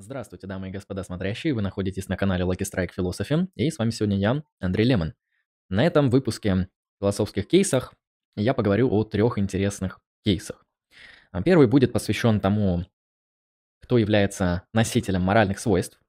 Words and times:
Здравствуйте, 0.00 0.46
дамы 0.46 0.68
и 0.68 0.70
господа 0.70 1.02
смотрящие, 1.02 1.54
вы 1.54 1.60
находитесь 1.60 2.06
на 2.06 2.16
канале 2.16 2.44
Lucky 2.44 2.62
Strike 2.62 2.90
Philosophy, 2.96 3.48
и 3.56 3.68
с 3.68 3.78
вами 3.78 3.90
сегодня 3.90 4.16
я, 4.16 4.44
Андрей 4.60 4.84
Лемон. 4.84 5.14
На 5.70 5.84
этом 5.84 6.08
выпуске 6.08 6.68
философских 7.00 7.48
кейсах 7.48 7.94
я 8.36 8.54
поговорю 8.54 8.92
о 8.92 9.02
трех 9.02 9.38
интересных 9.38 9.98
кейсах. 10.24 10.64
А 11.32 11.42
Первый 11.42 11.66
будет 11.66 11.92
посвящен 11.92 12.38
тому, 12.38 12.86
кто 13.80 13.98
является 13.98 14.62
носителем 14.72 15.22
моральных 15.22 15.58
свойств. 15.58 16.00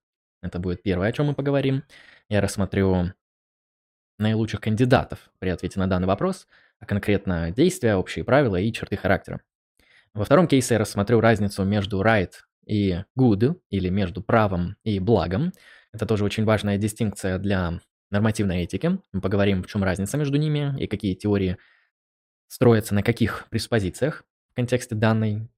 Это 0.43 0.59
будет 0.59 0.83
первое, 0.83 1.07
о 1.07 1.11
чем 1.11 1.25
мы 1.25 1.33
поговорим. 1.33 1.83
Я 2.29 2.41
рассмотрю 2.41 3.13
наилучших 4.19 4.61
кандидатов 4.61 5.31
при 5.39 5.49
ответе 5.49 5.79
на 5.79 5.87
данный 5.87 6.07
вопрос, 6.07 6.45
а 6.77 6.85
конкретно 6.85 7.49
действия, 7.49 7.95
общие 7.95 8.23
правила 8.23 8.57
и 8.57 8.71
черты 8.71 8.97
характера. 8.97 9.41
Во 10.13 10.25
втором 10.25 10.47
кейсе 10.47 10.75
я 10.75 10.79
рассмотрю 10.79 11.21
разницу 11.21 11.63
между 11.63 12.03
right 12.03 12.33
и 12.69 13.03
good, 13.17 13.59
или 13.69 13.89
между 13.89 14.21
правом 14.21 14.77
и 14.83 14.99
благом. 14.99 15.51
Это 15.91 16.05
тоже 16.05 16.23
очень 16.23 16.45
важная 16.45 16.77
дистинкция 16.77 17.39
для 17.39 17.79
нормативной 18.11 18.61
этики. 18.61 18.99
Мы 19.11 19.21
поговорим, 19.21 19.63
в 19.63 19.67
чем 19.67 19.83
разница 19.83 20.17
между 20.17 20.37
ними 20.37 20.75
и 20.79 20.87
какие 20.87 21.15
теории 21.15 21.57
строятся 22.47 22.93
на 22.93 23.03
каких 23.03 23.47
преспозициях 23.49 24.23
в 24.51 24.55
контексте 24.55 24.95
данной 24.95 25.49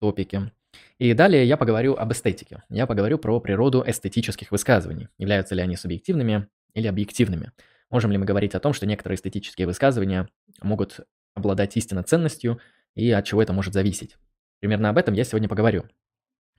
топики. 0.00 0.52
И 0.98 1.12
далее 1.12 1.46
я 1.46 1.56
поговорю 1.56 1.94
об 1.94 2.12
эстетике. 2.12 2.62
Я 2.68 2.86
поговорю 2.86 3.18
про 3.18 3.38
природу 3.40 3.84
эстетических 3.86 4.50
высказываний. 4.50 5.08
Являются 5.18 5.54
ли 5.54 5.62
они 5.62 5.76
субъективными 5.76 6.48
или 6.74 6.88
объективными. 6.88 7.52
Можем 7.90 8.10
ли 8.10 8.18
мы 8.18 8.24
говорить 8.24 8.54
о 8.54 8.60
том, 8.60 8.72
что 8.72 8.86
некоторые 8.86 9.16
эстетические 9.16 9.66
высказывания 9.66 10.28
могут 10.60 11.00
обладать 11.34 11.76
истинной 11.76 12.02
ценностью 12.02 12.58
и 12.94 13.10
от 13.10 13.24
чего 13.26 13.42
это 13.42 13.52
может 13.52 13.74
зависеть. 13.74 14.16
Примерно 14.60 14.90
об 14.90 14.98
этом 14.98 15.14
я 15.14 15.24
сегодня 15.24 15.48
поговорю. 15.48 15.84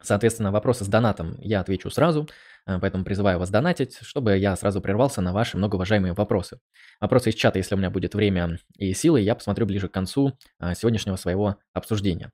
Соответственно, 0.03 0.51
вопросы 0.51 0.83
с 0.83 0.87
донатом 0.87 1.37
я 1.39 1.61
отвечу 1.61 1.89
сразу, 1.89 2.27
э, 2.65 2.77
поэтому 2.79 3.05
призываю 3.05 3.39
вас 3.39 3.49
донатить, 3.49 3.97
чтобы 4.01 4.37
я 4.37 4.55
сразу 4.57 4.81
прервался 4.81 5.21
на 5.21 5.31
ваши 5.31 5.57
многоуважаемые 5.57 6.13
вопросы. 6.13 6.59
Вопросы 6.99 7.29
из 7.29 7.35
чата, 7.35 7.57
если 7.57 7.73
у 7.75 7.77
меня 7.77 7.89
будет 7.89 8.13
время 8.13 8.59
и 8.77 8.93
силы, 8.93 9.21
я 9.21 9.33
посмотрю 9.33 9.65
ближе 9.65 9.87
к 9.87 9.93
концу 9.93 10.37
э, 10.59 10.75
сегодняшнего 10.75 11.15
своего 11.15 11.55
обсуждения. 11.71 12.31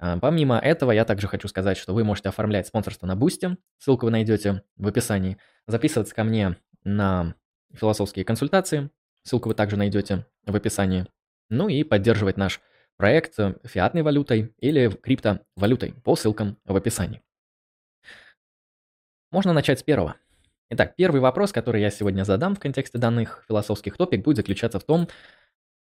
Э, 0.00 0.18
помимо 0.20 0.58
этого, 0.58 0.90
я 0.90 1.04
также 1.04 1.28
хочу 1.28 1.46
сказать, 1.46 1.76
что 1.76 1.94
вы 1.94 2.02
можете 2.02 2.30
оформлять 2.30 2.66
спонсорство 2.66 3.06
на 3.06 3.14
Boosty, 3.14 3.56
ссылку 3.78 4.06
вы 4.06 4.10
найдете 4.10 4.62
в 4.76 4.88
описании, 4.88 5.38
записываться 5.68 6.16
ко 6.16 6.24
мне 6.24 6.56
на 6.82 7.36
философские 7.72 8.24
консультации, 8.24 8.90
ссылку 9.22 9.48
вы 9.48 9.54
также 9.54 9.76
найдете 9.76 10.26
в 10.46 10.56
описании, 10.56 11.06
ну 11.48 11.68
и 11.68 11.84
поддерживать 11.84 12.36
наш 12.36 12.60
проект 12.96 13.34
фиатной 13.64 14.02
валютой 14.02 14.54
или 14.58 14.88
криптовалютой 14.88 15.94
по 16.04 16.16
ссылкам 16.16 16.58
в 16.64 16.76
описании. 16.76 17.22
Можно 19.30 19.52
начать 19.52 19.80
с 19.80 19.82
первого. 19.82 20.16
Итак, 20.70 20.94
первый 20.96 21.20
вопрос, 21.20 21.52
который 21.52 21.80
я 21.80 21.90
сегодня 21.90 22.24
задам 22.24 22.54
в 22.54 22.60
контексте 22.60 22.98
данных 22.98 23.44
философских 23.48 23.96
топик, 23.96 24.22
будет 24.22 24.36
заключаться 24.36 24.78
в 24.78 24.84
том, 24.84 25.08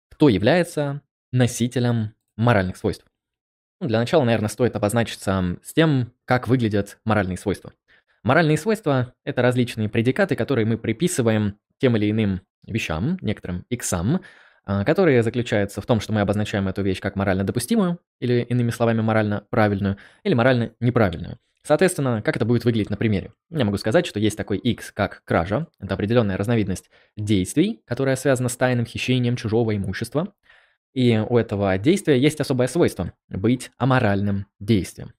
кто 0.09 0.29
является 0.29 1.01
носителем 1.31 2.16
моральных 2.38 2.77
свойств. 2.77 3.05
Ну, 3.81 3.88
для 3.88 3.99
начала, 3.99 4.23
наверное, 4.23 4.49
стоит 4.49 4.75
обозначиться 4.75 5.57
с 5.61 5.73
тем, 5.73 6.13
как 6.23 6.47
выглядят 6.47 6.97
моральные 7.03 7.38
свойства. 7.38 7.73
Моральные 8.23 8.57
свойства– 8.57 9.13
это 9.23 9.41
различные 9.41 9.89
предикаты, 9.89 10.35
которые 10.35 10.66
мы 10.66 10.77
приписываем 10.77 11.59
тем 11.77 11.95
или 11.97 12.09
иным 12.09 12.41
вещам, 12.66 13.17
некоторым 13.21 13.66
иксам, 13.69 14.21
которые 14.66 15.23
заключаются 15.23 15.81
в 15.81 15.85
том, 15.85 15.99
что 15.99 16.13
мы 16.13 16.21
обозначаем 16.21 16.67
эту 16.67 16.81
вещь 16.81 16.99
как 16.99 17.16
морально 17.16 17.44
допустимую, 17.44 17.99
или 18.19 18.41
иными 18.41 18.72
словами 18.72 19.02
морально 19.02 19.45
правильную, 19.49 19.97
или 20.23 20.33
морально 20.33 20.72
неправильную. 20.80 21.38
Соответственно, 21.63 22.22
как 22.22 22.35
это 22.35 22.45
будет 22.45 22.63
выглядеть 22.63 22.91
на 22.91 22.97
примере? 22.97 23.31
Я 23.49 23.66
могу 23.66 23.77
сказать, 23.77 24.05
что 24.05 24.19
есть 24.19 24.38
такой 24.38 24.59
X, 24.59 24.91
как 24.91 25.23
кража. 25.25 25.67
Это 25.80 25.95
определенная 25.95 26.38
разновидность 26.38 26.91
действий, 27.17 27.81
которая 27.85 28.16
связана 28.16 28.49
с 28.49 28.55
тайным 28.55 28.85
хищением 28.85 29.35
чужого 29.35 29.75
имущества. 29.75 30.34
И 30.94 31.17
у 31.17 31.38
этого 31.38 31.75
действия 31.79 32.19
есть 32.19 32.40
особое 32.40 32.67
свойство– 32.67 33.13
быть 33.29 33.72
аморальным 33.78 34.45
действием. 34.59 35.13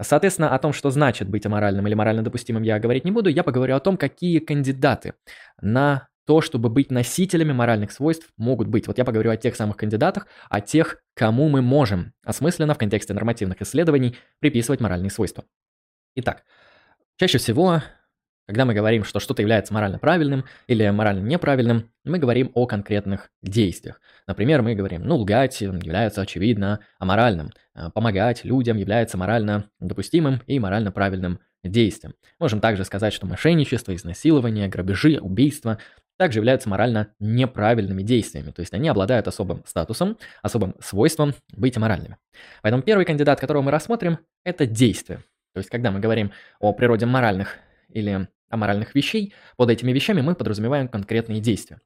Соответственно, 0.00 0.54
о 0.54 0.58
том, 0.58 0.72
что 0.72 0.90
значит 0.90 1.28
быть 1.28 1.44
аморальным 1.46 1.86
или 1.86 1.94
морально 1.94 2.22
допустимым, 2.22 2.62
я 2.62 2.78
говорить 2.78 3.04
не 3.04 3.12
буду. 3.12 3.28
Я 3.28 3.44
поговорю 3.44 3.76
о 3.76 3.80
том, 3.80 3.96
какие 3.98 4.38
кандидаты 4.38 5.14
на 5.60 6.08
то, 6.26 6.40
чтобы 6.40 6.68
быть 6.68 6.90
носителями 6.90 7.52
моральных 7.52 7.92
свойств, 7.92 8.28
могут 8.36 8.68
быть. 8.68 8.86
Вот 8.86 8.98
я 8.98 9.04
поговорю 9.04 9.30
о 9.30 9.36
тех 9.36 9.56
самых 9.56 9.76
кандидатах, 9.76 10.26
о 10.48 10.60
тех, 10.60 11.02
кому 11.14 11.48
мы 11.48 11.62
можем 11.62 12.12
осмысленно 12.24 12.74
в 12.74 12.78
контексте 12.78 13.14
нормативных 13.14 13.60
исследований 13.62 14.16
приписывать 14.40 14.80
моральные 14.80 15.10
свойства. 15.10 15.44
Итак, 16.16 16.44
чаще 17.16 17.38
всего, 17.38 17.82
когда 18.46 18.66
мы 18.66 18.74
говорим, 18.74 19.04
что 19.04 19.20
что-то 19.20 19.42
является 19.42 19.72
морально 19.72 19.98
правильным 19.98 20.44
или 20.66 20.88
морально 20.90 21.26
неправильным, 21.26 21.90
мы 22.04 22.18
говорим 22.18 22.50
о 22.54 22.66
конкретных 22.66 23.30
действиях. 23.42 24.00
Например, 24.26 24.62
мы 24.62 24.74
говорим, 24.74 25.02
ну, 25.02 25.16
лгать 25.16 25.60
является 25.60 26.20
очевидно 26.20 26.80
аморальным, 26.98 27.50
а 27.74 27.90
помогать 27.90 28.44
людям 28.44 28.76
является 28.76 29.16
морально 29.16 29.70
допустимым 29.80 30.42
и 30.46 30.58
морально 30.58 30.92
правильным 30.92 31.40
действием. 31.62 32.14
Можем 32.38 32.60
также 32.60 32.84
сказать, 32.84 33.14
что 33.14 33.26
мошенничество, 33.26 33.94
изнасилование, 33.94 34.68
грабежи, 34.68 35.18
убийства 35.18 35.78
также 36.16 36.38
являются 36.38 36.68
морально 36.68 37.08
неправильными 37.18 38.02
действиями, 38.02 38.50
то 38.50 38.60
есть 38.60 38.72
они 38.72 38.88
обладают 38.88 39.28
особым 39.28 39.62
статусом, 39.66 40.16
особым 40.42 40.74
свойством 40.80 41.34
быть 41.52 41.76
аморальными. 41.76 42.16
Поэтому 42.62 42.82
первый 42.82 43.04
кандидат, 43.04 43.40
которого 43.40 43.62
мы 43.62 43.70
рассмотрим, 43.70 44.18
это 44.44 44.66
действие. 44.66 45.18
То 45.52 45.58
есть 45.58 45.70
когда 45.70 45.90
мы 45.90 46.00
говорим 46.00 46.32
о 46.60 46.72
природе 46.72 47.06
моральных 47.06 47.56
или 47.88 48.28
аморальных 48.48 48.94
вещей, 48.94 49.34
под 49.56 49.70
этими 49.70 49.92
вещами 49.92 50.20
мы 50.20 50.34
подразумеваем 50.34 50.88
конкретные 50.88 51.40
действия. 51.40 51.80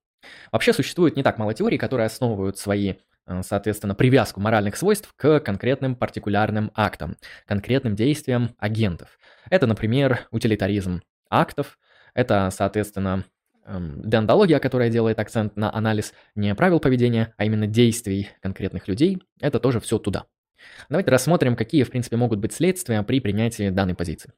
Вообще 0.53 0.73
существует 0.73 1.17
не 1.17 1.23
так 1.23 1.39
мало 1.39 1.55
теорий, 1.55 1.79
которые 1.79 2.07
основывают 2.07 2.59
свои, 2.59 2.95
э, 3.27 3.43
соответственно, 3.43 3.95
привязку 3.95 4.41
моральных 4.41 4.77
свойств 4.77 5.13
к 5.17 5.41
конкретным 5.41 5.95
партикулярным 5.95 6.71
актам, 6.75 7.17
конкретным 7.47 7.95
действиям 7.95 8.55
агентов. 8.59 9.19
Это, 9.51 9.67
например, 9.67 10.27
утилитаризм 10.31 11.03
актов, 11.31 11.79
это, 12.15 12.51
соответственно, 12.51 13.25
Эм, 13.69 14.01
деонтология, 14.03 14.61
которая 14.61 14.89
делает 14.89 15.19
акцент 15.19 15.57
на 15.57 15.73
анализ 15.75 16.15
не 16.35 16.55
правил 16.55 16.81
поведения, 16.81 17.35
а 17.37 17.45
именно 17.45 17.67
действий 17.67 18.31
конкретных 18.41 18.89
людей, 18.89 19.23
это 19.41 19.61
тоже 19.61 19.79
все 19.79 19.99
туда. 19.99 20.25
Давайте 20.89 21.11
рассмотрим, 21.11 21.55
какие, 21.55 21.83
в 21.83 21.91
принципе, 21.91 22.17
могут 22.17 22.39
быть 22.39 22.55
следствия 22.55 23.03
при 23.03 23.21
принятии 23.21 23.69
данной 23.69 23.95
позиции. 23.95 24.33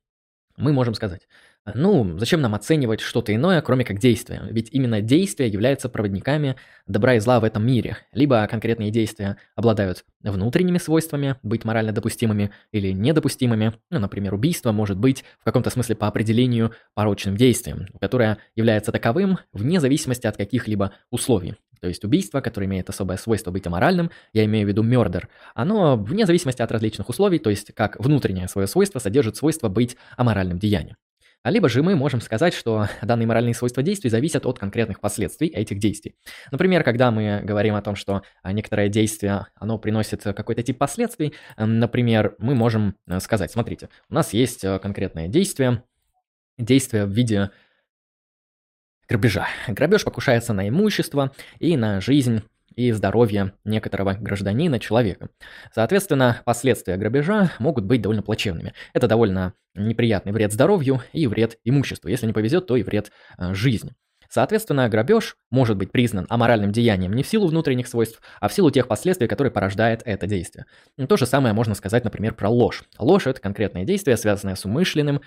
Мы 0.56 0.72
можем 0.72 0.94
сказать, 0.94 1.28
ну, 1.74 2.18
зачем 2.18 2.40
нам 2.40 2.54
оценивать 2.54 3.00
что-то 3.00 3.34
иное, 3.34 3.60
кроме 3.60 3.84
как 3.84 3.98
действия? 3.98 4.42
Ведь 4.50 4.70
именно 4.72 5.00
действия 5.00 5.46
являются 5.46 5.88
проводниками 5.88 6.56
добра 6.86 7.14
и 7.14 7.20
зла 7.20 7.38
в 7.38 7.44
этом 7.44 7.66
мире. 7.66 7.98
Либо 8.12 8.46
конкретные 8.46 8.90
действия 8.90 9.36
обладают 9.54 10.04
внутренними 10.22 10.78
свойствами, 10.78 11.36
быть 11.42 11.64
морально 11.64 11.92
допустимыми 11.92 12.50
или 12.72 12.92
недопустимыми. 12.92 13.74
Ну, 13.90 13.98
например, 13.98 14.34
убийство 14.34 14.72
может 14.72 14.98
быть 14.98 15.24
в 15.38 15.44
каком-то 15.44 15.70
смысле 15.70 15.96
по 15.96 16.06
определению 16.06 16.72
порочным 16.94 17.36
действием, 17.36 17.88
которое 18.00 18.38
является 18.56 18.90
таковым 18.90 19.38
вне 19.52 19.80
зависимости 19.80 20.26
от 20.26 20.36
каких-либо 20.36 20.92
условий. 21.10 21.56
То 21.80 21.88
есть 21.88 22.04
убийство, 22.04 22.40
которое 22.40 22.66
имеет 22.66 22.88
особое 22.88 23.16
свойство 23.16 23.50
быть 23.50 23.66
аморальным, 23.66 24.10
я 24.32 24.44
имею 24.44 24.66
в 24.66 24.68
виду 24.68 24.84
murder, 24.84 25.24
оно 25.54 25.96
вне 25.96 26.26
зависимости 26.26 26.60
от 26.60 26.70
различных 26.70 27.08
условий, 27.08 27.38
то 27.38 27.48
есть 27.50 27.72
как 27.74 27.98
внутреннее 27.98 28.48
свое 28.48 28.66
свойство 28.66 28.98
содержит 28.98 29.36
свойство 29.36 29.68
быть 29.68 29.96
аморальным 30.16 30.58
деянием. 30.58 30.96
А 31.42 31.50
либо 31.50 31.68
же 31.68 31.82
мы 31.82 31.96
можем 31.96 32.20
сказать, 32.20 32.52
что 32.52 32.86
данные 33.02 33.26
моральные 33.26 33.54
свойства 33.54 33.82
действий 33.82 34.10
зависят 34.10 34.46
от 34.46 34.58
конкретных 34.58 35.00
последствий 35.00 35.48
этих 35.48 35.78
действий. 35.78 36.14
Например, 36.50 36.84
когда 36.84 37.10
мы 37.10 37.40
говорим 37.42 37.74
о 37.74 37.82
том, 37.82 37.96
что 37.96 38.22
а, 38.42 38.52
некоторое 38.52 38.88
действие, 38.88 39.46
оно 39.54 39.78
приносит 39.78 40.22
какой-то 40.22 40.62
тип 40.62 40.78
последствий, 40.78 41.34
например, 41.56 42.34
мы 42.38 42.54
можем 42.54 42.96
э, 43.06 43.20
сказать, 43.20 43.50
смотрите, 43.50 43.88
у 44.08 44.14
нас 44.14 44.32
есть 44.32 44.64
э, 44.64 44.78
конкретное 44.78 45.28
действие, 45.28 45.82
действие 46.58 47.06
в 47.06 47.10
виде 47.10 47.50
грабежа. 49.08 49.46
Грабеж 49.66 50.04
покушается 50.04 50.52
на 50.52 50.68
имущество 50.68 51.32
и 51.58 51.76
на 51.76 52.00
жизнь 52.00 52.42
и 52.74 52.92
здоровье 52.92 53.52
некоторого 53.64 54.14
гражданина, 54.14 54.78
человека. 54.78 55.28
Соответственно, 55.74 56.42
последствия 56.44 56.96
грабежа 56.96 57.52
могут 57.58 57.84
быть 57.84 58.02
довольно 58.02 58.22
плачевными. 58.22 58.74
Это 58.92 59.08
довольно 59.08 59.54
неприятный 59.74 60.32
вред 60.32 60.52
здоровью 60.52 61.02
и 61.12 61.26
вред 61.26 61.58
имуществу. 61.64 62.08
Если 62.08 62.26
не 62.26 62.32
повезет, 62.32 62.66
то 62.66 62.76
и 62.76 62.82
вред 62.82 63.10
э, 63.38 63.54
жизни. 63.54 63.92
Соответственно, 64.28 64.88
грабеж 64.88 65.36
может 65.50 65.76
быть 65.76 65.90
признан 65.90 66.24
аморальным 66.28 66.70
деянием 66.70 67.12
не 67.12 67.24
в 67.24 67.26
силу 67.26 67.48
внутренних 67.48 67.88
свойств, 67.88 68.22
а 68.40 68.46
в 68.46 68.52
силу 68.52 68.70
тех 68.70 68.86
последствий, 68.86 69.26
которые 69.26 69.52
порождает 69.52 70.02
это 70.04 70.28
действие. 70.28 70.66
То 71.08 71.16
же 71.16 71.26
самое 71.26 71.52
можно 71.52 71.74
сказать, 71.74 72.04
например, 72.04 72.34
про 72.34 72.48
ложь. 72.48 72.84
Ложь– 72.98 73.26
это 73.28 73.40
конкретное 73.40 73.84
действие, 73.84 74.16
связанное 74.16 74.54
с 74.54 74.64
умышленным, 74.64 75.20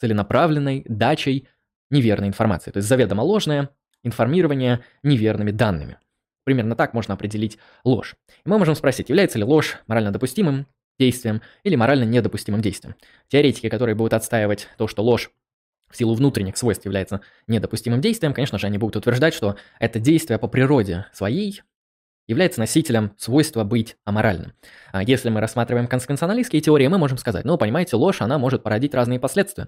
целенаправленной 0.00 0.84
дачей 0.86 1.48
неверной 1.90 2.28
информации. 2.28 2.72
То 2.72 2.76
есть 2.78 2.88
заведомо 2.88 3.22
ложное, 3.22 3.70
информирование 4.02 4.80
неверными 5.02 5.50
данными. 5.50 5.98
Примерно 6.44 6.74
так 6.74 6.94
можно 6.94 7.14
определить 7.14 7.58
ложь. 7.84 8.16
И 8.44 8.48
мы 8.48 8.58
можем 8.58 8.74
спросить, 8.74 9.08
является 9.08 9.38
ли 9.38 9.44
ложь 9.44 9.78
морально 9.86 10.10
допустимым 10.10 10.66
действием 10.98 11.42
или 11.62 11.76
морально 11.76 12.04
недопустимым 12.04 12.60
действием. 12.60 12.94
Теоретики, 13.28 13.68
которые 13.68 13.94
будут 13.94 14.14
отстаивать 14.14 14.68
то, 14.76 14.86
что 14.86 15.02
ложь 15.02 15.30
в 15.90 15.96
силу 15.96 16.14
внутренних 16.14 16.56
свойств 16.56 16.84
является 16.84 17.20
недопустимым 17.46 18.00
действием, 18.00 18.32
конечно 18.32 18.58
же, 18.58 18.66
они 18.66 18.78
будут 18.78 18.96
утверждать, 18.96 19.34
что 19.34 19.56
это 19.80 19.98
действие 19.98 20.38
по 20.38 20.46
природе 20.46 21.06
своей 21.12 21.62
является 22.28 22.60
носителем 22.60 23.12
свойства 23.18 23.64
быть 23.64 23.96
аморальным. 24.04 24.52
А 24.92 25.02
если 25.02 25.30
мы 25.30 25.40
рассматриваем 25.40 25.88
консеквенционалистские 25.88 26.62
теории, 26.62 26.86
мы 26.86 26.96
можем 26.96 27.18
сказать, 27.18 27.44
ну, 27.44 27.58
понимаете, 27.58 27.96
ложь, 27.96 28.20
она 28.20 28.38
может 28.38 28.62
породить 28.62 28.94
разные 28.94 29.18
последствия. 29.18 29.66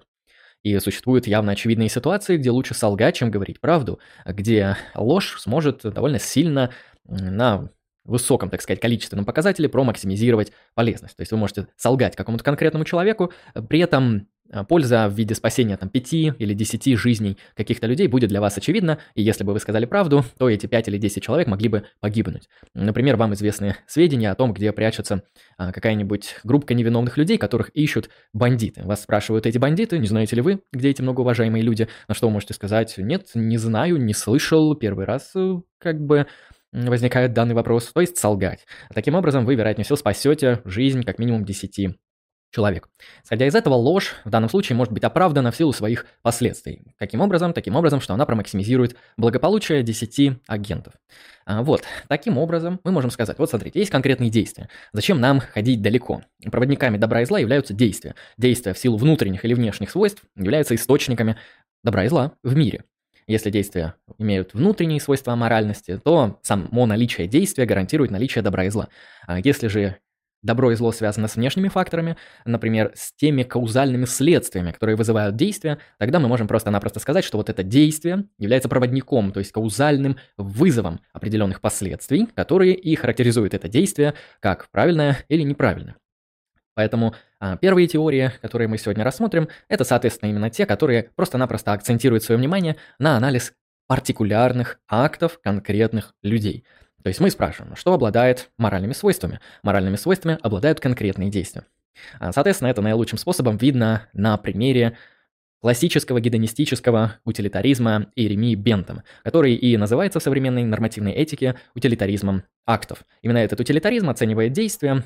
И 0.63 0.79
существуют 0.79 1.27
явно 1.27 1.51
очевидные 1.51 1.89
ситуации, 1.89 2.37
где 2.37 2.49
лучше 2.49 2.73
солгать, 2.73 3.15
чем 3.15 3.29
говорить 3.29 3.59
правду, 3.59 3.99
где 4.25 4.77
ложь 4.95 5.39
сможет 5.39 5.81
довольно 5.83 6.19
сильно 6.19 6.71
на 7.05 7.69
высоком, 8.05 8.49
так 8.49 8.61
сказать, 8.61 8.79
количественном 8.79 9.25
показателе 9.25 9.69
промаксимизировать 9.69 10.51
полезность. 10.73 11.15
То 11.15 11.21
есть 11.21 11.31
вы 11.31 11.37
можете 11.37 11.67
солгать 11.77 12.15
какому-то 12.15 12.43
конкретному 12.43 12.85
человеку, 12.85 13.31
при 13.69 13.79
этом 13.79 14.15
а, 14.15 14.32
польза 14.67 15.07
в 15.09 15.13
виде 15.13 15.35
спасения 15.35 15.77
там 15.77 15.89
5 15.89 16.13
или 16.13 16.53
10 16.53 16.97
жизней 16.97 17.37
каких-то 17.55 17.87
людей 17.87 18.07
будет 18.07 18.29
для 18.29 18.41
вас 18.41 18.57
очевидна, 18.57 18.99
и 19.15 19.21
если 19.21 19.43
бы 19.43 19.53
вы 19.53 19.59
сказали 19.59 19.85
правду, 19.85 20.23
то 20.37 20.49
эти 20.49 20.67
5 20.67 20.87
или 20.89 20.97
10 20.97 21.23
человек 21.23 21.47
могли 21.47 21.69
бы 21.69 21.83
погибнуть. 21.99 22.49
Например, 22.73 23.15
вам 23.15 23.33
известны 23.33 23.75
сведения 23.87 24.31
о 24.31 24.35
том, 24.35 24.53
где 24.53 24.71
прячется 24.71 25.23
а, 25.57 25.71
какая-нибудь 25.71 26.35
группа 26.43 26.73
невиновных 26.73 27.17
людей, 27.17 27.37
которых 27.37 27.69
ищут 27.69 28.09
бандиты. 28.33 28.83
Вас 28.83 29.03
спрашивают 29.03 29.45
эти 29.45 29.57
бандиты, 29.57 29.97
не 29.97 30.07
знаете 30.07 30.35
ли 30.35 30.41
вы, 30.41 30.61
где 30.71 30.89
эти 30.89 31.01
многоуважаемые 31.01 31.63
люди, 31.63 31.87
на 32.07 32.13
что 32.13 32.27
вы 32.27 32.33
можете 32.33 32.53
сказать, 32.53 32.95
нет, 32.97 33.27
не 33.35 33.57
знаю, 33.57 33.97
не 33.97 34.13
слышал, 34.13 34.75
первый 34.75 35.05
раз 35.05 35.31
э, 35.35 35.55
как 35.79 35.99
бы 35.99 36.27
возникает 36.71 37.33
данный 37.33 37.53
вопрос, 37.55 37.91
то 37.93 38.01
есть 38.01 38.17
солгать. 38.17 38.65
Таким 38.93 39.15
образом, 39.15 39.45
вы, 39.45 39.55
вероятнее 39.55 39.85
всего, 39.85 39.95
спасете 39.95 40.61
жизнь 40.65 41.03
как 41.03 41.19
минимум 41.19 41.45
10 41.45 41.97
человек. 42.53 42.87
Исходя 43.23 43.47
из 43.47 43.55
этого, 43.55 43.73
ложь 43.73 44.15
в 44.23 44.29
данном 44.29 44.49
случае 44.49 44.75
может 44.75 44.93
быть 44.93 45.03
оправдана 45.03 45.51
в 45.51 45.55
силу 45.55 45.73
своих 45.73 46.05
последствий. 46.21 46.83
Каким 46.97 47.21
образом? 47.21 47.51
Таким 47.53 47.75
образом, 47.75 47.99
что 47.99 48.13
она 48.13 48.25
промаксимизирует 48.25 48.95
благополучие 49.17 49.81
10 49.83 50.39
агентов. 50.47 50.93
А, 51.45 51.63
вот, 51.63 51.83
таким 52.07 52.37
образом 52.37 52.79
мы 52.83 52.91
можем 52.91 53.11
сказать, 53.11 53.37
вот 53.39 53.49
смотрите, 53.49 53.79
есть 53.79 53.91
конкретные 53.91 54.29
действия. 54.29 54.69
Зачем 54.93 55.19
нам 55.19 55.39
ходить 55.39 55.81
далеко? 55.81 56.21
Проводниками 56.49 56.97
добра 56.97 57.21
и 57.21 57.25
зла 57.25 57.39
являются 57.39 57.73
действия. 57.73 58.15
Действия 58.37 58.73
в 58.73 58.77
силу 58.77 58.97
внутренних 58.97 59.43
или 59.43 59.53
внешних 59.53 59.89
свойств 59.89 60.23
являются 60.35 60.75
источниками 60.75 61.37
добра 61.83 62.05
и 62.05 62.07
зла 62.07 62.33
в 62.43 62.55
мире. 62.55 62.83
Если 63.25 63.49
действия 63.49 63.95
имеют 64.17 64.53
внутренние 64.53 64.99
свойства 64.99 65.35
моральности, 65.35 65.99
то 66.03 66.39
само 66.43 66.85
наличие 66.85 67.27
действия 67.27 67.65
гарантирует 67.65 68.11
наличие 68.11 68.41
добра 68.41 68.65
и 68.65 68.69
зла. 68.69 68.89
А 69.25 69.39
если 69.39 69.67
же 69.67 69.97
Добро 70.43 70.73
и 70.73 70.75
зло 70.75 70.91
связано 70.91 71.29
с 71.29 71.37
внешними 71.37 71.69
факторами, 71.69 72.17
например, 72.43 72.91
с 72.95 73.13
теми 73.13 73.43
каузальными 73.43 74.03
следствиями, 74.03 74.71
которые 74.71 74.97
вызывают 74.97 75.37
действия, 75.37 75.79
тогда 75.97 76.19
мы 76.19 76.27
можем 76.27 76.49
просто-напросто 76.49 76.99
сказать, 76.99 77.23
что 77.23 77.37
вот 77.37 77.49
это 77.49 77.63
действие 77.63 78.25
является 78.37 78.67
проводником, 78.67 79.31
то 79.31 79.39
есть 79.39 79.53
каузальным 79.53 80.17
вызовом 80.35 80.99
определенных 81.13 81.61
последствий, 81.61 82.27
которые 82.35 82.73
и 82.73 82.93
характеризуют 82.95 83.53
это 83.53 83.69
действие 83.69 84.15
как 84.41 84.67
правильное 84.69 85.19
или 85.29 85.43
неправильное. 85.43 85.95
Поэтому 86.75 87.15
а, 87.39 87.55
первые 87.55 87.87
теории, 87.87 88.31
которые 88.41 88.67
мы 88.67 88.77
сегодня 88.77 89.05
рассмотрим, 89.05 89.47
это, 89.69 89.85
соответственно, 89.85 90.29
именно 90.29 90.49
те, 90.49 90.65
которые 90.65 91.11
просто-напросто 91.15 91.71
акцентируют 91.71 92.23
свое 92.23 92.37
внимание 92.37 92.75
на 92.99 93.15
анализ 93.15 93.53
партикулярных 93.87 94.79
актов 94.89 95.39
конкретных 95.41 96.15
людей. 96.21 96.65
То 97.03 97.09
есть 97.09 97.19
мы 97.19 97.29
спрашиваем, 97.29 97.75
что 97.75 97.93
обладает 97.93 98.49
моральными 98.57 98.93
свойствами. 98.93 99.39
Моральными 99.61 99.97
свойствами 99.97 100.37
обладают 100.41 100.79
конкретные 100.79 101.29
действия. 101.29 101.65
А, 102.19 102.31
соответственно, 102.31 102.69
это 102.69 102.81
наилучшим 102.81 103.17
способом 103.17 103.57
видно 103.57 104.07
на 104.13 104.37
примере 104.37 104.97
классического 105.61 106.19
гедонистического 106.19 107.19
утилитаризма 107.23 108.07
Иеремии 108.15 108.55
Бентама, 108.55 109.03
который 109.23 109.55
и 109.55 109.77
называется 109.77 110.19
в 110.19 110.23
современной 110.23 110.63
нормативной 110.63 111.13
этике 111.13 111.55
утилитаризмом 111.75 112.43
актов. 112.65 113.05
Именно 113.21 113.37
этот 113.39 113.59
утилитаризм 113.59 114.09
оценивает 114.09 114.53
действия, 114.53 115.03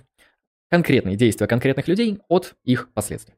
конкретные 0.70 1.16
действия 1.16 1.48
конкретных 1.48 1.88
людей 1.88 2.20
от 2.28 2.56
их 2.64 2.92
последствий. 2.94 3.36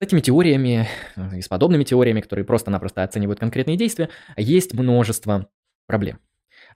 С 0.00 0.06
этими 0.06 0.20
теориями 0.20 0.86
и 1.34 1.40
с 1.40 1.48
подобными 1.48 1.82
теориями, 1.82 2.20
которые 2.20 2.44
просто-напросто 2.44 3.02
оценивают 3.02 3.40
конкретные 3.40 3.76
действия, 3.76 4.08
есть 4.36 4.74
множество 4.74 5.48
проблем. 5.86 6.20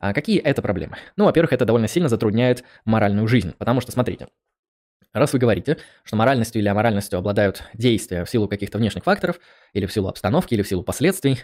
А 0.03 0.13
какие 0.13 0.41
это 0.41 0.63
проблемы? 0.63 0.97
Ну, 1.17 1.27
во-первых, 1.27 1.53
это 1.53 1.65
довольно 1.65 1.87
сильно 1.87 2.09
затрудняет 2.09 2.65
моральную 2.85 3.29
жизнь, 3.29 3.55
потому 3.57 3.81
что, 3.81 3.93
смотрите, 3.93 4.27
Раз 5.13 5.33
вы 5.35 5.39
говорите, 5.39 5.79
что 6.05 6.17
моральностью 6.17 6.63
или 6.63 6.69
аморальностью 6.69 7.19
обладают 7.19 7.65
действия 7.75 8.25
в 8.25 8.31
силу 8.31 8.49
каких-то 8.49 8.79
внешних 8.79 9.05
факторов, 9.05 9.41
или 9.75 9.87
в 9.87 9.93
силу 9.93 10.09
обстановки, 10.09 10.55
или 10.55 10.63
в 10.63 10.69
силу 10.69 10.83
последствий, 10.83 11.39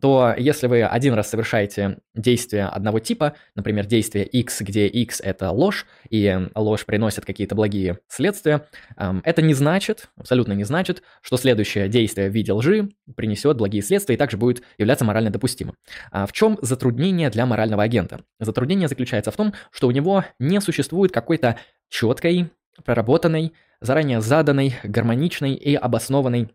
то 0.00 0.34
если 0.36 0.66
вы 0.66 0.82
один 0.82 1.12
раз 1.12 1.28
совершаете 1.28 1.98
действие 2.14 2.66
одного 2.66 3.00
типа, 3.00 3.34
например, 3.54 3.84
действие 3.84 4.24
X, 4.24 4.62
где 4.62 4.86
X 4.86 5.20
это 5.20 5.50
ложь, 5.50 5.86
и 6.08 6.48
ложь 6.54 6.86
приносит 6.86 7.26
какие-то 7.26 7.54
благие 7.54 7.98
следствия, 8.08 8.66
эм, 8.96 9.20
это 9.24 9.42
не 9.42 9.52
значит, 9.52 10.08
абсолютно 10.16 10.52
не 10.52 10.64
значит, 10.64 11.02
что 11.20 11.36
следующее 11.36 11.88
действие 11.88 12.30
в 12.30 12.32
виде 12.32 12.52
лжи 12.52 12.88
принесет 13.14 13.58
благие 13.58 13.82
следствия 13.82 14.14
и 14.14 14.18
также 14.18 14.38
будет 14.38 14.62
являться 14.78 15.04
морально 15.04 15.30
допустимым. 15.30 15.76
А 16.10 16.26
в 16.26 16.32
чем 16.32 16.58
затруднение 16.62 17.28
для 17.28 17.44
морального 17.44 17.82
агента? 17.82 18.20
Затруднение 18.40 18.88
заключается 18.88 19.30
в 19.30 19.36
том, 19.36 19.52
что 19.70 19.88
у 19.88 19.90
него 19.90 20.24
не 20.38 20.60
существует 20.62 21.12
какой-то 21.12 21.58
четкой, 21.90 22.50
проработанной, 22.84 23.52
заранее 23.80 24.20
заданной, 24.20 24.76
гармоничной 24.82 25.54
и 25.54 25.74
обоснованной 25.74 26.48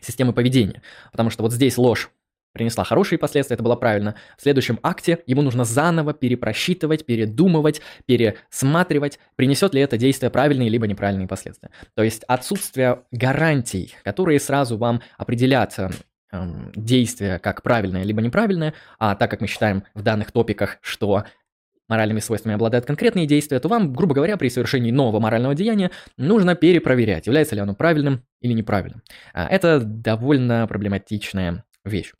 системы 0.00 0.32
поведения. 0.32 0.82
Потому 1.12 1.30
что 1.30 1.42
вот 1.42 1.52
здесь 1.52 1.78
ложь 1.78 2.10
принесла 2.54 2.84
хорошие 2.84 3.18
последствия, 3.18 3.54
это 3.54 3.62
было 3.62 3.76
правильно. 3.76 4.14
В 4.38 4.42
следующем 4.42 4.78
акте 4.82 5.18
ему 5.26 5.42
нужно 5.42 5.64
заново 5.64 6.14
перепросчитывать, 6.14 7.04
передумывать, 7.04 7.82
пересматривать, 8.06 9.18
принесет 9.36 9.74
ли 9.74 9.82
это 9.82 9.98
действие 9.98 10.30
правильные 10.30 10.70
либо 10.70 10.86
неправильные 10.86 11.28
последствия. 11.28 11.70
То 11.94 12.02
есть 12.02 12.22
отсутствие 12.24 13.02
гарантий, 13.10 13.94
которые 14.04 14.40
сразу 14.40 14.78
вам 14.78 15.02
определят 15.18 15.74
э, 15.78 15.90
эм, 16.30 16.72
действие 16.76 17.40
как 17.40 17.62
правильное 17.62 18.04
либо 18.04 18.22
неправильное, 18.22 18.72
а 19.00 19.16
так 19.16 19.30
как 19.30 19.40
мы 19.40 19.48
считаем 19.48 19.82
в 19.94 20.02
данных 20.02 20.30
топиках, 20.30 20.78
что 20.80 21.24
моральными 21.88 22.20
свойствами 22.20 22.54
обладают 22.54 22.86
конкретные 22.86 23.26
действия, 23.26 23.58
то 23.58 23.68
вам, 23.68 23.92
грубо 23.92 24.14
говоря, 24.14 24.36
при 24.36 24.48
совершении 24.48 24.92
нового 24.92 25.18
морального 25.18 25.56
деяния 25.56 25.90
нужно 26.16 26.54
перепроверять, 26.54 27.26
является 27.26 27.56
ли 27.56 27.60
оно 27.60 27.74
правильным 27.74 28.22
или 28.40 28.52
неправильным. 28.52 29.02
А 29.32 29.48
это 29.48 29.80
довольно 29.80 30.66
проблематичная 30.68 31.64
вещь 31.84 32.12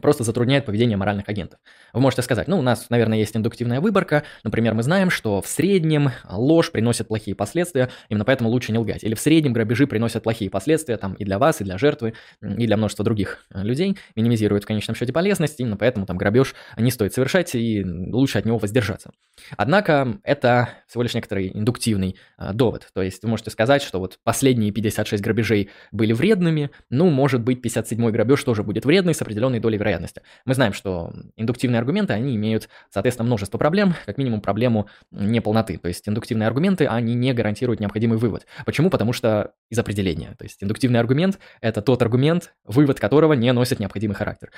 просто 0.00 0.24
затрудняет 0.24 0.66
поведение 0.66 0.96
моральных 0.96 1.28
агентов. 1.28 1.58
Вы 1.92 2.00
можете 2.00 2.22
сказать, 2.22 2.48
ну, 2.48 2.58
у 2.58 2.62
нас, 2.62 2.90
наверное, 2.90 3.18
есть 3.18 3.36
индуктивная 3.36 3.80
выборка, 3.80 4.22
например, 4.44 4.74
мы 4.74 4.82
знаем, 4.82 5.10
что 5.10 5.42
в 5.42 5.48
среднем 5.48 6.10
ложь 6.28 6.70
приносит 6.70 7.08
плохие 7.08 7.34
последствия, 7.34 7.90
именно 8.08 8.24
поэтому 8.24 8.50
лучше 8.50 8.72
не 8.72 8.78
лгать. 8.78 9.02
Или 9.02 9.14
в 9.14 9.20
среднем 9.20 9.52
грабежи 9.52 9.86
приносят 9.86 10.22
плохие 10.22 10.50
последствия 10.50 10.96
там 10.96 11.14
и 11.14 11.24
для 11.24 11.38
вас, 11.38 11.60
и 11.60 11.64
для 11.64 11.78
жертвы, 11.78 12.14
и 12.40 12.66
для 12.66 12.76
множества 12.76 13.04
других 13.04 13.44
э, 13.52 13.62
людей, 13.62 13.98
минимизируют 14.14 14.64
в 14.64 14.66
конечном 14.66 14.94
счете 14.94 15.12
полезность, 15.12 15.58
именно 15.58 15.76
поэтому 15.76 16.06
там 16.06 16.16
грабеж 16.16 16.54
не 16.76 16.90
стоит 16.90 17.12
совершать, 17.12 17.54
и 17.54 17.84
лучше 17.84 18.38
от 18.38 18.44
него 18.44 18.58
воздержаться. 18.58 19.10
Однако 19.56 20.20
это 20.22 20.68
всего 20.86 21.02
лишь 21.02 21.14
некоторый 21.14 21.50
индуктивный 21.52 22.16
а, 22.36 22.52
довод, 22.52 22.88
то 22.94 23.02
есть 23.02 23.22
вы 23.22 23.30
можете 23.30 23.50
сказать, 23.50 23.82
что 23.82 23.98
вот 23.98 24.18
последние 24.22 24.70
56 24.70 25.22
грабежей 25.22 25.70
были 25.92 26.12
вредными, 26.12 26.70
ну, 26.90 27.10
может 27.10 27.42
быть, 27.42 27.64
57-й 27.64 28.12
грабеж 28.12 28.42
тоже 28.44 28.62
будет 28.62 28.84
вредный 28.84 29.14
с 29.14 29.22
определенной 29.22 29.60
долей 29.60 29.78
вероятности. 29.80 30.22
Мы 30.44 30.54
знаем, 30.54 30.72
что 30.72 31.12
индуктивные 31.36 31.78
аргументы, 31.78 32.12
они 32.12 32.36
имеют, 32.36 32.68
соответственно, 32.90 33.26
множество 33.26 33.58
проблем, 33.58 33.94
как 34.06 34.18
минимум 34.18 34.40
проблему 34.40 34.88
неполноты. 35.10 35.78
То 35.78 35.88
есть 35.88 36.08
индуктивные 36.08 36.46
аргументы, 36.46 36.86
они 36.86 37.14
не 37.14 37.32
гарантируют 37.32 37.80
необходимый 37.80 38.18
вывод. 38.18 38.46
Почему? 38.64 38.90
Потому 38.90 39.12
что 39.12 39.52
из 39.68 39.78
определения. 39.78 40.34
То 40.38 40.44
есть 40.44 40.62
индуктивный 40.62 41.00
аргумент– 41.00 41.38
это 41.60 41.82
тот 41.82 42.02
аргумент, 42.02 42.54
вывод 42.64 43.00
которого 43.00 43.32
не 43.32 43.52
носит 43.52 43.80
необходимый 43.80 44.14
характер. 44.14 44.50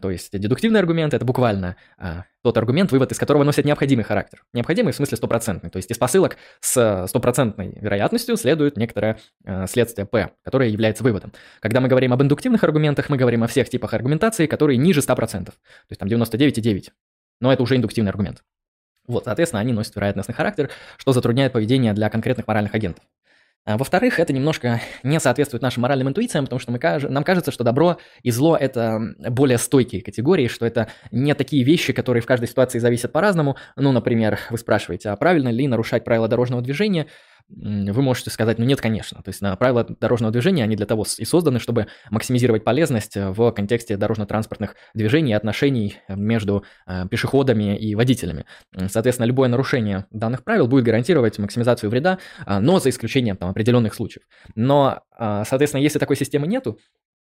То 0.00 0.10
есть 0.10 0.38
дедуктивный 0.38 0.80
аргумент– 0.80 1.14
это 1.14 1.24
буквально 1.24 1.76
а, 1.98 2.24
тот 2.48 2.56
аргумент, 2.56 2.90
вывод 2.92 3.12
из 3.12 3.18
которого 3.18 3.44
носит 3.44 3.66
необходимый 3.66 4.04
характер. 4.04 4.42
Необходимый 4.54 4.94
в 4.94 4.96
смысле 4.96 5.18
стопроцентный. 5.18 5.68
То 5.68 5.76
есть 5.76 5.90
из 5.90 5.98
посылок 5.98 6.38
с 6.60 7.06
стопроцентной 7.06 7.76
вероятностью 7.78 8.38
следует 8.38 8.78
некоторое 8.78 9.18
э, 9.44 9.66
следствие 9.66 10.06
P, 10.06 10.30
которое 10.42 10.70
является 10.70 11.04
выводом. 11.04 11.34
Когда 11.60 11.80
мы 11.80 11.88
говорим 11.88 12.14
об 12.14 12.22
индуктивных 12.22 12.64
аргументах, 12.64 13.10
мы 13.10 13.18
говорим 13.18 13.44
о 13.44 13.48
всех 13.48 13.68
типах 13.68 13.92
аргументации, 13.92 14.46
которые 14.46 14.78
ниже 14.78 15.00
100%. 15.00 15.44
То 15.44 15.52
есть 15.90 16.00
там 16.00 16.08
99,9. 16.08 16.88
Но 17.42 17.52
это 17.52 17.62
уже 17.62 17.76
индуктивный 17.76 18.10
аргумент. 18.10 18.42
Вот, 19.06 19.24
соответственно, 19.24 19.60
они 19.60 19.74
носят 19.74 19.94
вероятностный 19.96 20.34
характер, 20.34 20.70
что 20.96 21.12
затрудняет 21.12 21.52
поведение 21.52 21.92
для 21.92 22.08
конкретных 22.08 22.46
моральных 22.46 22.74
агентов. 22.74 23.04
А, 23.64 23.76
во-вторых, 23.76 24.18
это 24.18 24.32
немножко 24.32 24.80
не 25.02 25.20
соответствует 25.20 25.62
нашим 25.62 25.82
моральным 25.82 26.08
интуициям, 26.08 26.46
потому 26.46 26.58
что 26.58 26.72
мы, 26.72 26.78
нам 27.10 27.22
кажется, 27.22 27.50
что 27.50 27.64
добро 27.64 27.98
и 28.22 28.30
зло– 28.30 28.56
это 28.60 28.98
более 29.18 29.58
стойкие 29.58 30.02
категории, 30.02 30.48
что 30.48 30.64
это 30.64 30.88
не 31.10 31.34
такие 31.34 31.64
вещи, 31.64 31.92
которые 31.92 32.22
в 32.22 32.26
каждой 32.26 32.48
ситуации 32.48 32.78
зависят 32.78 33.12
по-разному. 33.12 33.56
Ну, 33.76 33.92
например, 33.92 34.38
вы 34.50 34.58
спрашиваете, 34.58 35.10
а 35.10 35.16
правильно 35.16 35.48
ли 35.48 35.68
нарушать 35.68 36.04
правила 36.04 36.28
дорожного 36.28 36.62
движения? 36.62 37.08
Вы 37.48 38.02
можете 38.02 38.30
сказать, 38.30 38.58
ну 38.58 38.64
нет, 38.64 38.80
конечно. 38.80 39.22
То 39.22 39.30
есть 39.30 39.40
на 39.40 39.56
правила 39.56 39.84
дорожного 39.84 40.32
движения, 40.32 40.64
они 40.64 40.76
для 40.76 40.86
того 40.86 41.06
и 41.16 41.24
созданы, 41.24 41.58
чтобы 41.58 41.86
максимизировать 42.10 42.62
полезность 42.62 43.16
в 43.16 43.50
контексте 43.52 43.96
дорожно-транспортных 43.96 44.76
движений 44.94 45.30
и 45.30 45.34
отношений 45.34 45.96
между 46.08 46.64
э, 46.86 47.08
пешеходами 47.08 47.76
и 47.76 47.94
водителями. 47.94 48.44
Соответственно, 48.88 49.26
любое 49.26 49.48
нарушение 49.48 50.06
данных 50.10 50.44
правил 50.44 50.68
будет 50.68 50.84
гарантировать 50.84 51.38
максимизацию 51.38 51.88
вреда, 51.90 52.18
э, 52.46 52.58
но 52.58 52.80
за 52.80 52.90
исключением 52.90 53.36
там, 53.36 53.50
определенных 53.50 53.94
случаев. 53.94 54.24
Но, 54.54 55.02
э, 55.18 55.42
соответственно, 55.46 55.80
если 55.80 55.98
такой 55.98 56.16
системы 56.16 56.46
нету, 56.46 56.78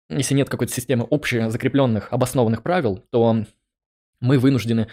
если 0.10 0.36
нет 0.36 0.50
какой-то 0.50 0.74
системы 0.74 1.08
общезакрепленных, 1.10 2.10
обоснованных 2.12 2.62
правил, 2.62 3.04
то 3.10 3.46
мы 4.20 4.38
вынуждены 4.38 4.88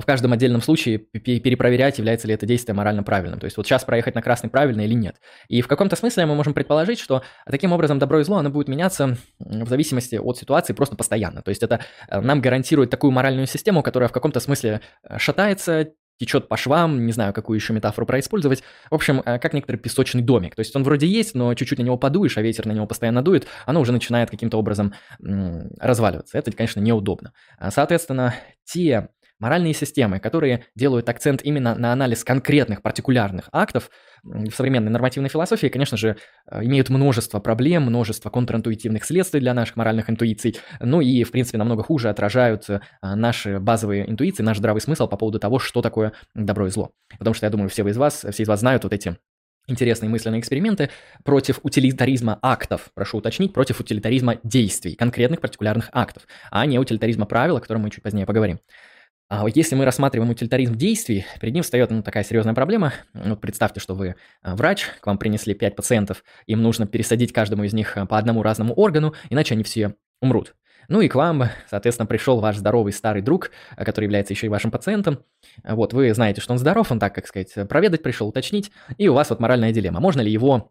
в 0.00 0.06
каждом 0.06 0.32
отдельном 0.32 0.60
случае 0.62 0.98
перепроверять, 0.98 1.98
является 1.98 2.26
ли 2.26 2.34
это 2.34 2.46
действие 2.46 2.74
морально 2.74 3.02
правильным. 3.02 3.40
То 3.40 3.44
есть 3.44 3.56
вот 3.56 3.66
сейчас 3.66 3.84
проехать 3.84 4.14
на 4.14 4.22
красный 4.22 4.50
правильно 4.50 4.82
или 4.82 4.94
нет. 4.94 5.16
И 5.48 5.62
в 5.62 5.68
каком-то 5.68 5.96
смысле 5.96 6.26
мы 6.26 6.34
можем 6.34 6.54
предположить, 6.54 6.98
что 6.98 7.22
таким 7.46 7.72
образом 7.72 7.98
добро 7.98 8.20
и 8.20 8.24
зло, 8.24 8.38
оно 8.38 8.50
будет 8.50 8.68
меняться 8.68 9.16
в 9.38 9.68
зависимости 9.68 10.16
от 10.16 10.38
ситуации 10.38 10.72
просто 10.72 10.96
постоянно. 10.96 11.42
То 11.42 11.50
есть 11.50 11.62
это 11.62 11.80
э, 12.08 12.20
нам 12.20 12.40
гарантирует 12.40 12.90
такую 12.90 13.10
моральную 13.10 13.46
систему, 13.46 13.82
которая 13.82 14.08
в 14.08 14.12
каком-то 14.12 14.40
смысле 14.40 14.80
э, 15.02 15.18
шатается, 15.18 15.92
течет 16.16 16.48
по 16.48 16.56
швам, 16.56 17.06
не 17.06 17.12
знаю, 17.12 17.32
какую 17.32 17.56
еще 17.56 17.72
метафору 17.72 18.06
происпользовать. 18.06 18.62
В 18.90 18.94
общем, 18.94 19.22
э, 19.24 19.38
как 19.38 19.52
некоторый 19.52 19.76
песочный 19.76 20.22
домик. 20.22 20.54
То 20.54 20.60
есть 20.60 20.74
он 20.76 20.84
вроде 20.84 21.06
есть, 21.06 21.34
но 21.34 21.54
чуть-чуть 21.54 21.78
на 21.78 21.82
него 21.82 21.96
подуешь, 21.98 22.38
а 22.38 22.42
ветер 22.42 22.66
на 22.66 22.72
него 22.72 22.86
постоянно 22.86 23.22
дует, 23.22 23.46
оно 23.66 23.80
уже 23.80 23.92
начинает 23.92 24.30
каким-то 24.30 24.58
образом 24.58 24.94
разваливаться. 25.18 26.38
Это, 26.38 26.52
конечно, 26.52 26.80
неудобно. 26.80 27.32
Соответственно, 27.70 28.34
те 28.64 29.08
Моральные 29.44 29.74
системы, 29.74 30.20
которые 30.20 30.64
делают 30.74 31.06
акцент 31.10 31.42
именно 31.42 31.74
на 31.74 31.92
анализ 31.92 32.24
конкретных 32.24 32.80
партикулярных 32.80 33.50
актов 33.52 33.90
в 34.22 34.50
современной 34.52 34.90
нормативной 34.90 35.28
философии, 35.28 35.66
конечно 35.66 35.98
же, 35.98 36.16
э, 36.50 36.64
имеют 36.64 36.88
множество 36.88 37.40
проблем, 37.40 37.82
множество 37.82 38.30
контринтуитивных 38.30 39.04
следствий 39.04 39.40
для 39.40 39.52
наших 39.52 39.76
моральных 39.76 40.08
интуиций, 40.08 40.56
ну 40.80 41.02
и, 41.02 41.24
в 41.24 41.30
принципе, 41.30 41.58
намного 41.58 41.82
хуже 41.82 42.08
отражают 42.08 42.70
э, 42.70 42.80
наши 43.02 43.60
базовые 43.60 44.10
интуиции, 44.10 44.42
наш 44.42 44.56
здравый 44.56 44.80
смысл 44.80 45.08
по 45.08 45.18
поводу 45.18 45.38
того, 45.38 45.58
что 45.58 45.82
такое 45.82 46.14
добро 46.34 46.68
и 46.68 46.70
зло. 46.70 46.92
Потому 47.18 47.34
что, 47.34 47.44
я 47.44 47.50
думаю, 47.50 47.68
все 47.68 47.86
из 47.86 47.98
вас, 47.98 48.24
все 48.30 48.44
из 48.44 48.48
вас 48.48 48.60
знают 48.60 48.84
вот 48.84 48.94
эти 48.94 49.18
интересные 49.66 50.08
мысленные 50.08 50.40
эксперименты 50.40 50.88
против 51.22 51.60
утилитаризма 51.62 52.38
актов, 52.40 52.88
прошу 52.94 53.18
уточнить, 53.18 53.52
против 53.52 53.78
утилитаризма 53.78 54.38
действий, 54.42 54.94
конкретных 54.94 55.42
партикулярных 55.42 55.90
актов, 55.92 56.26
а 56.50 56.64
не 56.64 56.78
утилитаризма 56.78 57.26
правил, 57.26 57.58
о 57.58 57.60
котором 57.60 57.82
мы 57.82 57.90
чуть 57.90 58.02
позднее 58.02 58.24
поговорим. 58.24 58.58
А 59.28 59.46
если 59.52 59.74
мы 59.74 59.86
рассматриваем 59.86 60.30
утилитаризм 60.30 60.74
действий, 60.74 61.24
перед 61.40 61.54
ним 61.54 61.62
встает 61.62 61.90
ну, 61.90 62.02
такая 62.02 62.24
серьезная 62.24 62.54
проблема. 62.54 62.92
Вот 63.14 63.40
представьте, 63.40 63.80
что 63.80 63.94
вы 63.94 64.16
а, 64.42 64.54
врач, 64.54 64.86
к 65.00 65.06
вам 65.06 65.16
принесли 65.16 65.54
5 65.54 65.76
пациентов, 65.76 66.22
им 66.46 66.62
нужно 66.62 66.86
пересадить 66.86 67.32
каждому 67.32 67.64
из 67.64 67.72
них 67.72 67.96
а, 67.96 68.04
по 68.04 68.18
одному 68.18 68.42
разному 68.42 68.74
органу, 68.74 69.14
иначе 69.30 69.54
они 69.54 69.64
все 69.64 69.94
умрут. 70.20 70.54
Ну 70.88 71.00
и 71.00 71.08
к 71.08 71.14
вам, 71.14 71.44
соответственно, 71.70 72.06
пришел 72.06 72.40
ваш 72.40 72.58
здоровый 72.58 72.92
старый 72.92 73.22
друг, 73.22 73.50
а, 73.76 73.86
который 73.86 74.04
является 74.04 74.34
еще 74.34 74.46
и 74.46 74.50
вашим 74.50 74.70
пациентом. 74.70 75.20
Вот, 75.64 75.94
вы 75.94 76.12
знаете, 76.12 76.42
что 76.42 76.52
он 76.52 76.58
здоров, 76.58 76.92
он 76.92 76.98
так, 76.98 77.14
как 77.14 77.26
сказать, 77.26 77.54
проведать 77.66 78.02
пришел, 78.02 78.28
уточнить, 78.28 78.72
и 78.98 79.08
у 79.08 79.14
вас 79.14 79.30
вот 79.30 79.40
моральная 79.40 79.72
дилемма. 79.72 80.00
Можно 80.00 80.20
ли 80.20 80.30
его 80.30 80.70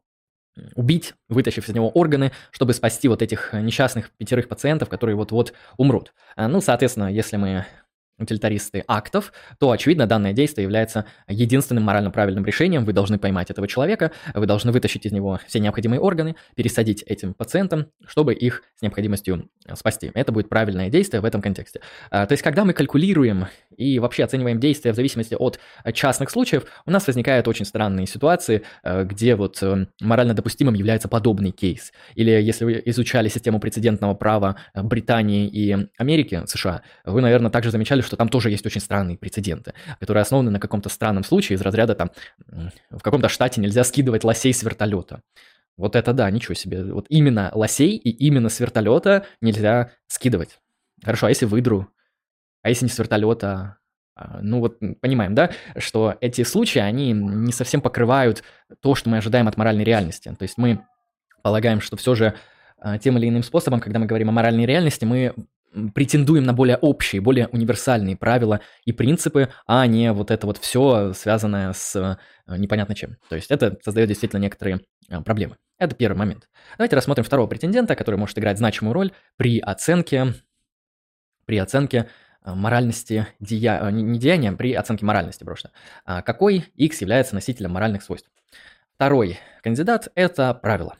убить, 0.76 1.16
вытащив 1.30 1.68
из 1.68 1.74
него 1.74 1.90
органы, 1.90 2.32
чтобы 2.52 2.74
спасти 2.74 3.08
вот 3.08 3.24
этих 3.24 3.54
несчастных 3.54 4.12
пятерых 4.12 4.48
пациентов, 4.48 4.88
которые 4.88 5.16
вот-вот 5.16 5.54
умрут. 5.78 6.14
Ну, 6.38 6.62
соответственно, 6.62 7.12
если 7.12 7.38
мы 7.38 7.66
утилитаристы 8.20 8.84
актов, 8.88 9.34
то, 9.60 9.72
очевидно, 9.72 10.06
данное 10.06 10.34
действие 10.34 10.64
является 10.64 11.06
единственным 11.28 11.84
морально 11.84 12.12
правильным 12.12 12.46
решением. 12.46 12.86
Вы 12.86 12.94
должны 12.94 13.18
поймать 13.18 13.50
этого 13.50 13.68
человека, 13.68 14.12
вы 14.34 14.46
должны 14.46 14.72
вытащить 14.72 15.06
из 15.06 15.12
него 15.12 15.40
все 15.48 15.60
необходимые 15.60 16.00
органы, 16.00 16.36
пересадить 16.56 17.04
этим 17.04 17.34
пациентам, 17.34 17.88
чтобы 18.06 18.34
их 18.34 18.64
с 18.76 18.82
необходимостью 18.82 19.50
э, 19.66 19.76
спасти. 19.76 20.12
Это 20.14 20.32
будет 20.32 20.50
правильное 20.50 20.90
действие 20.90 21.22
в 21.22 21.26
этом 21.26 21.42
контексте. 21.42 21.82
А, 22.12 22.26
то 22.26 22.34
есть, 22.34 22.44
когда 22.44 22.66
мы 22.66 22.74
калькулируем 22.74 23.48
и 23.76 24.00
вообще 24.00 24.24
оцениваем 24.24 24.60
действия 24.60 24.92
в 24.92 24.96
зависимости 24.96 25.36
от 25.36 25.60
частных 25.94 26.30
случаев, 26.30 26.66
у 26.86 26.92
нас 26.92 27.08
возникают 27.08 27.48
очень 27.48 27.66
странные 27.66 28.06
ситуации, 28.06 28.64
э, 28.84 29.04
где 29.06 29.36
вот 29.36 29.62
э, 29.64 29.88
морально 30.02 30.34
допустимым 30.34 30.76
является 30.76 31.08
подобный 31.08 31.52
кейс. 31.52 31.92
Или 32.16 32.32
если 32.32 32.66
вы 32.66 32.82
изучали 32.86 33.28
систему 33.28 33.60
прецедентного 33.60 34.14
права 34.14 34.58
Британии 34.76 35.48
и 35.48 35.88
Америки, 35.98 36.44
США, 36.46 36.84
вы, 37.06 37.22
наверное, 37.22 37.50
также 37.50 37.72
замечали, 37.72 38.03
что 38.04 38.16
там 38.16 38.30
тоже 38.30 38.50
есть 38.50 38.66
очень 38.66 38.82
странные 38.82 39.18
прецеденты, 39.18 39.74
которые 40.00 40.22
основаны 40.22 40.52
на 40.52 40.60
каком-то 40.60 40.90
странном 40.90 41.24
случае 41.24 41.56
из 41.56 41.62
разряда 41.62 41.96
там 41.96 42.12
в 42.90 43.02
каком-то 43.02 43.30
штате 43.30 43.62
нельзя 43.62 43.84
скидывать 43.84 44.24
лосей 44.24 44.54
с 44.54 44.64
вертолета. 44.64 45.22
Вот 45.78 45.96
это 45.96 46.14
да, 46.14 46.30
ничего 46.30 46.54
себе. 46.54 46.84
Вот 46.84 47.08
именно 47.10 47.52
лосей 47.54 47.96
и 47.96 48.10
именно 48.10 48.50
с 48.50 48.60
вертолета 48.60 49.26
нельзя 49.42 49.92
скидывать. 50.08 50.60
Хорошо, 51.04 51.28
а 51.28 51.30
если 51.30 51.46
выдру? 51.46 51.90
А 52.62 52.70
если 52.70 52.86
не 52.86 52.92
с 52.92 53.00
вертолета? 53.00 53.78
А, 54.16 54.40
ну 54.42 54.60
вот 54.60 54.78
понимаем, 55.02 55.34
да, 55.34 55.52
что 55.78 56.16
эти 56.22 56.44
случаи, 56.44 56.80
они 56.80 57.12
не 57.14 57.52
совсем 57.52 57.82
покрывают 57.82 58.44
то, 58.82 58.94
что 58.94 59.10
мы 59.10 59.18
ожидаем 59.18 59.48
от 59.48 59.58
моральной 59.58 59.84
реальности. 59.84 60.34
То 60.38 60.44
есть 60.44 60.58
мы 60.58 60.86
полагаем, 61.42 61.82
что 61.82 61.98
все 61.98 62.14
же 62.14 62.36
а, 62.78 63.00
тем 63.00 63.18
или 63.18 63.28
иным 63.28 63.44
способом, 63.44 63.80
когда 63.80 63.98
мы 63.98 64.06
говорим 64.06 64.30
о 64.30 64.34
моральной 64.34 64.66
реальности, 64.66 65.06
мы 65.06 65.34
претендуем 65.94 66.44
на 66.44 66.54
более 66.54 66.78
общие, 66.78 67.22
более 67.22 67.48
универсальные 67.48 68.16
правила 68.16 68.62
и 68.86 68.92
принципы, 68.92 69.50
а 69.66 69.86
не 69.88 70.12
вот 70.12 70.32
это 70.32 70.46
вот 70.48 70.58
все 70.58 71.14
связанное 71.14 71.74
с 71.74 71.96
э, 71.96 72.58
непонятно 72.58 72.96
чем. 72.96 73.18
То 73.30 73.36
есть 73.36 73.52
это 73.52 73.78
создает 73.84 74.10
действительно 74.10 74.40
некоторые 74.40 74.82
э, 75.10 75.22
проблемы. 75.22 75.58
Это 75.80 75.96
первый 75.96 76.18
момент. 76.18 76.50
Давайте 76.78 76.96
рассмотрим 76.96 77.24
второго 77.24 77.48
претендента, 77.48 77.96
который 77.96 78.18
может 78.18 78.38
играть 78.38 78.58
значимую 78.58 78.94
роль 78.94 79.12
при 79.38 79.60
оценке, 79.60 80.34
при 81.46 81.58
оценке 81.58 82.10
э, 82.46 82.54
моральности 82.54 83.28
дея... 83.40 83.90
не 83.90 84.20
деяния, 84.20 84.52
при 84.52 84.74
оценке 84.74 85.06
моральности 85.06 85.44
просто. 85.44 85.72
А 86.06 86.22
какой 86.22 86.66
X 86.76 87.02
является 87.02 87.36
носителем 87.36 87.72
моральных 87.72 88.04
свойств? 88.04 88.30
Второй 88.96 89.40
кандидат– 89.64 90.10
это 90.16 90.54
правило. 90.54 90.98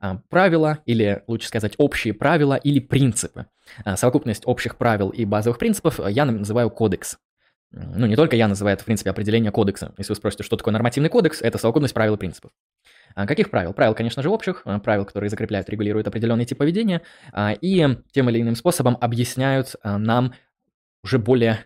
А, 0.00 0.16
правила, 0.30 0.78
или 0.86 1.22
лучше 1.26 1.48
сказать 1.48 1.74
общие 1.78 2.14
правила 2.14 2.54
или 2.54 2.80
принципы. 2.80 3.46
А, 3.84 3.96
совокупность 3.96 4.42
общих 4.46 4.76
правил 4.76 5.10
и 5.10 5.24
базовых 5.24 5.58
принципов 5.58 6.00
я 6.08 6.24
называю 6.24 6.70
кодекс. 6.70 7.18
Ну, 7.72 8.06
не 8.06 8.16
только 8.16 8.36
я 8.36 8.48
называю 8.48 8.74
это, 8.74 8.82
в 8.82 8.86
принципе, 8.86 9.10
определение 9.10 9.50
кодекса. 9.50 9.92
Если 9.98 10.12
вы 10.12 10.16
спросите, 10.16 10.44
что 10.44 10.56
такое 10.56 10.72
нормативный 10.72 11.10
кодекс, 11.10 11.42
это 11.42 11.58
совокупность 11.58 11.94
правил 11.94 12.14
и 12.14 12.18
принципов. 12.18 12.52
А 13.14 13.26
каких 13.26 13.50
правил? 13.50 13.72
Правил, 13.72 13.94
конечно 13.94 14.22
же, 14.22 14.30
общих, 14.30 14.64
правил, 14.84 15.04
которые 15.04 15.30
закрепляют, 15.30 15.68
регулируют 15.68 16.06
определенный 16.06 16.44
тип 16.44 16.58
поведения, 16.58 17.02
и 17.60 17.98
тем 18.12 18.30
или 18.30 18.40
иным 18.40 18.54
способом 18.54 18.96
объясняют 19.00 19.74
нам 19.82 20.34
уже 21.02 21.18
более 21.18 21.64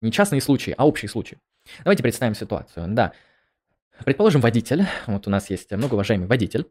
не 0.00 0.10
частные 0.12 0.40
случаи, 0.40 0.74
а 0.76 0.86
общие 0.86 1.08
случаи. 1.08 1.38
Давайте 1.82 2.02
представим 2.02 2.34
ситуацию. 2.34 2.86
Да, 2.88 3.12
предположим, 4.04 4.40
водитель, 4.40 4.86
вот 5.06 5.26
у 5.26 5.30
нас 5.30 5.50
есть 5.50 5.70
многоуважаемый 5.70 6.28
водитель, 6.28 6.66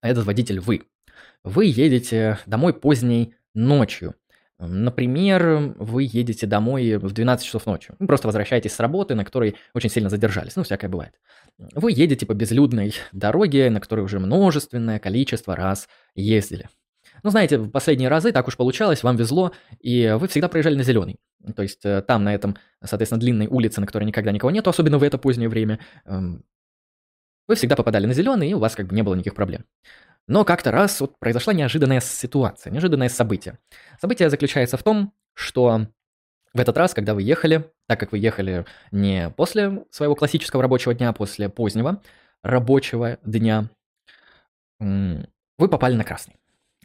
а 0.00 0.08
этот 0.08 0.24
водитель 0.24 0.60
вы. 0.60 0.82
Вы 1.44 1.66
едете 1.66 2.38
домой 2.46 2.74
поздней 2.74 3.34
ночью. 3.56 4.14
Например, 4.58 5.74
вы 5.78 6.08
едете 6.10 6.46
домой 6.46 6.96
в 6.96 7.12
12 7.12 7.44
часов 7.44 7.66
ночи. 7.66 7.92
Просто 7.98 8.28
возвращаетесь 8.28 8.72
с 8.72 8.80
работы, 8.80 9.14
на 9.14 9.24
которой 9.24 9.56
очень 9.74 9.90
сильно 9.90 10.08
задержались. 10.08 10.56
Ну, 10.56 10.62
всякое 10.62 10.88
бывает. 10.88 11.12
Вы 11.74 11.92
едете 11.92 12.24
по 12.24 12.32
безлюдной 12.32 12.94
дороге, 13.12 13.68
на 13.70 13.80
которой 13.80 14.00
уже 14.00 14.18
множественное 14.18 14.98
количество 14.98 15.56
раз 15.56 15.88
ездили. 16.14 16.68
Ну, 17.22 17.30
знаете, 17.30 17.58
в 17.58 17.70
последние 17.70 18.08
разы 18.08 18.32
так 18.32 18.48
уж 18.48 18.56
получалось, 18.56 19.02
вам 19.02 19.16
везло, 19.16 19.52
и 19.80 20.16
вы 20.18 20.28
всегда 20.28 20.48
проезжали 20.48 20.76
на 20.76 20.82
зеленый. 20.82 21.16
То 21.54 21.62
есть 21.62 21.84
э, 21.84 22.02
там, 22.02 22.24
на 22.24 22.34
этом, 22.34 22.56
соответственно, 22.82 23.20
длинной 23.20 23.46
улице, 23.46 23.80
на 23.80 23.86
которой 23.86 24.04
никогда 24.04 24.32
никого 24.32 24.50
нету, 24.50 24.70
особенно 24.70 24.98
в 24.98 25.02
это 25.02 25.16
позднее 25.16 25.48
время, 25.48 25.78
эм, 26.04 26.44
вы 27.48 27.54
всегда 27.54 27.76
попадали 27.76 28.06
на 28.06 28.14
зеленый, 28.14 28.50
и 28.50 28.54
у 28.54 28.58
вас 28.58 28.74
как 28.74 28.88
бы 28.88 28.94
не 28.94 29.02
было 29.02 29.14
никаких 29.14 29.34
проблем. 29.34 29.64
Но 30.28 30.44
как-то 30.44 30.70
раз 30.72 31.00
вот 31.00 31.18
произошла 31.18 31.52
неожиданная 31.52 32.00
ситуация, 32.00 32.72
неожиданное 32.72 33.08
событие. 33.08 33.58
Событие 34.00 34.28
заключается 34.28 34.76
в 34.76 34.82
том, 34.82 35.12
что 35.34 35.86
в 36.52 36.60
этот 36.60 36.76
раз, 36.76 36.94
когда 36.94 37.14
вы 37.14 37.22
ехали, 37.22 37.70
так 37.86 38.00
как 38.00 38.12
вы 38.12 38.18
ехали 38.18 38.64
не 38.90 39.30
после 39.30 39.84
своего 39.90 40.14
классического 40.14 40.62
рабочего 40.62 40.94
дня, 40.94 41.10
а 41.10 41.12
после 41.12 41.48
позднего 41.48 42.02
рабочего 42.42 43.18
дня, 43.24 43.68
вы 44.80 45.68
попали 45.68 45.94
на 45.94 46.04
красный. 46.04 46.36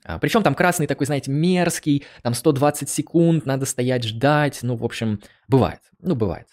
А, 0.04 0.20
Причем 0.20 0.44
там 0.44 0.56
красный 0.56 0.88
такой, 0.88 1.06
знаете, 1.06 1.32
мерзкий, 1.32 2.06
там 2.24 2.34
120 2.34 2.90
секунд, 2.90 3.46
надо 3.46 3.66
стоять, 3.66 4.04
ждать, 4.04 4.60
ну, 4.64 4.76
в 4.76 4.84
общем, 4.84 5.22
бывает, 5.48 5.82
ну, 6.00 6.16
бывает. 6.16 6.48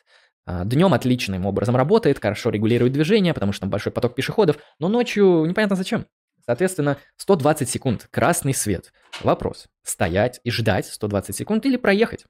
А, 0.46 0.64
Днем 0.64 0.92
отличным 0.92 1.46
образом 1.46 1.76
работает, 1.76 2.20
хорошо 2.20 2.50
регулирует 2.50 2.92
движение, 2.92 3.34
потому 3.34 3.52
что 3.52 3.62
там 3.62 3.70
большой 3.70 3.92
поток 3.92 4.14
пешеходов, 4.14 4.58
но 4.78 4.88
ночью 4.88 5.44
непонятно 5.46 5.76
зачем. 5.76 6.06
Соответственно, 6.48 6.96
120 7.18 7.68
секунд, 7.68 8.08
красный 8.10 8.54
свет. 8.54 8.90
Вопрос, 9.20 9.66
стоять 9.82 10.40
и 10.44 10.50
ждать 10.50 10.86
120 10.86 11.36
секунд 11.36 11.66
или 11.66 11.76
проехать? 11.76 12.24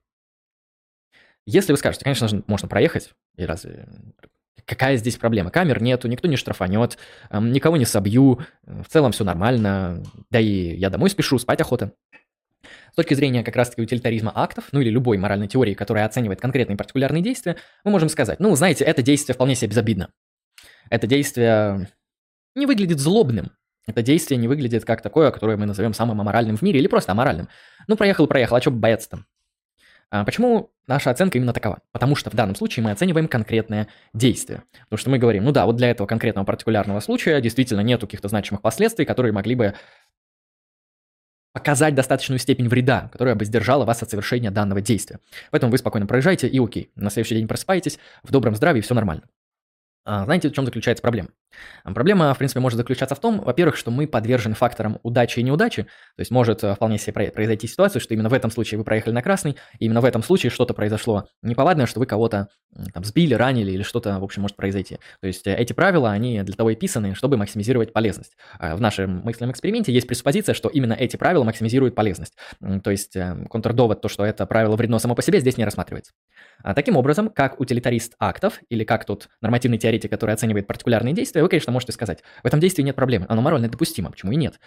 Если 1.47 1.71
вы 1.71 1.79
скажете, 1.79 2.03
конечно 2.03 2.27
же, 2.27 2.43
можно 2.49 2.67
проехать, 2.67 3.15
и 3.37 3.45
разве 3.45 3.89
какая 4.65 4.97
здесь 4.97 5.19
проблема? 5.19 5.53
Камер 5.53 5.81
нету, 5.81 6.09
никто 6.09 6.27
не 6.27 6.35
штрафанет, 6.35 6.99
никого 7.31 7.77
не 7.77 7.85
собью, 7.85 8.41
в 8.65 8.89
целом 8.89 9.13
все 9.13 9.23
нормально, 9.23 10.03
да 10.31 10.41
и 10.41 10.75
я 10.75 10.91
домой 10.91 11.11
спешу, 11.11 11.39
спать 11.39 11.61
охота. 11.61 11.93
С 12.91 12.97
точки 12.97 13.15
зрения 13.15 13.45
как 13.45 13.55
раз-таки 13.55 13.83
утилитаризма 13.83 14.33
актов, 14.35 14.65
ну 14.73 14.81
или 14.81 14.91
любой 14.91 15.17
моральной 15.17 15.47
теории, 15.47 15.75
которая 15.75 16.05
оценивает 16.07 16.41
конкретные 16.41 16.77
партикулярные 16.77 17.23
действия, 17.23 17.55
мы 17.85 17.93
можем 17.93 18.09
сказать, 18.09 18.41
ну, 18.41 18.53
знаете, 18.57 18.85
это 18.85 19.01
действие 19.01 19.35
вполне 19.37 19.55
себе 19.55 19.71
безобидно. 19.71 20.13
Это 20.91 21.07
действие 21.07 21.89
не 22.57 22.67
выглядит 22.67 22.99
злобным. 22.99 23.53
Это 23.88 24.02
действие 24.02 24.38
не 24.38 24.49
выглядит 24.49 24.85
как 24.85 25.00
такое, 25.00 25.30
которое 25.30 25.57
мы 25.57 25.64
назовем 25.64 25.95
самым 25.95 26.21
аморальным 26.21 26.57
в 26.57 26.62
мире 26.62 26.78
или 26.78 26.87
просто 26.87 27.12
аморальным. 27.12 27.49
Ну, 27.87 27.97
проехал 27.97 28.26
проехал, 28.26 28.57
а 28.57 28.61
что 28.61 28.71
бояться 28.71 29.09
там? 29.09 29.26
А 30.11 30.25
почему 30.25 30.71
наша 30.87 31.11
оценка 31.11 31.38
именно 31.38 31.54
такова? 31.54 31.80
Потому 31.90 32.14
что 32.14 32.30
в 32.30 32.35
данном 32.35 32.54
случае 32.54 32.85
мы 32.85 32.90
оцениваем 32.90 33.28
конкретное 33.28 33.88
действие. 34.12 34.62
Потому 34.85 34.99
что 34.99 35.11
мы 35.11 35.18
говорим, 35.18 35.45
ну 35.45 35.52
да, 35.52 35.64
вот 35.64 35.76
для 35.76 35.90
этого 35.90 36.07
конкретного 36.07 36.45
партикулярного 36.45 37.00
случая 37.00 37.40
действительно 37.40 37.80
нет 37.80 38.00
каких-то 38.00 38.28
значимых 38.28 38.61
последствий, 38.61 39.07
которые 39.07 39.33
могли 39.33 39.54
бы 39.54 39.75
показать 41.54 41.95
достаточную 41.95 42.38
степень 42.38 42.68
вреда, 42.68 43.09
которая 43.11 43.35
бы 43.35 43.45
сдержала 43.45 43.87
вас 43.87 44.02
от 44.02 44.11
совершения 44.11 44.50
данного 44.50 44.83
действия. 44.83 45.18
Поэтому 45.50 45.73
вы 45.73 45.78
спокойно 45.78 46.07
проезжаете 46.07 46.47
и 46.47 46.62
окей. 46.62 46.90
На 46.95 47.11
следующий 47.11 47.37
день 47.37 47.49
просыпаетесь, 47.49 47.99
в 48.23 48.30
добром 48.30 48.54
здравии, 48.54 48.83
все 48.83 48.95
нормально. 48.95 49.23
А, 50.11 50.25
знаете, 50.25 50.49
в 50.49 50.53
чем 50.53 50.65
заключается 50.65 51.03
проблема? 51.03 51.29
Проблема, 51.85 52.33
в 52.33 52.38
принципе, 52.38 52.61
может 52.61 52.79
заключаться 52.79 53.15
в 53.15 53.21
том, 53.21 53.43
во-первых, 53.43 53.77
что 53.77 53.91
мы 53.91 54.07
подвержены 54.07 54.55
факторам 54.55 54.99
удачи 55.03 55.41
и 55.41 55.43
неудачи, 55.43 55.83
то 55.83 56.21
есть 56.21 56.31
может 56.31 56.65
э, 56.65 56.75
вполне 56.75 56.97
себе 56.97 57.31
произойти 57.31 57.67
ситуация, 57.67 58.00
что 58.00 58.15
именно 58.15 58.31
в 58.31 58.33
этом 58.33 58.50
случае 58.50 58.79
вы 58.79 58.85
проехали 58.85 59.12
на 59.12 59.21
красный, 59.21 59.57
и 59.79 59.85
именно 59.85 60.00
в 60.00 60.07
этом 60.07 60.23
случае 60.23 60.49
что-то 60.49 60.73
произошло 60.73 61.29
неповадное, 61.43 61.85
что 61.85 62.00
вы 62.00 62.07
кого-то 62.07 62.49
там 62.95 63.05
сбили, 63.05 63.35
ранили 63.35 63.71
или 63.71 63.83
что-то, 63.83 64.19
в 64.19 64.25
общем, 64.25 64.43
может 64.43 64.57
произойти. 64.57 64.99
То 65.21 65.27
есть 65.27 65.47
э, 65.47 65.55
эти 65.55 65.75
правила, 65.75 66.11
они 66.11 66.43
для 66.43 66.55
того 66.55 66.71
и 66.71 66.75
писаны, 66.75 67.15
чтобы 67.15 67.37
максимизировать 67.37 67.93
полезность. 67.93 68.35
А 68.59 68.77
в 68.77 68.81
нашем 68.81 69.19
мысленном 69.25 69.53
эксперименте 69.53 69.93
есть 69.93 70.07
преспозиция, 70.07 70.55
что 70.55 70.71
именно 70.71 70.95
эти 70.95 71.17
правила 71.17 71.45
максимизируют 71.45 71.95
полезность. 71.95 72.35
То 72.83 72.91
есть 72.91 73.15
э, 73.15 73.45
контрдовод, 73.50 74.00
то, 74.00 74.09
что 74.09 74.25
это 74.25 74.47
правило 74.47 74.75
вредно 74.75 74.99
само 75.00 75.15
по 75.15 75.21
себе, 75.21 75.41
здесь 75.41 75.59
не 75.59 75.67
рассматривается. 75.67 76.12
А 76.62 76.75
таким 76.75 76.97
образом, 76.97 77.31
как 77.31 77.61
утилитарист 77.61 78.15
актов, 78.19 78.61
или 78.69 78.85
как 78.85 79.05
тот 79.05 79.29
нормативный 79.41 79.79
теоретик, 79.79 79.98
который 80.07 80.35
оценивает 80.35 80.67
партикулярные 80.69 81.14
действия, 81.14 81.43
вы, 81.43 81.49
конечно, 81.49 81.73
можете 81.73 81.93
сказать, 81.93 82.23
в 82.43 82.47
этом 82.47 82.61
действии 82.61 82.83
нет 82.83 82.95
проблемы, 82.95 83.26
оно 83.28 83.43
морально 83.43 83.69
допустимо, 83.69 84.11
почему 84.11 84.31
и 84.33 84.37
нет. 84.37 84.61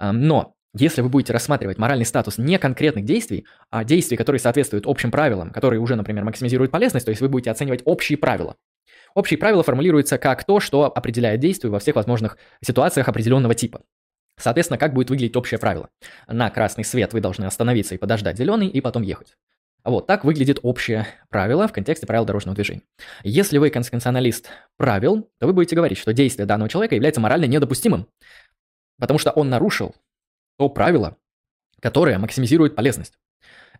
Но 0.00 0.56
если 0.74 1.02
вы 1.02 1.10
будете 1.10 1.34
рассматривать 1.34 1.76
моральный 1.76 2.06
статус 2.06 2.38
не 2.38 2.58
конкретных 2.58 3.04
действий, 3.04 3.46
а 3.70 3.84
действий, 3.84 4.16
которые 4.16 4.40
соответствуют 4.40 4.86
общим 4.86 5.10
правилам, 5.10 5.50
которые 5.50 5.80
уже, 5.80 5.94
например, 5.96 6.24
максимизируют 6.24 6.72
полезность, 6.72 7.04
то 7.04 7.10
есть 7.10 7.20
вы 7.20 7.28
будете 7.28 7.50
оценивать 7.50 7.82
общие 7.84 8.16
правила. 8.16 8.56
Общие 9.14 9.36
правила 9.36 9.62
формулируются 9.62 10.16
как 10.16 10.44
то, 10.44 10.58
что 10.60 10.84
определяет 10.84 11.40
действие 11.40 11.70
во 11.70 11.78
всех 11.78 11.96
возможных 11.96 12.38
ситуациях 12.64 13.08
определенного 13.08 13.54
типа. 13.54 13.82
Соответственно, 14.38 14.78
как 14.78 14.94
будет 14.94 15.10
выглядеть 15.10 15.36
общее 15.36 15.58
правило? 15.58 15.90
На 16.26 16.48
красный 16.48 16.84
свет 16.84 17.12
вы 17.12 17.20
должны 17.20 17.44
остановиться 17.44 17.94
и 17.94 17.98
подождать 17.98 18.38
зеленый, 18.38 18.68
и 18.68 18.80
потом 18.80 19.02
ехать. 19.02 19.36
Вот 19.84 20.06
так 20.06 20.24
выглядит 20.24 20.60
общее 20.62 21.06
правило 21.28 21.66
в 21.66 21.72
контексте 21.72 22.06
правил 22.06 22.24
дорожного 22.24 22.54
движения. 22.54 22.82
Если 23.24 23.58
вы 23.58 23.70
конституционалист 23.70 24.48
правил, 24.76 25.28
то 25.38 25.46
вы 25.46 25.52
будете 25.52 25.74
говорить, 25.74 25.98
что 25.98 26.12
действие 26.12 26.46
данного 26.46 26.68
человека 26.68 26.94
является 26.94 27.20
морально 27.20 27.46
недопустимым, 27.46 28.06
потому 28.98 29.18
что 29.18 29.32
он 29.32 29.48
нарушил 29.50 29.94
то 30.58 30.68
правило, 30.68 31.16
которое 31.80 32.18
максимизирует 32.18 32.76
полезность. 32.76 33.18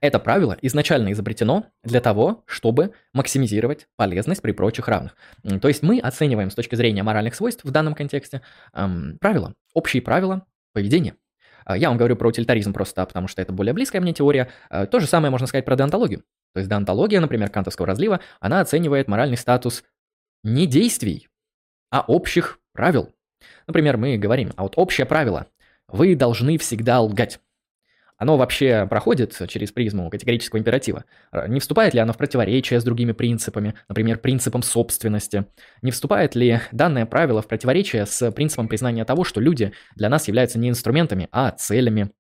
Это 0.00 0.18
правило 0.18 0.58
изначально 0.62 1.12
изобретено 1.12 1.66
для 1.84 2.00
того, 2.00 2.42
чтобы 2.46 2.92
максимизировать 3.12 3.86
полезность 3.96 4.42
при 4.42 4.50
прочих 4.50 4.88
равных. 4.88 5.16
То 5.60 5.68
есть 5.68 5.82
мы 5.82 6.00
оцениваем 6.00 6.50
с 6.50 6.56
точки 6.56 6.74
зрения 6.74 7.04
моральных 7.04 7.36
свойств 7.36 7.62
в 7.62 7.70
данном 7.70 7.94
контексте 7.94 8.42
эм, 8.74 9.16
правила, 9.20 9.54
общие 9.74 10.02
правила 10.02 10.44
поведения. 10.72 11.14
А, 11.64 11.76
я 11.76 11.88
вам 11.88 11.98
говорю 11.98 12.16
про 12.16 12.28
утилитаризм 12.28 12.72
просто 12.72 13.04
потому, 13.06 13.28
что 13.28 13.42
это 13.42 13.52
более 13.52 13.72
близкая 13.72 14.00
мне 14.00 14.12
теория. 14.12 14.48
А, 14.70 14.86
то 14.86 15.00
же 15.00 15.06
самое 15.06 15.30
можно 15.30 15.46
сказать 15.46 15.64
про 15.64 15.76
деонтологию. 15.76 16.20
То 16.54 16.58
есть 16.58 16.68
деонтология, 16.68 17.20
например, 17.20 17.50
кантовского 17.50 17.86
разлива, 17.86 18.20
она 18.40 18.60
оценивает 18.60 19.08
моральный 19.08 19.36
статус 19.36 19.84
не 20.44 20.66
действий, 20.66 21.28
а 21.90 22.04
общих 22.06 22.58
правил. 22.72 23.10
Например, 23.66 23.96
мы 23.96 24.18
говорим, 24.18 24.52
а 24.56 24.62
вот 24.62 24.74
общее 24.76 25.06
правило– 25.06 25.46
вы 25.92 26.16
должны 26.16 26.58
всегда 26.58 27.00
лгать 27.00 27.38
оно 28.22 28.36
вообще 28.36 28.86
проходит 28.88 29.36
через 29.48 29.72
призму 29.72 30.08
категорического 30.08 30.60
императива? 30.60 31.04
Не 31.48 31.58
вступает 31.58 31.92
ли 31.92 31.98
оно 31.98 32.12
в 32.12 32.16
противоречие 32.16 32.80
с 32.80 32.84
другими 32.84 33.10
принципами, 33.10 33.74
например, 33.88 34.18
принципом 34.18 34.62
собственности? 34.62 35.46
Не 35.82 35.90
вступает 35.90 36.36
ли 36.36 36.60
данное 36.70 37.04
правило 37.04 37.42
в 37.42 37.48
противоречие 37.48 38.06
с 38.06 38.30
принципом 38.30 38.68
признания 38.68 39.04
того, 39.04 39.24
что 39.24 39.40
люди 39.40 39.72
для 39.96 40.08
нас 40.08 40.28
являются 40.28 40.60
не 40.60 40.68
инструментами, 40.68 41.28
а 41.32 41.50
целями? 41.50 42.12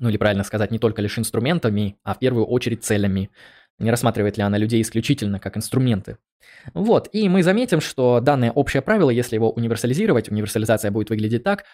Ну 0.00 0.08
или 0.08 0.16
правильно 0.16 0.42
сказать, 0.42 0.72
не 0.72 0.80
только 0.80 1.00
лишь 1.00 1.16
инструментами, 1.16 1.96
а 2.02 2.14
в 2.14 2.18
первую 2.18 2.46
очередь 2.46 2.82
целями. 2.82 3.30
Не 3.78 3.90
рассматривает 3.92 4.38
ли 4.38 4.42
она 4.42 4.58
людей 4.58 4.82
исключительно 4.82 5.38
как 5.38 5.56
инструменты? 5.56 6.16
Вот, 6.74 7.08
и 7.12 7.28
мы 7.28 7.42
заметим, 7.42 7.80
что 7.80 8.20
данное 8.20 8.50
общее 8.50 8.82
правило, 8.82 9.10
если 9.10 9.36
его 9.36 9.50
универсализировать, 9.50 10.28
универсализация 10.28 10.90
будет 10.90 11.10
выглядеть 11.10 11.44
так, 11.44 11.64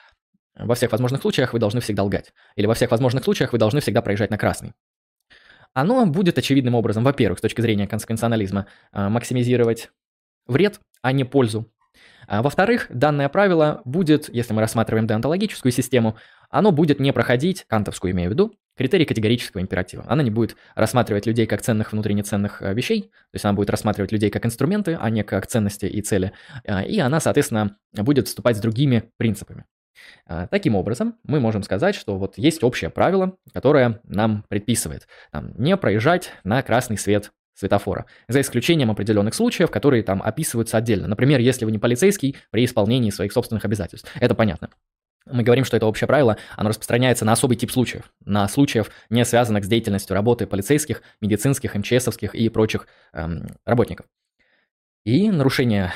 во 0.54 0.74
всех 0.74 0.92
возможных 0.92 1.20
случаях 1.22 1.52
вы 1.52 1.58
должны 1.58 1.80
всегда 1.80 2.02
лгать. 2.02 2.32
Или 2.56 2.66
во 2.66 2.74
всех 2.74 2.90
возможных 2.90 3.24
случаях 3.24 3.52
вы 3.52 3.58
должны 3.58 3.80
всегда 3.80 4.02
проезжать 4.02 4.30
на 4.30 4.38
красный. 4.38 4.72
Оно 5.74 6.04
будет 6.06 6.36
очевидным 6.38 6.74
образом, 6.74 7.02
во-первых, 7.04 7.38
с 7.38 7.42
точки 7.42 7.60
зрения 7.60 7.86
конвенционализма, 7.86 8.66
а, 8.92 9.08
максимизировать 9.08 9.90
вред, 10.46 10.80
а 11.00 11.12
не 11.12 11.24
пользу. 11.24 11.72
А 12.26 12.42
во-вторых, 12.42 12.86
данное 12.90 13.28
правило 13.28 13.82
будет, 13.84 14.28
если 14.32 14.52
мы 14.52 14.60
рассматриваем 14.60 15.06
деонтологическую 15.06 15.72
систему, 15.72 16.16
оно 16.50 16.70
будет 16.70 17.00
не 17.00 17.12
проходить, 17.12 17.64
кантовскую 17.66 18.12
имею 18.12 18.30
в 18.30 18.32
виду, 18.32 18.54
критерий 18.76 19.04
категорического 19.04 19.60
императива. 19.60 20.04
Она 20.06 20.22
не 20.22 20.30
будет 20.30 20.56
рассматривать 20.74 21.26
людей 21.26 21.46
как 21.46 21.62
ценных 21.62 21.92
внутренне 21.92 22.22
ценных 22.22 22.62
э, 22.62 22.74
вещей, 22.74 23.02
то 23.02 23.34
есть 23.34 23.44
она 23.44 23.54
будет 23.54 23.70
рассматривать 23.70 24.12
людей 24.12 24.30
как 24.30 24.46
инструменты, 24.46 24.96
а 25.00 25.10
не 25.10 25.24
как 25.24 25.46
ценности 25.46 25.86
и 25.86 26.00
цели. 26.02 26.32
А, 26.66 26.82
и 26.82 26.98
она, 26.98 27.20
соответственно, 27.20 27.76
будет 27.92 28.28
вступать 28.28 28.56
с 28.56 28.60
другими 28.60 29.10
принципами. 29.16 29.64
А, 30.26 30.46
таким 30.46 30.74
образом, 30.74 31.16
мы 31.24 31.40
можем 31.40 31.62
сказать, 31.62 31.94
что 31.94 32.18
вот 32.18 32.38
есть 32.38 32.62
общее 32.62 32.90
правило, 32.90 33.36
которое 33.52 34.00
нам 34.04 34.44
предписывает 34.48 35.06
там, 35.30 35.52
не 35.56 35.76
проезжать 35.76 36.30
на 36.44 36.62
красный 36.62 36.98
свет 36.98 37.32
светофора, 37.54 38.06
за 38.28 38.40
исключением 38.40 38.90
определенных 38.90 39.34
случаев, 39.34 39.70
которые 39.70 40.02
там 40.02 40.22
описываются 40.22 40.78
отдельно. 40.78 41.06
Например, 41.06 41.38
если 41.38 41.64
вы 41.64 41.72
не 41.72 41.78
полицейский 41.78 42.36
при 42.50 42.64
исполнении 42.64 43.10
своих 43.10 43.32
собственных 43.32 43.64
обязательств. 43.64 44.10
Это 44.18 44.34
понятно. 44.34 44.70
Мы 45.26 45.44
говорим, 45.44 45.64
что 45.64 45.76
это 45.76 45.86
общее 45.86 46.08
правило, 46.08 46.36
оно 46.56 46.70
распространяется 46.70 47.24
на 47.24 47.32
особый 47.32 47.56
тип 47.56 47.70
случаев, 47.70 48.12
на 48.24 48.48
случаев, 48.48 48.90
не 49.08 49.24
связанных 49.24 49.64
с 49.64 49.68
деятельностью 49.68 50.14
работы 50.14 50.46
полицейских, 50.46 51.02
медицинских, 51.20 51.74
МЧСовских 51.74 52.34
и 52.34 52.48
прочих 52.48 52.88
эм, 53.12 53.46
работников. 53.64 54.06
И 55.04 55.30
нарушение 55.30 55.92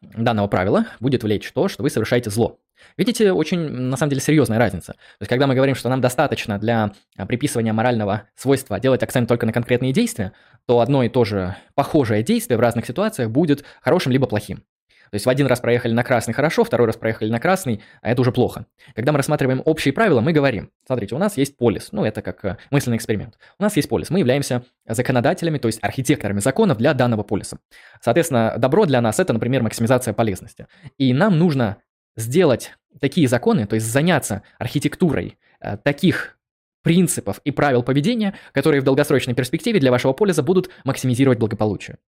данного 0.00 0.46
правила 0.46 0.86
будет 1.00 1.24
влечь 1.24 1.50
то, 1.52 1.68
что 1.68 1.82
вы 1.82 1.90
совершаете 1.90 2.30
зло. 2.30 2.60
Видите, 2.96 3.32
очень, 3.32 3.58
на 3.58 3.96
самом 3.96 4.10
деле, 4.10 4.20
серьезная 4.20 4.58
разница. 4.58 4.92
То 4.92 5.22
есть, 5.22 5.28
когда 5.28 5.46
мы 5.46 5.54
говорим, 5.54 5.74
что 5.74 5.88
нам 5.88 6.00
достаточно 6.00 6.58
для 6.58 6.92
а, 7.16 7.26
приписывания 7.26 7.72
морального 7.72 8.24
свойства 8.34 8.80
делать 8.80 9.02
акцент 9.02 9.28
только 9.28 9.46
на 9.46 9.52
конкретные 9.52 9.92
действия, 9.92 10.32
то 10.66 10.80
одно 10.80 11.02
и 11.02 11.08
то 11.08 11.24
же 11.24 11.56
похожее 11.74 12.22
действие 12.22 12.58
в 12.58 12.60
разных 12.60 12.86
ситуациях 12.86 13.30
будет 13.30 13.64
хорошим 13.82 14.12
либо 14.12 14.26
плохим. 14.26 14.62
То 15.10 15.14
есть 15.14 15.26
в 15.26 15.28
один 15.28 15.46
раз 15.46 15.60
проехали 15.60 15.92
на 15.92 16.04
красный 16.04 16.34
хорошо, 16.34 16.64
второй 16.64 16.86
раз 16.86 16.96
проехали 16.96 17.30
на 17.30 17.40
красный, 17.40 17.80
а 18.02 18.10
это 18.10 18.20
уже 18.20 18.32
плохо. 18.32 18.66
Когда 18.94 19.12
мы 19.12 19.18
рассматриваем 19.18 19.62
общие 19.64 19.92
правила, 19.94 20.20
мы 20.20 20.32
говорим, 20.32 20.70
смотрите, 20.86 21.14
у 21.14 21.18
нас 21.18 21.36
есть 21.36 21.56
полис, 21.56 21.88
ну 21.92 22.04
это 22.04 22.22
как 22.22 22.44
э, 22.44 22.56
мысленный 22.70 22.98
эксперимент. 22.98 23.38
У 23.58 23.62
нас 23.62 23.76
есть 23.76 23.88
полис, 23.88 24.10
мы 24.10 24.18
являемся 24.18 24.64
законодателями, 24.86 25.58
то 25.58 25.68
есть 25.68 25.78
архитекторами 25.82 26.40
законов 26.40 26.78
для 26.78 26.94
данного 26.94 27.22
полиса. 27.22 27.58
Соответственно, 28.00 28.54
добро 28.58 28.84
для 28.84 29.00
нас 29.00 29.18
это, 29.18 29.32
например, 29.32 29.62
максимизация 29.62 30.12
полезности. 30.12 30.66
И 30.98 31.14
нам 31.14 31.38
нужно 31.38 31.78
сделать 32.18 32.74
такие 33.00 33.28
законы, 33.28 33.66
то 33.66 33.74
есть 33.74 33.86
заняться 33.86 34.42
архитектурой 34.58 35.38
э, 35.60 35.76
таких 35.78 36.38
принципов 36.82 37.40
и 37.44 37.50
правил 37.50 37.82
поведения, 37.82 38.34
которые 38.52 38.80
в 38.80 38.84
долгосрочной 38.84 39.34
перспективе 39.34 39.80
для 39.80 39.90
вашего 39.90 40.12
полиса 40.12 40.42
будут 40.42 40.70
максимизировать 40.84 41.38
благополучие. 41.38 41.98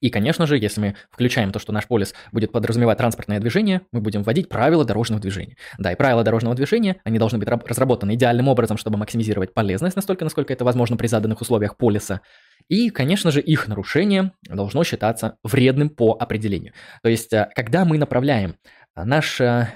И, 0.00 0.10
конечно 0.10 0.46
же, 0.46 0.56
если 0.58 0.80
мы 0.80 0.94
включаем 1.10 1.50
то, 1.50 1.58
что 1.58 1.72
наш 1.72 1.86
полис 1.86 2.14
будет 2.30 2.52
подразумевать 2.52 2.98
транспортное 2.98 3.40
движение, 3.40 3.80
мы 3.90 4.00
будем 4.00 4.22
вводить 4.22 4.48
правила 4.48 4.84
дорожного 4.84 5.20
движения. 5.20 5.56
Да, 5.76 5.92
и 5.92 5.96
правила 5.96 6.22
дорожного 6.22 6.54
движения, 6.54 7.00
они 7.02 7.18
должны 7.18 7.38
быть 7.38 7.48
разработаны 7.48 8.14
идеальным 8.14 8.46
образом, 8.46 8.76
чтобы 8.76 8.96
максимизировать 8.96 9.54
полезность 9.54 9.96
настолько, 9.96 10.24
насколько 10.24 10.52
это 10.52 10.64
возможно 10.64 10.96
при 10.96 11.08
заданных 11.08 11.40
условиях 11.40 11.76
полиса. 11.76 12.20
И, 12.68 12.90
конечно 12.90 13.30
же, 13.30 13.40
их 13.40 13.66
нарушение 13.66 14.32
должно 14.42 14.84
считаться 14.84 15.36
вредным 15.42 15.88
по 15.90 16.16
определению. 16.18 16.74
То 17.02 17.08
есть, 17.08 17.32
э, 17.32 17.48
когда 17.54 17.84
мы 17.84 17.98
направляем 17.98 18.56
наше 19.04 19.72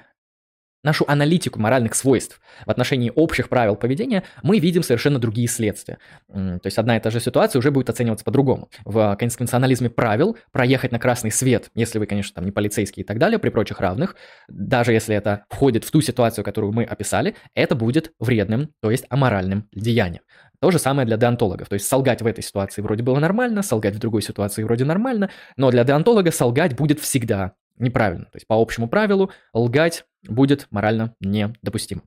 нашу 0.84 1.04
аналитику 1.06 1.60
моральных 1.60 1.94
свойств 1.94 2.40
в 2.66 2.70
отношении 2.70 3.12
общих 3.14 3.48
правил 3.48 3.76
поведения, 3.76 4.24
мы 4.42 4.58
видим 4.58 4.82
совершенно 4.82 5.18
другие 5.18 5.48
следствия. 5.48 5.98
То 6.28 6.60
есть 6.64 6.78
одна 6.78 6.96
и 6.96 7.00
та 7.00 7.10
же 7.10 7.20
ситуация 7.20 7.60
уже 7.60 7.70
будет 7.70 7.88
оцениваться 7.88 8.24
по-другому. 8.24 8.68
В 8.84 9.16
конституционализме 9.16 9.90
правил 9.90 10.36
проехать 10.50 10.92
на 10.92 10.98
красный 10.98 11.30
свет, 11.30 11.70
если 11.74 11.98
вы, 11.98 12.06
конечно, 12.06 12.34
там 12.34 12.44
не 12.44 12.50
полицейский 12.50 13.02
и 13.02 13.06
так 13.06 13.18
далее, 13.18 13.38
при 13.38 13.50
прочих 13.50 13.80
равных, 13.80 14.16
даже 14.48 14.92
если 14.92 15.14
это 15.14 15.44
входит 15.48 15.84
в 15.84 15.90
ту 15.90 16.00
ситуацию, 16.00 16.44
которую 16.44 16.72
мы 16.72 16.84
описали, 16.84 17.36
это 17.54 17.74
будет 17.74 18.12
вредным, 18.18 18.70
то 18.80 18.90
есть 18.90 19.06
аморальным 19.08 19.68
деянием. 19.72 20.22
То 20.60 20.70
же 20.70 20.78
самое 20.78 21.06
для 21.06 21.16
деонтологов. 21.16 21.68
То 21.68 21.74
есть 21.74 21.86
солгать 21.86 22.22
в 22.22 22.26
этой 22.26 22.42
ситуации 22.42 22.82
вроде 22.82 23.02
было 23.02 23.18
нормально, 23.18 23.62
солгать 23.62 23.96
в 23.96 23.98
другой 23.98 24.22
ситуации 24.22 24.62
вроде 24.62 24.84
нормально, 24.84 25.30
но 25.56 25.70
для 25.70 25.82
деонтолога 25.82 26.30
солгать 26.30 26.76
будет 26.76 27.00
всегда 27.00 27.54
неправильно. 27.76 28.24
То 28.26 28.36
есть 28.36 28.46
по 28.46 28.60
общему 28.60 28.88
правилу 28.88 29.30
лгать 29.52 30.04
будет 30.28 30.66
морально 30.70 31.14
недопустимо. 31.20 32.02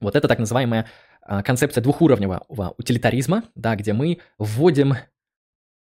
Вот 0.00 0.14
это 0.16 0.28
так 0.28 0.38
называемая 0.38 0.86
а, 1.22 1.42
концепция 1.42 1.82
двухуровневого 1.82 2.74
утилитаризма, 2.76 3.44
да, 3.54 3.74
где 3.76 3.92
мы 3.92 4.18
вводим 4.38 4.94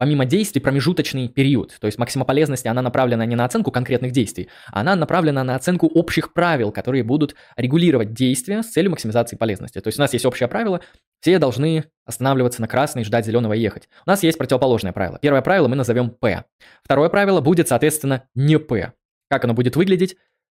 помимо 0.02 0.24
действий 0.24 0.60
промежуточный 0.60 1.28
период. 1.28 1.76
То 1.80 1.86
есть 1.86 1.96
максима 1.96 2.24
полезности, 2.24 2.66
она 2.66 2.82
направлена 2.82 3.24
не 3.24 3.36
на 3.36 3.44
оценку 3.44 3.70
конкретных 3.70 4.10
действий, 4.10 4.48
она 4.72 4.96
направлена 4.96 5.44
на 5.44 5.54
оценку 5.54 5.86
общих 5.86 6.32
правил, 6.32 6.72
которые 6.72 7.04
будут 7.04 7.36
регулировать 7.56 8.12
действия 8.12 8.64
с 8.64 8.70
целью 8.70 8.90
максимизации 8.90 9.36
полезности. 9.36 9.80
То 9.80 9.86
есть 9.86 10.00
у 10.00 10.02
нас 10.02 10.12
есть 10.12 10.26
общее 10.26 10.48
правило, 10.48 10.80
все 11.20 11.38
должны 11.38 11.84
останавливаться 12.04 12.60
на 12.60 12.66
красный, 12.66 13.04
ждать 13.04 13.26
зеленого 13.26 13.52
и 13.52 13.60
ехать. 13.60 13.88
У 14.04 14.10
нас 14.10 14.24
есть 14.24 14.38
противоположное 14.38 14.92
правило. 14.92 15.20
Первое 15.22 15.40
правило 15.40 15.68
мы 15.68 15.76
назовем 15.76 16.10
P. 16.10 16.44
Второе 16.82 17.08
правило 17.08 17.40
будет, 17.40 17.68
соответственно, 17.68 18.24
не 18.34 18.58
P. 18.58 18.94
Как 19.32 19.46
оно 19.46 19.54
будет 19.54 19.76
выглядеть? 19.76 20.18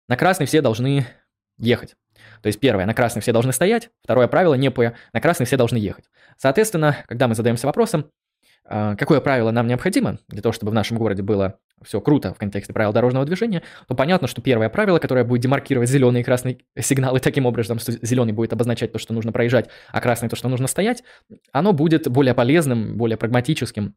На 0.10 0.18
красный 0.18 0.48
все 0.48 0.60
должны 0.60 1.06
ехать. 1.60 1.94
То 2.42 2.48
есть 2.48 2.60
первое, 2.60 2.88
на 2.88 2.96
красный 2.96 3.22
все 3.22 3.32
должны 3.32 3.54
стоять, 3.54 3.92
второе 4.04 4.28
правило 4.28 4.56
не 4.56 4.72
П, 4.72 4.96
на 5.14 5.22
красный 5.22 5.46
все 5.46 5.58
должны 5.58 5.78
ехать. 5.78 6.06
Соответственно, 6.40 6.98
когда 7.06 7.28
мы 7.28 7.36
задаемся 7.36 7.68
вопросом, 7.68 8.10
а, 8.66 8.96
какое 8.96 9.22
правило 9.22 9.52
нам 9.52 9.68
необходимо 9.68 10.18
для 10.28 10.42
того, 10.42 10.54
чтобы 10.54 10.72
в 10.72 10.74
нашем 10.74 10.98
городе 10.98 11.22
было 11.22 11.60
все 11.84 12.02
круто 12.02 12.34
в 12.34 12.40
контексте 12.40 12.74
правил 12.74 12.94
дорожного 12.94 13.28
движения, 13.28 13.62
то 13.88 13.94
понятно, 13.94 14.28
что 14.28 14.42
первое 14.42 14.70
правило, 14.70 14.98
которое 14.98 15.24
будет 15.24 15.44
демаркировать 15.44 15.88
зеленый 15.88 16.22
и 16.22 16.24
красный 16.24 16.66
сигналы 16.80 17.20
таким 17.20 17.46
образом, 17.46 17.78
что 17.78 17.92
зеленый 17.92 18.34
будет 18.34 18.54
обозначать 18.54 18.92
то, 18.92 18.98
что 18.98 19.14
нужно 19.14 19.32
проезжать, 19.32 19.70
а 19.92 20.02
красный 20.02 20.30
то, 20.30 20.36
что 20.36 20.50
нужно 20.50 20.66
стоять, 20.66 21.04
оно 21.52 21.74
будет 21.74 22.10
более 22.10 22.34
полезным, 22.34 22.98
более 22.98 23.18
прагматическим 23.18 23.94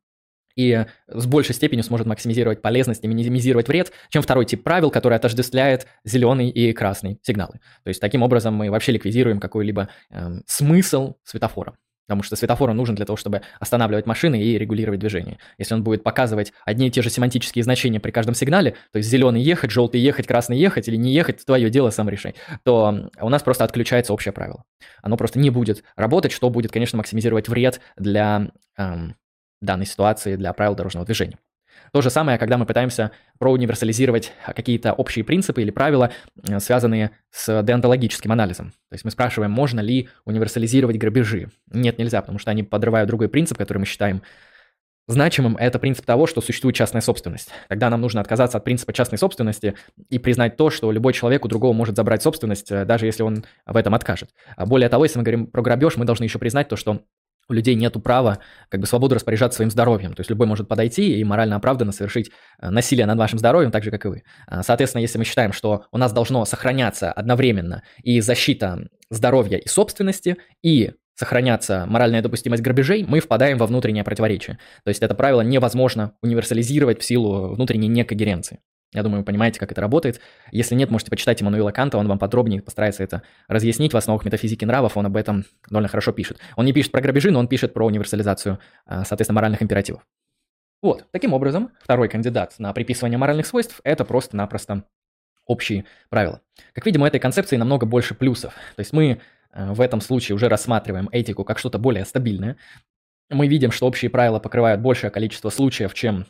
и 0.57 0.87
с 1.07 1.27
большей 1.27 1.55
степенью 1.55 1.85
сможет 1.85 2.07
максимизировать 2.07 2.63
полезность 2.63 3.05
и 3.05 3.07
минимизировать 3.07 3.69
вред, 3.69 3.93
чем 4.09 4.23
второй 4.23 4.47
тип 4.47 4.65
правил, 4.65 4.91
который 4.91 5.17
отождествляет 5.17 5.87
зеленый 6.05 6.49
и 6.49 6.73
красный 6.73 7.19
сигналы. 7.23 7.61
То 7.85 7.89
есть 7.89 8.01
таким 8.01 8.23
образом 8.23 8.55
мы 8.55 8.71
вообще 8.71 8.93
ликвидируем 8.93 9.39
какой-либо 9.39 9.89
э, 10.11 10.41
смысл 10.47 11.15
светофора. 11.23 11.77
Потому 12.07 12.23
что 12.23 12.37
светофор 12.37 12.73
нужен 12.73 12.95
для 12.95 13.05
того, 13.05 13.17
чтобы 13.17 13.43
останавливать 13.59 14.07
машины 14.07 14.41
и 14.41 14.57
регулировать 14.57 15.01
движение. 15.01 15.39
Если 15.59 15.75
он 15.75 15.83
будет 15.83 16.05
показывать 16.05 16.53
одни 16.65 16.87
и 16.87 16.91
те 16.91 17.03
же 17.03 17.11
семантические 17.11 17.65
значения 17.65 17.99
при 17.99 18.13
каждом 18.13 18.37
сигнале, 18.37 18.77
то 18.93 18.99
есть 18.99 19.09
зеленый 19.09 19.43
ехать, 19.43 19.73
желтый 19.73 20.01
ехать, 20.01 20.27
красный 20.27 20.57
ехать 20.57 20.87
или 20.87 20.95
не 20.95 21.13
ехать, 21.13 21.45
твое 21.45 21.69
дело, 21.69 21.91
сам 21.91 22.09
решай, 22.09 22.37
то 22.63 23.11
у 23.21 23.29
нас 23.29 23.43
просто 23.43 23.65
отключается 23.65 24.13
общее 24.13 24.31
правило. 24.31 24.63
Оно 25.03 25.17
просто 25.17 25.41
не 25.41 25.51
будет 25.51 25.83
работать, 25.97 26.31
что 26.31 26.49
будет, 26.49 26.71
конечно, 26.71 26.97
максимизировать 26.97 27.49
вред 27.49 27.81
для 27.97 28.51
эм, 28.79 29.17
данной 29.61 29.87
ситуации 29.87 30.37
для 30.37 30.53
правил 30.53 30.75
дорожного 30.75 31.07
движения. 31.07 31.39
То 31.93 32.03
же 32.03 32.11
самое, 32.11 32.39
когда 32.39 32.59
мы 32.59 32.67
пытаемся 32.67 33.11
проуниверсализировать 33.39 34.33
какие-то 34.45 34.93
общие 34.93 35.25
принципы 35.25 35.63
или 35.63 35.71
правила, 35.71 36.11
э, 36.49 36.59
связанные 36.61 37.13
с 37.31 37.63
деонтологическим 37.63 38.33
анализом. 38.33 38.71
То 38.91 38.95
есть 38.95 39.05
мы 39.05 39.11
спрашиваем, 39.11 39.51
можно 39.51 39.81
ли 39.81 40.09
универсализировать 40.25 40.99
грабежи. 40.99 41.49
Нет, 41.71 41.99
нельзя, 41.99 42.21
потому 42.21 42.39
что 42.39 42.51
они 42.51 42.63
подрывают 42.63 43.09
другой 43.09 43.29
принцип, 43.29 43.57
который 43.59 43.79
мы 43.79 43.87
считаем 43.87 44.23
значимым. 45.09 45.57
Это 45.57 45.79
принцип 45.79 46.05
того, 46.05 46.27
что 46.27 46.41
существует 46.41 46.75
частная 46.75 47.01
собственность. 47.01 47.51
Тогда 47.69 47.91
нам 47.91 48.01
нужно 48.01 48.21
отказаться 48.21 48.59
от 48.59 48.65
принципа 48.65 48.93
частной 48.93 49.19
собственности 49.19 49.75
и 50.09 50.19
признать 50.19 50.57
то, 50.57 50.71
что 50.71 50.91
любой 50.91 51.13
человек 51.13 51.45
у 51.45 51.49
другого 51.49 51.73
может 51.73 51.97
забрать 51.97 52.23
собственность, 52.23 52.71
э, 52.73 52.85
даже 52.85 53.07
если 53.07 53.23
он 53.23 53.45
в 53.65 53.77
этом 53.77 53.95
откажет. 53.95 54.31
А 54.57 54.67
более 54.67 54.89
того, 54.89 55.05
если 55.05 55.19
мы 55.19 55.25
говорим 55.25 55.47
про 55.47 55.63
грабеж, 55.63 55.97
мы 55.97 56.05
должны 56.05 56.25
еще 56.25 56.39
признать 56.39 56.69
то, 56.69 56.77
что 56.77 57.03
у 57.49 57.53
людей 57.53 57.75
нет 57.75 57.95
права 58.03 58.39
как 58.69 58.81
бы 58.81 58.87
свободу 58.87 59.15
распоряжаться 59.15 59.57
своим 59.57 59.71
здоровьем. 59.71 60.15
То 60.15 60.21
есть 60.21 60.31
любой 60.31 60.47
может 60.47 60.69
подойти 60.69 61.19
и 61.19 61.25
морально 61.25 61.57
оправданно 61.57 61.93
совершить 61.93 62.31
э, 62.61 62.71
насилие 62.71 63.07
над 63.07 63.19
вашим 63.19 63.39
здоровьем, 63.39 63.71
так 63.71 63.85
же, 63.85 63.91
как 63.91 64.05
и 64.05 64.09
вы. 64.09 64.23
А, 64.47 64.63
соответственно, 64.63 65.03
если 65.03 65.19
мы 65.19 65.25
считаем, 65.25 65.53
что 65.53 65.85
у 65.93 65.99
нас 65.99 66.13
должно 66.13 66.45
сохраняться 66.45 67.13
одновременно 67.13 67.83
и 68.03 68.21
защита 68.21 68.89
здоровья 69.11 69.59
и 69.59 69.69
собственности, 69.69 70.37
и 70.63 70.93
сохраняться 71.15 71.87
моральная 71.87 72.23
допустимость 72.23 72.63
грабежей, 72.63 73.05
мы 73.09 73.21
впадаем 73.21 73.59
во 73.59 73.67
внутреннее 73.67 74.05
противоречие. 74.05 74.59
То 74.85 74.89
есть 74.89 75.03
это 75.03 75.15
правило 75.15 75.41
невозможно 75.41 76.13
универсализировать 76.23 77.01
в 77.01 77.05
силу 77.05 77.55
внутренней 77.55 77.89
некогеренции. 77.89 78.61
Я 78.93 79.03
думаю, 79.03 79.21
вы 79.21 79.25
понимаете, 79.25 79.59
как 79.59 79.73
это 79.73 79.81
работает. 79.81 80.21
Если 80.53 80.75
нет, 80.75 80.91
можете 80.91 81.11
почитать 81.11 81.43
Эммануила 81.43 81.71
Канта, 81.71 81.99
он 81.99 82.07
вам 82.09 82.19
подробнее 82.19 82.63
постарается 82.63 83.03
это 83.03 83.23
разъяснить 83.49 83.93
в 83.93 83.97
основах 83.97 84.25
метафизики 84.25 84.65
нравов, 84.65 84.97
он 84.97 85.07
об 85.07 85.17
этом 85.17 85.45
довольно 85.69 85.89
хорошо 85.89 86.13
пишет. 86.13 86.39
Он 86.57 86.65
не 86.65 86.73
пишет 86.73 86.93
про 86.93 87.01
грабежи, 87.01 87.31
но 87.31 87.41
он 87.41 87.49
пишет 87.49 87.75
про 87.75 87.85
универсализацию, 87.85 88.59
а, 88.87 89.05
соответственно, 89.05 89.37
моральных 89.37 89.63
императивов. 89.63 90.07
Вот, 90.83 91.07
таким 91.11 91.33
образом, 91.33 91.73
второй 91.81 92.09
кандидат 92.09 92.55
на 92.59 92.73
приписывание 92.73 93.19
моральных 93.19 93.47
свойств– 93.47 93.81
это 93.85 94.05
просто-напросто 94.05 94.85
общие 95.47 95.85
правила. 96.09 96.41
Как 96.73 96.87
видим, 96.87 97.03
у 97.03 97.07
этой 97.07 97.21
концепции 97.21 97.57
намного 97.57 97.87
больше 97.87 98.15
плюсов. 98.15 98.55
То 98.77 98.81
есть 98.81 98.93
мы 98.93 99.21
э, 99.53 99.73
в 99.73 99.81
этом 99.81 100.01
случае 100.01 100.37
уже 100.37 100.49
рассматриваем 100.49 101.09
этику 101.13 101.45
как 101.45 101.59
что-то 101.59 101.79
более 101.79 102.05
стабильное. 102.05 102.57
Мы 103.31 103.49
видим, 103.49 103.73
что 103.73 103.87
общие 103.87 104.11
правила 104.11 104.39
покрывают 104.39 104.81
большее 104.81 105.11
количество 105.11 105.51
случаев, 105.51 105.95
чем 105.95 106.27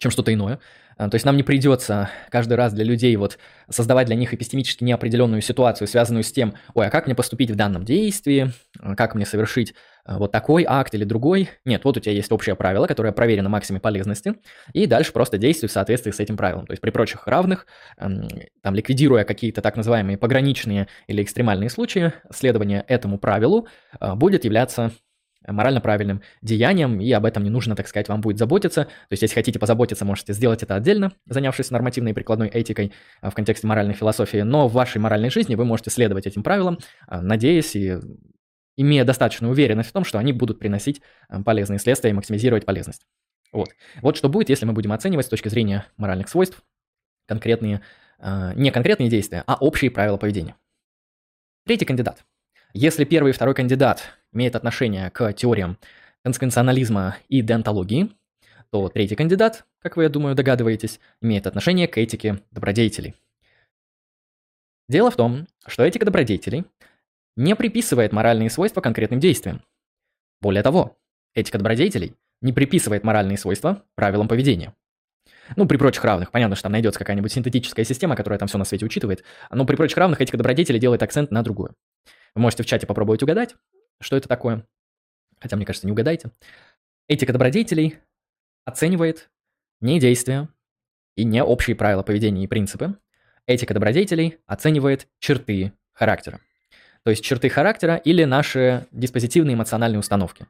чем 0.00 0.10
что-то 0.10 0.34
иное. 0.34 0.58
А, 0.96 1.08
то 1.08 1.14
есть 1.14 1.24
нам 1.24 1.36
не 1.36 1.42
придется 1.42 2.10
каждый 2.30 2.54
раз 2.54 2.72
для 2.72 2.84
людей 2.84 3.14
вот 3.16 3.38
создавать 3.68 4.06
для 4.06 4.16
них 4.16 4.34
эпистемически 4.34 4.82
неопределенную 4.82 5.40
ситуацию, 5.40 5.86
связанную 5.86 6.24
с 6.24 6.32
тем, 6.32 6.54
ой, 6.74 6.88
а 6.88 6.90
как 6.90 7.06
мне 7.06 7.14
поступить 7.14 7.50
в 7.50 7.54
данном 7.54 7.84
действии, 7.84 8.52
а, 8.78 8.96
как 8.96 9.14
мне 9.14 9.24
совершить 9.24 9.74
а, 10.04 10.18
вот 10.18 10.32
такой 10.32 10.64
акт 10.66 10.94
или 10.94 11.04
другой. 11.04 11.50
Нет, 11.64 11.84
вот 11.84 11.96
у 11.96 12.00
тебя 12.00 12.12
есть 12.12 12.32
общее 12.32 12.56
правило, 12.56 12.86
которое 12.86 13.12
проверено 13.12 13.48
максимой 13.48 13.80
полезности, 13.80 14.34
и 14.72 14.86
дальше 14.86 15.12
просто 15.12 15.38
действуй 15.38 15.68
в 15.68 15.72
соответствии 15.72 16.10
с 16.10 16.20
этим 16.20 16.36
правилом. 16.36 16.66
То 16.66 16.72
есть 16.72 16.82
при 16.82 16.90
прочих 16.90 17.26
равных, 17.26 17.66
там, 17.98 18.74
ликвидируя 18.74 19.24
какие-то 19.24 19.62
так 19.62 19.76
называемые 19.76 20.18
пограничные 20.18 20.88
или 21.06 21.22
экстремальные 21.22 21.70
случаи, 21.70 22.12
следование 22.30 22.84
этому 22.88 23.18
правилу 23.18 23.68
будет 24.16 24.44
являться 24.44 24.92
морально 25.46 25.80
правильным 25.80 26.22
деянием, 26.42 27.00
и 27.00 27.10
об 27.12 27.24
этом 27.24 27.44
не 27.44 27.50
нужно, 27.50 27.74
так 27.74 27.88
сказать, 27.88 28.08
вам 28.08 28.20
будет 28.20 28.38
заботиться. 28.38 28.84
То 28.84 29.12
есть, 29.12 29.22
если 29.22 29.34
хотите 29.34 29.58
позаботиться, 29.58 30.04
можете 30.04 30.32
сделать 30.32 30.62
это 30.62 30.74
отдельно, 30.74 31.12
занявшись 31.26 31.70
нормативной 31.70 32.12
и 32.12 32.14
прикладной 32.14 32.48
этикой 32.48 32.92
а, 33.20 33.30
в 33.30 33.34
контексте 33.34 33.66
моральной 33.66 33.94
философии, 33.94 34.38
но 34.38 34.68
в 34.68 34.72
вашей 34.72 34.98
моральной 34.98 35.30
жизни 35.30 35.54
вы 35.54 35.64
можете 35.64 35.90
следовать 35.90 36.26
этим 36.26 36.42
правилам, 36.42 36.78
а, 37.06 37.22
надеясь 37.22 37.74
и 37.74 37.98
имея 38.76 39.04
достаточную 39.04 39.52
уверенность 39.52 39.90
в 39.90 39.92
том, 39.92 40.04
что 40.04 40.18
они 40.18 40.32
будут 40.32 40.58
приносить 40.58 41.00
а, 41.28 41.42
полезные 41.42 41.78
следствия 41.78 42.10
и 42.10 42.14
максимизировать 42.14 42.66
полезность. 42.66 43.06
Вот. 43.52 43.70
Вот 44.02 44.16
что 44.16 44.28
будет, 44.28 44.48
если 44.48 44.66
мы 44.66 44.72
будем 44.72 44.92
оценивать 44.92 45.26
с 45.26 45.28
точки 45.28 45.48
зрения 45.48 45.86
моральных 45.96 46.28
свойств 46.28 46.62
конкретные, 47.26 47.80
не 48.54 48.70
конкретные 48.70 49.08
действия, 49.08 49.44
а 49.46 49.54
общие 49.54 49.90
правила 49.90 50.18
поведения. 50.18 50.54
Третий 51.64 51.84
кандидат. 51.84 52.24
Если 52.72 53.04
первый 53.04 53.30
и 53.30 53.32
второй 53.32 53.54
кандидат 53.54 54.02
имеет 54.32 54.54
отношение 54.54 55.10
к 55.10 55.32
теориям 55.32 55.76
консеквенционализма 56.22 57.16
и 57.28 57.42
деонтологии, 57.42 58.10
то 58.70 58.88
третий 58.88 59.16
кандидат, 59.16 59.64
как 59.80 59.96
вы, 59.96 60.04
я 60.04 60.08
думаю, 60.08 60.36
догадываетесь, 60.36 61.00
имеет 61.20 61.48
отношение 61.48 61.88
к 61.88 61.98
этике 61.98 62.40
добродетелей. 62.52 63.16
Дело 64.88 65.10
в 65.10 65.16
том, 65.16 65.48
что 65.66 65.84
этика 65.84 66.04
добродетелей 66.04 66.64
не 67.36 67.56
приписывает 67.56 68.12
моральные 68.12 68.50
свойства 68.50 68.80
конкретным 68.80 69.18
действиям. 69.18 69.62
Более 70.40 70.62
того, 70.62 70.96
этика 71.34 71.58
добродетелей 71.58 72.14
не 72.40 72.52
приписывает 72.52 73.02
моральные 73.02 73.38
свойства 73.38 73.82
правилам 73.96 74.28
поведения. 74.28 74.74
Ну, 75.56 75.66
при 75.66 75.76
прочих 75.76 76.04
равных. 76.04 76.30
Понятно, 76.30 76.54
что 76.54 76.64
там 76.64 76.72
найдется 76.72 77.00
какая-нибудь 77.00 77.32
синтетическая 77.32 77.84
система, 77.84 78.14
которая 78.14 78.38
там 78.38 78.46
все 78.46 78.58
на 78.58 78.64
свете 78.64 78.86
учитывает. 78.86 79.24
Но 79.50 79.64
при 79.64 79.74
прочих 79.74 79.98
равных 79.98 80.20
этика 80.20 80.36
добродетелей 80.36 80.78
делает 80.78 81.02
акцент 81.02 81.32
на 81.32 81.42
другую. 81.42 81.74
Вы 82.34 82.42
можете 82.42 82.62
в 82.62 82.66
чате 82.66 82.86
попробовать 82.86 83.22
угадать, 83.22 83.56
что 84.00 84.16
это 84.16 84.28
такое. 84.28 84.66
Хотя, 85.40 85.56
мне 85.56 85.66
кажется, 85.66 85.86
не 85.86 85.92
угадаете. 85.92 86.30
Этика 87.08 87.32
добродетелей 87.32 87.98
оценивает 88.64 89.30
не 89.80 89.98
действия 89.98 90.48
и 91.16 91.24
не 91.24 91.42
общие 91.42 91.74
правила 91.74 92.02
поведения 92.02 92.44
и 92.44 92.46
принципы. 92.46 92.96
Этика 93.46 93.74
добродетелей 93.74 94.38
оценивает 94.46 95.08
черты 95.18 95.72
характера. 95.92 96.40
То 97.02 97.10
есть 97.10 97.24
черты 97.24 97.48
характера 97.48 97.96
или 97.96 98.24
наши 98.24 98.86
диспозитивные 98.92 99.54
эмоциональные 99.54 99.98
установки. 99.98 100.46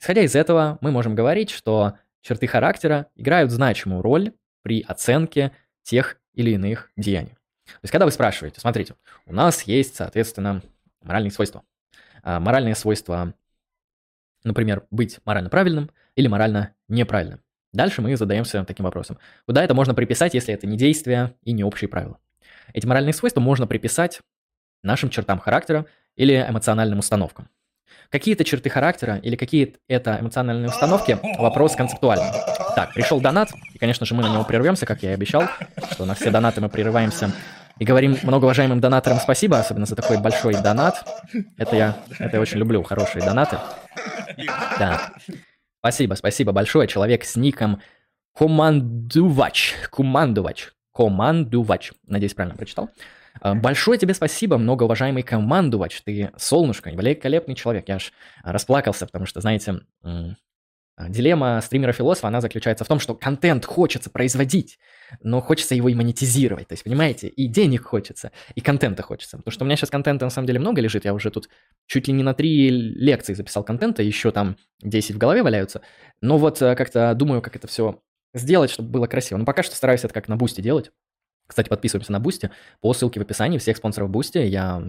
Исходя 0.00 0.22
из 0.22 0.34
этого, 0.34 0.78
мы 0.80 0.90
можем 0.90 1.14
говорить, 1.14 1.50
что 1.50 1.94
черты 2.22 2.46
характера 2.46 3.06
играют 3.16 3.50
значимую 3.50 4.02
роль 4.02 4.32
при 4.62 4.82
оценке 4.82 5.52
тех 5.82 6.18
или 6.34 6.52
иных 6.52 6.90
деяний. 6.96 7.36
То 7.66 7.80
есть, 7.82 7.92
когда 7.92 8.06
вы 8.06 8.12
спрашиваете, 8.12 8.60
смотрите, 8.60 8.94
у 9.26 9.34
нас 9.34 9.62
есть, 9.62 9.96
соответственно, 9.96 10.62
моральные 11.08 11.32
свойства. 11.32 11.64
А, 12.22 12.38
моральные 12.38 12.74
свойства, 12.74 13.34
например, 14.44 14.86
быть 14.90 15.18
морально 15.24 15.50
правильным 15.50 15.90
или 16.14 16.28
морально 16.28 16.74
неправильным. 16.86 17.40
Дальше 17.72 18.02
мы 18.02 18.16
задаемся 18.16 18.64
таким 18.64 18.84
вопросом. 18.84 19.18
Куда 19.46 19.64
это 19.64 19.74
можно 19.74 19.94
приписать, 19.94 20.34
если 20.34 20.54
это 20.54 20.66
не 20.66 20.76
действия 20.76 21.34
и 21.42 21.52
не 21.52 21.64
общие 21.64 21.88
правила? 21.88 22.18
Эти 22.72 22.86
моральные 22.86 23.14
свойства 23.14 23.40
можно 23.40 23.66
приписать 23.66 24.20
нашим 24.82 25.10
чертам 25.10 25.38
характера 25.38 25.86
или 26.14 26.34
эмоциональным 26.48 26.98
установкам. 27.00 27.48
Какие-то 28.10 28.44
черты 28.44 28.70
характера 28.70 29.16
или 29.16 29.36
какие 29.36 29.76
это 29.86 30.18
эмоциональные 30.20 30.68
установки– 30.68 31.18
вопрос 31.38 31.74
концептуальный. 31.74 32.30
Так, 32.74 32.94
пришел 32.94 33.20
донат, 33.20 33.48
и, 33.74 33.78
конечно 33.78 34.06
же, 34.06 34.14
мы 34.14 34.22
на 34.22 34.32
него 34.32 34.44
прервемся, 34.44 34.86
как 34.86 35.02
я 35.02 35.10
и 35.10 35.14
обещал, 35.14 35.44
что 35.92 36.04
на 36.04 36.14
все 36.14 36.30
донаты 36.30 36.60
мы 36.60 36.68
прерываемся 36.68 37.32
и 37.78 37.84
говорим 37.84 38.16
многоуважаемым 38.22 38.80
донаторам 38.80 39.18
спасибо, 39.18 39.58
особенно 39.58 39.86
за 39.86 39.96
такой 39.96 40.18
большой 40.18 40.54
донат. 40.54 41.06
Это 41.56 41.76
я, 41.76 41.96
это 42.18 42.36
я 42.36 42.40
очень 42.40 42.58
люблю, 42.58 42.82
хорошие 42.82 43.24
донаты. 43.24 43.58
Да. 44.78 45.12
Спасибо, 45.80 46.14
спасибо 46.14 46.52
большое. 46.52 46.88
Человек 46.88 47.24
с 47.24 47.36
ником 47.36 47.80
Командувач. 48.38 49.74
Командувач. 49.90 50.68
Командувач. 50.92 51.92
Надеюсь, 52.06 52.34
правильно 52.34 52.56
прочитал. 52.56 52.90
А, 53.40 53.54
большое 53.54 53.98
тебе 53.98 54.14
спасибо, 54.14 54.58
многоуважаемый 54.58 55.24
командувач. 55.24 56.02
Ты 56.02 56.30
солнышко, 56.36 56.90
великолепный 56.90 57.56
человек. 57.56 57.88
Я 57.88 57.96
аж 57.96 58.12
расплакался, 58.44 59.06
потому 59.06 59.26
что, 59.26 59.40
знаете, 59.40 59.80
а, 60.04 61.08
дилемма 61.08 61.60
стримера-философа, 61.60 62.28
она 62.28 62.40
заключается 62.40 62.84
в 62.84 62.88
том, 62.88 63.00
что 63.00 63.14
контент 63.14 63.64
хочется 63.64 64.08
производить, 64.10 64.78
но 65.22 65.40
хочется 65.40 65.74
его 65.74 65.88
и 65.88 65.94
монетизировать. 65.94 66.68
То 66.68 66.72
есть, 66.72 66.84
понимаете, 66.84 67.28
и 67.28 67.46
денег 67.46 67.84
хочется, 67.84 68.32
и 68.54 68.60
контента 68.60 69.02
хочется. 69.02 69.36
Потому 69.38 69.52
что 69.52 69.64
у 69.64 69.66
меня 69.66 69.76
сейчас 69.76 69.90
контента 69.90 70.24
на 70.24 70.30
самом 70.30 70.46
деле 70.46 70.60
много 70.60 70.80
лежит. 70.80 71.04
Я 71.04 71.14
уже 71.14 71.30
тут 71.30 71.48
чуть 71.86 72.08
ли 72.08 72.14
не 72.14 72.22
на 72.22 72.34
три 72.34 72.70
лекции 72.70 73.34
записал 73.34 73.64
контента, 73.64 74.02
еще 74.02 74.30
там 74.30 74.56
10 74.82 75.14
в 75.14 75.18
голове 75.18 75.42
валяются. 75.42 75.82
Но 76.20 76.38
вот 76.38 76.60
э, 76.62 76.74
как-то 76.76 77.14
думаю, 77.14 77.42
как 77.42 77.56
это 77.56 77.66
все 77.66 78.00
сделать, 78.34 78.70
чтобы 78.70 78.90
было 78.90 79.06
красиво. 79.06 79.38
Но 79.38 79.44
пока 79.44 79.62
что 79.62 79.76
стараюсь 79.76 80.04
это 80.04 80.14
как 80.14 80.28
на 80.28 80.36
Boosty 80.36 80.62
делать. 80.62 80.90
Кстати, 81.48 81.68
подписываемся 81.68 82.12
на 82.12 82.20
Boosty 82.20 82.50
по 82.80 82.92
ссылке 82.92 83.20
в 83.20 83.22
описании. 83.22 83.58
Всех 83.58 83.78
спонсоров 83.78 84.10
Boosty 84.10 84.38
я 84.38 84.82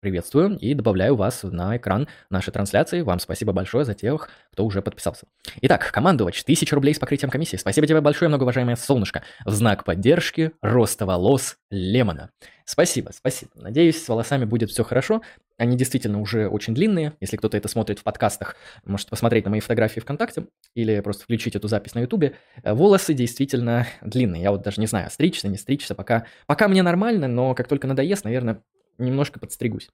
приветствую 0.00 0.56
и 0.58 0.74
добавляю 0.74 1.16
вас 1.16 1.42
на 1.42 1.76
экран 1.76 2.08
нашей 2.30 2.52
трансляции. 2.52 3.02
Вам 3.02 3.18
спасибо 3.18 3.52
большое 3.52 3.84
за 3.84 3.94
тех, 3.94 4.28
кто 4.52 4.64
уже 4.64 4.82
подписался. 4.82 5.26
Итак, 5.62 5.90
командовать 5.92 6.40
1000 6.42 6.74
рублей 6.74 6.94
с 6.94 6.98
покрытием 6.98 7.30
комиссии. 7.30 7.56
Спасибо 7.56 7.86
тебе 7.86 8.00
большое, 8.00 8.28
многоуважаемое 8.28 8.76
солнышко. 8.76 9.22
В 9.44 9.50
знак 9.50 9.84
поддержки 9.84 10.52
роста 10.62 11.06
волос 11.06 11.56
Лемона. 11.70 12.30
Спасибо, 12.64 13.10
спасибо. 13.14 13.50
Надеюсь, 13.54 14.02
с 14.02 14.08
волосами 14.08 14.44
будет 14.44 14.70
все 14.70 14.84
хорошо. 14.84 15.22
Они 15.56 15.76
действительно 15.76 16.20
уже 16.20 16.48
очень 16.48 16.74
длинные. 16.74 17.14
Если 17.18 17.36
кто-то 17.36 17.56
это 17.56 17.66
смотрит 17.66 17.98
в 17.98 18.02
подкастах, 18.02 18.56
можете 18.84 19.10
посмотреть 19.10 19.44
на 19.46 19.50
мои 19.50 19.60
фотографии 19.60 20.00
ВКонтакте 20.00 20.46
или 20.74 21.00
просто 21.00 21.24
включить 21.24 21.56
эту 21.56 21.66
запись 21.66 21.94
на 21.94 22.00
Ютубе. 22.00 22.34
Волосы 22.62 23.14
действительно 23.14 23.86
длинные. 24.02 24.42
Я 24.42 24.50
вот 24.50 24.62
даже 24.62 24.80
не 24.80 24.86
знаю, 24.86 25.10
стричься, 25.10 25.48
не 25.48 25.56
стричься. 25.56 25.94
Пока, 25.94 26.26
пока 26.46 26.68
мне 26.68 26.82
нормально, 26.82 27.26
но 27.26 27.54
как 27.54 27.68
только 27.68 27.86
надоест, 27.86 28.24
наверное, 28.24 28.62
немножко 28.98 29.38
подстригусь. 29.40 29.90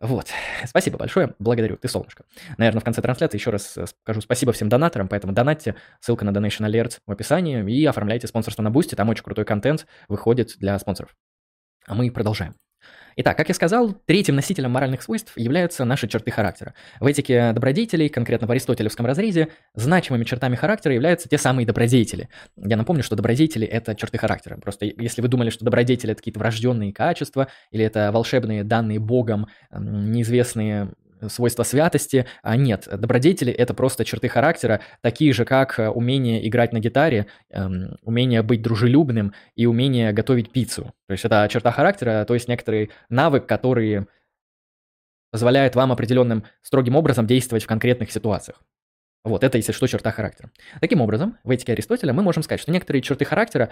Вот. 0.00 0.28
Спасибо 0.64 0.96
большое. 0.96 1.34
Благодарю. 1.38 1.76
Ты 1.76 1.88
солнышко. 1.88 2.24
Наверное, 2.56 2.80
в 2.80 2.84
конце 2.84 3.02
трансляции 3.02 3.36
еще 3.36 3.50
раз 3.50 3.76
э, 3.76 3.86
скажу 3.86 4.20
спасибо 4.20 4.52
всем 4.52 4.68
донаторам, 4.68 5.08
поэтому 5.08 5.32
донатьте. 5.32 5.74
Ссылка 6.00 6.24
на 6.24 6.30
Donation 6.30 6.68
Alert 6.68 6.98
в 7.04 7.10
описании 7.10 7.68
и 7.68 7.84
оформляйте 7.84 8.28
спонсорство 8.28 8.62
на 8.62 8.70
Boosty. 8.70 8.94
Там 8.94 9.08
очень 9.08 9.24
крутой 9.24 9.44
контент 9.44 9.86
выходит 10.08 10.56
для 10.58 10.78
спонсоров. 10.78 11.16
А 11.86 11.94
мы 11.94 12.10
продолжаем. 12.12 12.54
Итак, 13.20 13.36
как 13.36 13.48
я 13.48 13.54
сказал, 13.54 13.94
третьим 14.06 14.36
носителем 14.36 14.70
моральных 14.70 15.02
свойств 15.02 15.32
являются 15.36 15.84
наши 15.84 16.06
черты 16.06 16.30
характера. 16.30 16.74
В 17.00 17.06
этике 17.06 17.52
добродетелей, 17.52 18.08
конкретно 18.08 18.46
в 18.46 18.52
аристотелевском 18.52 19.06
разрезе, 19.06 19.48
значимыми 19.74 20.22
чертами 20.22 20.54
характера 20.54 20.94
являются 20.94 21.28
те 21.28 21.36
самые 21.36 21.66
добродетели. 21.66 22.28
Я 22.56 22.76
напомню, 22.76 23.02
что 23.02 23.16
добродетели– 23.16 23.66
это 23.66 23.96
черты 23.96 24.18
характера. 24.18 24.56
Просто 24.62 24.86
если 24.86 25.20
вы 25.20 25.26
думали, 25.26 25.50
что 25.50 25.64
добродетели– 25.64 26.12
это 26.12 26.20
какие-то 26.20 26.38
врожденные 26.38 26.92
качества, 26.92 27.48
или 27.72 27.84
это 27.84 28.12
волшебные 28.12 28.62
данные 28.62 29.00
Богом, 29.00 29.48
неизвестные 29.72 30.92
свойства 31.28 31.62
святости. 31.62 32.26
А 32.42 32.56
нет, 32.56 32.88
добродетели– 32.90 33.52
это 33.54 33.74
просто 33.74 34.04
черты 34.04 34.28
характера, 34.28 34.80
такие 35.00 35.32
же, 35.32 35.44
как 35.44 35.78
э, 35.78 35.88
умение 35.88 36.46
играть 36.46 36.72
на 36.72 36.80
гитаре, 36.80 37.26
эм, 37.50 37.96
умение 38.02 38.42
быть 38.42 38.62
дружелюбным 38.62 39.32
и 39.56 39.66
умение 39.66 40.12
готовить 40.12 40.52
пиццу. 40.52 40.94
То 41.06 41.12
есть 41.12 41.24
это 41.24 41.48
черта 41.50 41.72
характера, 41.72 42.24
то 42.26 42.34
есть 42.34 42.48
некоторый 42.48 42.90
навык, 43.08 43.46
который 43.46 44.06
позволяет 45.30 45.74
вам 45.74 45.92
определенным 45.92 46.44
строгим 46.62 46.96
образом 46.96 47.26
действовать 47.26 47.64
в 47.64 47.66
конкретных 47.66 48.10
ситуациях. 48.10 48.62
Вот, 49.24 49.44
это, 49.44 49.58
если 49.58 49.72
что, 49.72 49.86
черта 49.86 50.10
характера. 50.10 50.50
Таким 50.80 51.00
образом, 51.00 51.36
в 51.44 51.50
этике 51.50 51.72
Аристотеля 51.72 52.12
мы 52.12 52.22
можем 52.22 52.42
сказать, 52.42 52.60
что 52.60 52.72
некоторые 52.72 53.02
черты 53.02 53.24
характера 53.24 53.70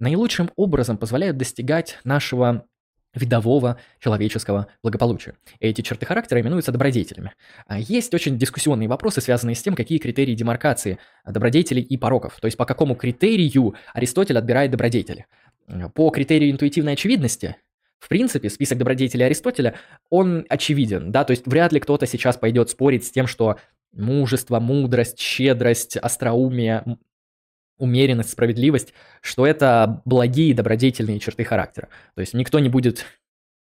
наилучшим 0.00 0.50
образом 0.56 0.96
позволяют 0.96 1.36
достигать 1.36 1.98
нашего 2.04 2.64
видового 3.18 3.78
человеческого 4.00 4.68
благополучия. 4.82 5.34
Эти 5.60 5.82
черты 5.82 6.06
характера 6.06 6.40
именуются 6.40 6.72
добродетелями. 6.72 7.32
А 7.66 7.78
есть 7.78 8.14
очень 8.14 8.38
дискуссионные 8.38 8.88
вопросы, 8.88 9.20
связанные 9.20 9.54
с 9.54 9.62
тем, 9.62 9.74
какие 9.74 9.98
критерии 9.98 10.34
демаркации 10.34 10.98
добродетелей 11.26 11.82
и 11.82 11.96
пороков. 11.96 12.38
То 12.40 12.46
есть 12.46 12.56
по 12.56 12.64
какому 12.64 12.94
критерию 12.94 13.74
Аристотель 13.92 14.38
отбирает 14.38 14.70
добродетели. 14.70 15.26
По 15.94 16.10
критерию 16.10 16.50
интуитивной 16.50 16.94
очевидности, 16.94 17.56
в 17.98 18.08
принципе, 18.08 18.48
список 18.48 18.78
добродетелей 18.78 19.26
Аристотеля, 19.26 19.74
он 20.08 20.46
очевиден, 20.48 21.10
да, 21.12 21.24
то 21.24 21.32
есть 21.32 21.46
вряд 21.46 21.72
ли 21.72 21.80
кто-то 21.80 22.06
сейчас 22.06 22.36
пойдет 22.36 22.70
спорить 22.70 23.04
с 23.04 23.10
тем, 23.10 23.26
что 23.26 23.58
мужество, 23.92 24.60
мудрость, 24.60 25.18
щедрость, 25.18 25.96
остроумие, 25.96 26.84
умеренность, 27.78 28.30
справедливость, 28.30 28.92
что 29.20 29.46
это 29.46 30.02
благие 30.04 30.54
добродетельные 30.54 31.20
черты 31.20 31.44
характера. 31.44 31.88
То 32.14 32.20
есть 32.20 32.34
никто 32.34 32.58
не 32.58 32.68
будет 32.68 33.06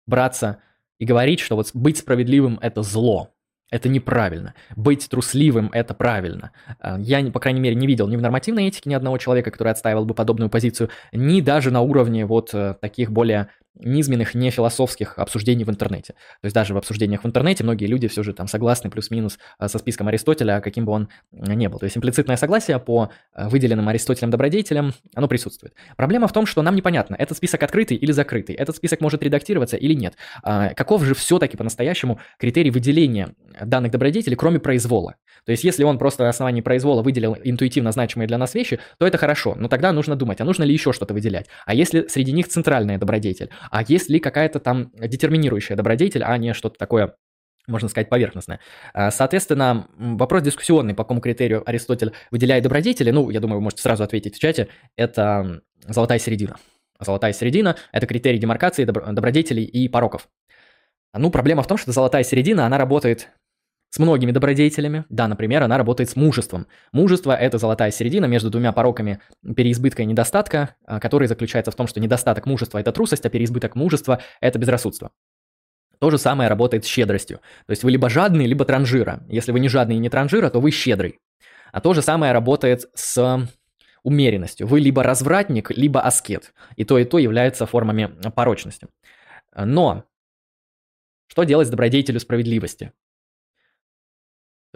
браться 0.06 0.58
и 0.98 1.04
говорить, 1.04 1.40
что 1.40 1.56
вот 1.56 1.70
быть 1.74 1.98
справедливым– 1.98 2.58
это 2.62 2.82
зло, 2.82 3.34
это 3.70 3.88
неправильно. 3.88 4.54
Быть 4.76 5.08
трусливым– 5.08 5.70
это 5.72 5.92
правильно. 5.92 6.52
А, 6.78 6.98
я, 6.98 7.24
по 7.30 7.40
крайней 7.40 7.60
мере, 7.60 7.74
не 7.74 7.86
видел 7.86 8.08
ни 8.08 8.16
в 8.16 8.22
нормативной 8.22 8.68
этике 8.68 8.88
ни 8.88 8.94
одного 8.94 9.18
человека, 9.18 9.50
который 9.50 9.72
отстаивал 9.72 10.04
бы 10.04 10.14
подобную 10.14 10.48
позицию, 10.48 10.90
ни 11.12 11.40
даже 11.40 11.70
на 11.70 11.80
уровне 11.80 12.26
вот 12.26 12.54
э, 12.54 12.74
таких 12.80 13.10
более 13.10 13.48
низменных 13.78 14.34
не 14.34 14.50
философских 14.50 15.18
обсуждений 15.18 15.64
в 15.64 15.70
интернете. 15.70 16.14
То 16.40 16.46
есть 16.46 16.54
даже 16.54 16.74
в 16.74 16.76
обсуждениях 16.76 17.24
в 17.24 17.26
интернете 17.26 17.64
многие 17.64 17.86
люди 17.86 18.08
все 18.08 18.22
же 18.22 18.32
там 18.32 18.46
согласны 18.48 18.90
плюс-минус 18.90 19.38
э, 19.58 19.68
со 19.68 19.78
списком 19.78 20.08
Аристотеля, 20.08 20.60
каким 20.60 20.84
бы 20.84 20.92
он 20.92 21.08
э, 21.32 21.54
ни 21.54 21.66
был. 21.66 21.78
То 21.78 21.84
есть 21.84 21.96
имплицитное 21.96 22.36
согласие 22.36 22.78
по 22.78 23.10
э, 23.34 23.48
выделенным 23.48 23.88
Аристотелем 23.88 24.30
добродетелям, 24.30 24.92
оно 25.14 25.28
присутствует. 25.28 25.74
Проблема 25.96 26.28
в 26.28 26.32
том, 26.32 26.46
что 26.46 26.62
нам 26.62 26.74
непонятно, 26.74 27.16
этот 27.18 27.36
список 27.36 27.62
открытый 27.62 27.96
или 27.96 28.12
закрытый, 28.12 28.54
этот 28.54 28.76
список 28.76 29.00
может 29.00 29.22
редактироваться 29.22 29.76
или 29.76 29.94
нет. 29.94 30.14
А, 30.42 30.74
каков 30.74 31.04
же 31.04 31.14
все-таки 31.14 31.56
по-настоящему 31.56 32.20
критерий 32.38 32.70
выделения 32.70 33.34
данных 33.60 33.92
добродетелей, 33.92 34.36
кроме 34.36 34.58
произвола? 34.58 35.16
То 35.44 35.52
есть 35.52 35.64
если 35.64 35.84
он 35.84 35.98
просто 35.98 36.24
на 36.24 36.30
основании 36.30 36.60
произвола 36.60 37.02
выделил 37.02 37.36
интуитивно 37.42 37.92
значимые 37.92 38.26
для 38.26 38.36
нас 38.36 38.54
вещи, 38.54 38.80
то 38.98 39.06
это 39.06 39.16
хорошо, 39.16 39.54
но 39.56 39.68
тогда 39.68 39.92
нужно 39.92 40.16
думать, 40.16 40.40
а 40.40 40.44
нужно 40.44 40.64
ли 40.64 40.72
еще 40.72 40.92
что-то 40.92 41.14
выделять? 41.14 41.46
А 41.66 41.74
если 41.74 42.06
среди 42.08 42.32
них 42.32 42.48
центральная 42.48 42.98
добродетель? 42.98 43.50
А 43.70 43.82
есть 43.82 44.08
ли 44.08 44.20
какая-то 44.20 44.60
там 44.60 44.90
детерминирующая 44.94 45.76
добродетель, 45.76 46.22
а 46.24 46.36
не 46.38 46.54
что-то 46.54 46.78
такое 46.78 47.16
можно 47.66 47.88
сказать, 47.88 48.08
поверхностное. 48.08 48.60
А, 48.94 49.10
соответственно, 49.10 49.88
вопрос 49.96 50.42
дискуссионный, 50.42 50.94
по 50.94 51.02
какому 51.02 51.20
критерию 51.20 51.68
Аристотель 51.68 52.12
выделяет 52.30 52.62
добродетели, 52.62 53.10
ну, 53.10 53.28
я 53.30 53.40
думаю, 53.40 53.56
вы 53.58 53.64
можете 53.64 53.82
сразу 53.82 54.04
ответить 54.04 54.36
в 54.36 54.38
чате, 54.38 54.68
это 54.96 55.62
золотая 55.86 56.18
середина. 56.18 56.56
Золотая 57.00 57.32
середина– 57.32 57.76
это 57.92 58.06
критерий 58.06 58.38
демаркации 58.38 58.84
добродетелей 58.84 59.64
и 59.64 59.88
пороков. 59.88 60.28
Ну, 61.12 61.30
проблема 61.30 61.62
в 61.62 61.66
том, 61.66 61.76
что 61.76 61.92
золотая 61.92 62.22
середина, 62.22 62.66
она 62.66 62.78
работает 62.78 63.30
с 63.96 63.98
многими 63.98 64.30
добродетелями. 64.30 65.06
Да, 65.08 65.26
например, 65.26 65.62
она 65.62 65.78
работает 65.78 66.10
с 66.10 66.16
мужеством. 66.16 66.66
Мужество– 66.92 67.32
это 67.40 67.56
золотая 67.56 67.90
середина 67.90 68.26
между 68.26 68.50
двумя 68.50 68.72
пороками 68.72 69.20
переизбытка 69.56 70.02
и 70.02 70.04
недостатка, 70.04 70.76
а, 70.84 71.00
который 71.00 71.28
заключается 71.28 71.70
в 71.70 71.74
том, 71.74 71.86
что 71.86 71.98
недостаток 71.98 72.44
мужества– 72.44 72.78
это 72.80 72.92
трусость, 72.92 73.24
а 73.24 73.30
переизбыток 73.30 73.74
мужества– 73.74 74.20
это 74.42 74.58
безрассудство. 74.58 75.12
То 75.98 76.10
же 76.10 76.18
самое 76.18 76.50
работает 76.50 76.84
с 76.84 76.88
щедростью. 76.88 77.38
То 77.64 77.70
есть 77.70 77.84
вы 77.84 77.90
либо 77.90 78.10
жадный, 78.10 78.44
либо 78.44 78.66
транжира. 78.66 79.24
Если 79.30 79.50
вы 79.50 79.60
не 79.60 79.70
жадный 79.70 79.96
и 79.96 79.98
не 79.98 80.10
транжира, 80.10 80.50
то 80.50 80.60
вы 80.60 80.72
щедрый. 80.72 81.18
А 81.72 81.80
то 81.80 81.94
же 81.94 82.02
самое 82.02 82.32
работает 82.32 82.84
с 82.92 83.48
умеренностью. 84.02 84.66
Вы 84.66 84.80
либо 84.80 85.04
развратник, 85.04 85.70
либо 85.70 86.02
аскет. 86.02 86.52
И 86.76 86.84
то, 86.84 86.98
и 86.98 87.06
то 87.06 87.16
является 87.16 87.64
формами 87.64 88.10
порочности. 88.34 88.88
Но 89.56 90.04
что 91.28 91.44
делать 91.44 91.68
с 91.68 91.70
добродетелю 91.70 92.20
справедливости? 92.20 92.92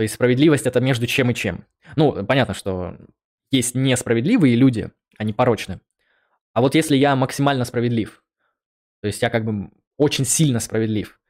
То 0.01 0.03
есть 0.03 0.15
справедливость 0.15 0.67
это 0.67 0.81
между 0.81 1.07
чем 1.07 1.31
и 1.31 1.35
чем. 1.35 1.67
Ну, 1.95 2.25
понятно, 2.25 2.55
что 2.55 2.97
есть 3.51 3.75
несправедливые 3.75 4.57
люди, 4.57 4.89
они 5.19 5.35
порочны. 5.35 5.83
А 6.55 6.63
вот 6.63 6.75
если 6.75 6.97
я 6.97 7.15
максимально 7.17 7.67
справедлив, 7.67 8.25
То 9.03 9.09
есть 9.09 9.21
я 9.21 9.29
как 9.29 9.45
бы 9.45 9.71
очень 9.99 10.25
сильно 10.25 10.59
справедлив. 10.59 11.21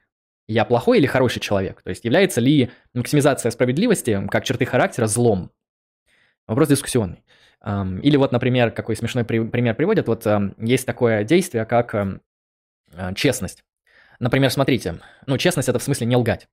Я 0.46 0.64
плохой 0.64 0.98
или 0.98 1.06
хороший 1.06 1.40
человек? 1.40 1.82
То 1.82 1.90
есть 1.90 2.04
является 2.04 2.40
ли 2.40 2.70
максимизация 2.94 3.50
справедливости 3.50 4.24
как 4.30 4.44
черты 4.44 4.66
характера 4.66 5.08
злом? 5.08 5.50
Вопрос 6.46 6.68
дискуссионный. 6.68 7.24
Или 7.64 8.16
вот, 8.16 8.30
например, 8.30 8.70
какой 8.70 8.94
смешной 8.94 9.24
пример 9.24 9.74
приводят, 9.74 10.06
вот 10.06 10.24
есть 10.58 10.86
такое 10.86 11.24
действие, 11.24 11.64
как 11.64 11.92
а, 11.92 13.14
честность. 13.16 13.64
Например, 14.20 14.48
смотрите, 14.48 15.00
ну, 15.26 15.38
честность 15.38 15.68
это 15.68 15.80
в 15.80 15.82
смысле 15.82 16.06
не 16.06 16.14
лгать. 16.14 16.48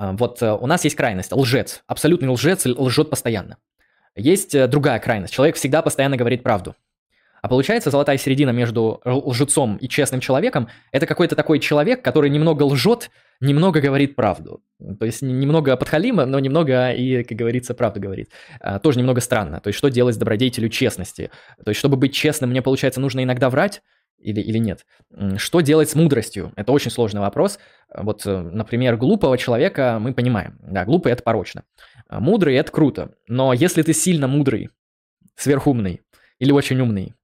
А, 0.00 0.12
вот 0.12 0.40
э, 0.40 0.50
у 0.50 0.66
нас 0.66 0.82
есть 0.84 0.96
крайность, 0.96 1.30
лжец, 1.30 1.82
абсолютный 1.86 2.28
лжец 2.28 2.64
лжет 2.64 3.10
постоянно. 3.10 3.58
Есть 4.16 4.54
э, 4.54 4.66
другая 4.66 4.98
крайность, 4.98 5.34
человек 5.34 5.56
всегда 5.56 5.82
постоянно 5.82 6.16
говорит 6.16 6.42
правду. 6.42 6.74
А 7.42 7.48
получается, 7.48 7.90
золотая 7.90 8.16
середина 8.16 8.50
между 8.50 9.00
лжецом 9.04 9.76
и 9.76 9.88
честным 9.88 10.20
человеком– 10.20 10.68
это 10.92 11.06
какой-то 11.06 11.36
такой 11.36 11.58
человек, 11.58 12.02
который 12.02 12.30
немного 12.30 12.62
лжет, 12.64 13.10
немного 13.40 13.80
говорит 13.80 14.14
правду. 14.14 14.62
То 14.98 15.06
есть 15.06 15.22
немного 15.22 15.76
подхалима, 15.76 16.26
но 16.26 16.38
немного 16.38 16.92
и, 16.92 17.22
как 17.22 17.38
говорится, 17.38 17.72
правду 17.72 17.98
говорит. 17.98 18.30
Тоже 18.82 18.98
немного 18.98 19.22
странно. 19.22 19.60
То 19.60 19.68
есть 19.68 19.78
что 19.78 19.88
делать 19.88 20.16
с 20.16 20.18
добродетелю 20.18 20.68
честности? 20.68 21.30
То 21.64 21.70
есть 21.70 21.78
чтобы 21.78 21.96
быть 21.96 22.12
честным, 22.14 22.50
мне, 22.50 22.60
получается, 22.60 23.00
нужно 23.00 23.22
иногда 23.22 23.48
врать, 23.48 23.80
или, 24.20 24.40
или 24.40 24.58
нет. 24.58 24.86
Что 25.36 25.60
делать 25.60 25.90
с 25.90 25.94
мудростью? 25.94 26.52
Это 26.56 26.72
очень 26.72 26.90
сложный 26.90 27.20
вопрос. 27.20 27.58
Вот, 27.94 28.24
э, 28.26 28.40
например, 28.40 28.96
глупого 28.96 29.36
человека 29.36 29.98
мы 30.00 30.14
понимаем. 30.14 30.58
Да, 30.62 30.84
глупый– 30.84 31.12
это 31.12 31.22
порочно. 31.22 31.64
А 32.08 32.20
мудрый– 32.20 32.54
это 32.56 32.70
круто. 32.70 33.12
Но 33.26 33.52
если 33.52 33.82
ты 33.82 33.92
сильно 33.92 34.28
мудрый, 34.28 34.70
сверхумный 35.36 36.02
или 36.38 36.52
очень 36.52 36.80
умный, 36.80 37.14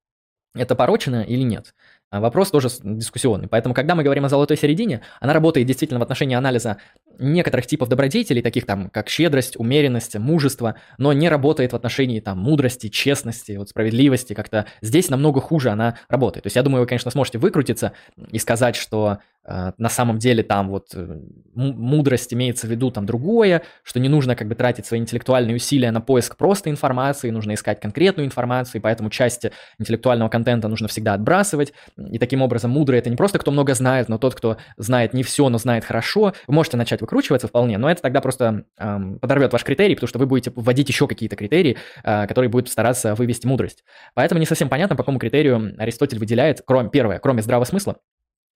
это 0.54 0.74
порочно 0.74 1.22
или 1.22 1.42
нет? 1.42 1.74
А 2.10 2.20
вопрос 2.20 2.52
тоже 2.52 2.68
дискуссионный. 2.84 3.48
Поэтому, 3.48 3.74
когда 3.74 3.96
мы 3.96 4.04
говорим 4.04 4.24
о 4.24 4.28
золотой 4.28 4.56
середине, 4.56 5.02
она 5.20 5.32
работает 5.32 5.66
действительно 5.66 5.98
в 5.98 6.02
отношении 6.04 6.36
анализа 6.36 6.76
некоторых 7.18 7.66
типов 7.66 7.88
добродетелей, 7.88 8.42
таких 8.42 8.64
там, 8.64 8.90
как 8.90 9.08
щедрость, 9.08 9.58
умеренность, 9.58 10.16
мужество, 10.16 10.76
но 10.98 11.12
не 11.12 11.28
работает 11.28 11.72
в 11.72 11.76
отношении 11.76 12.20
там 12.20 12.38
мудрости, 12.38 12.88
честности, 12.88 13.56
вот 13.56 13.70
справедливости. 13.70 14.34
Как-то 14.34 14.66
здесь 14.82 15.10
намного 15.10 15.40
хуже 15.40 15.70
она 15.70 15.98
работает. 16.08 16.44
То 16.44 16.46
есть 16.46 16.56
я 16.56 16.62
думаю, 16.62 16.82
вы, 16.82 16.86
конечно, 16.86 17.10
сможете 17.10 17.38
выкрутиться 17.38 17.92
и 18.30 18.38
сказать, 18.38 18.76
что 18.76 19.18
на 19.46 19.88
самом 19.88 20.18
деле 20.18 20.42
там 20.42 20.68
вот 20.68 20.88
э, 20.94 21.20
мудрость 21.54 22.34
имеется 22.34 22.66
в 22.66 22.70
виду 22.70 22.90
там 22.90 23.06
другое, 23.06 23.62
что 23.82 24.00
не 24.00 24.08
нужно 24.08 24.34
как 24.34 24.48
бы 24.48 24.54
тратить 24.54 24.86
свои 24.86 25.00
интеллектуальные 25.00 25.56
усилия 25.56 25.90
на 25.90 26.00
поиск 26.00 26.36
просто 26.36 26.70
информации, 26.70 27.30
нужно 27.30 27.54
искать 27.54 27.80
конкретную 27.80 28.26
информацию, 28.26 28.80
и 28.80 28.82
поэтому 28.82 29.10
части 29.10 29.52
интеллектуального 29.78 30.28
контента 30.28 30.68
нужно 30.68 30.88
всегда 30.88 31.14
отбрасывать. 31.14 31.72
И 31.96 32.18
таким 32.18 32.42
образом 32.42 32.72
мудрый 32.72 32.98
это 32.98 33.08
не 33.08 33.16
просто 33.16 33.38
кто 33.38 33.50
много 33.50 33.74
знает, 33.74 34.08
но 34.08 34.18
тот, 34.18 34.34
кто 34.34 34.56
знает 34.76 35.14
не 35.14 35.22
все, 35.22 35.48
но 35.48 35.58
знает 35.58 35.84
хорошо. 35.84 36.34
Вы 36.46 36.54
можете 36.54 36.76
начать 36.76 37.00
выкручиваться 37.00 37.48
вполне, 37.48 37.78
но 37.78 37.90
это 37.90 38.02
тогда 38.02 38.20
просто 38.20 38.64
эм, 38.78 39.18
подорвет 39.18 39.52
ваш 39.52 39.64
критерий, 39.64 39.94
потому 39.94 40.08
что 40.08 40.18
вы 40.18 40.26
будете 40.26 40.52
вводить 40.54 40.88
еще 40.88 41.06
какие-то 41.06 41.36
критерии, 41.36 41.76
э, 42.02 42.26
которые 42.26 42.50
будут 42.50 42.68
стараться 42.68 43.14
вывести 43.14 43.46
мудрость. 43.46 43.84
Поэтому 44.14 44.40
не 44.40 44.46
совсем 44.46 44.68
понятно, 44.68 44.96
по 44.96 45.02
какому 45.02 45.18
критерию 45.18 45.74
Аристотель 45.78 46.18
выделяет, 46.18 46.62
кроме, 46.66 46.90
первое, 46.90 47.18
кроме 47.18 47.42
здравого 47.42 47.64
смысла, 47.64 47.96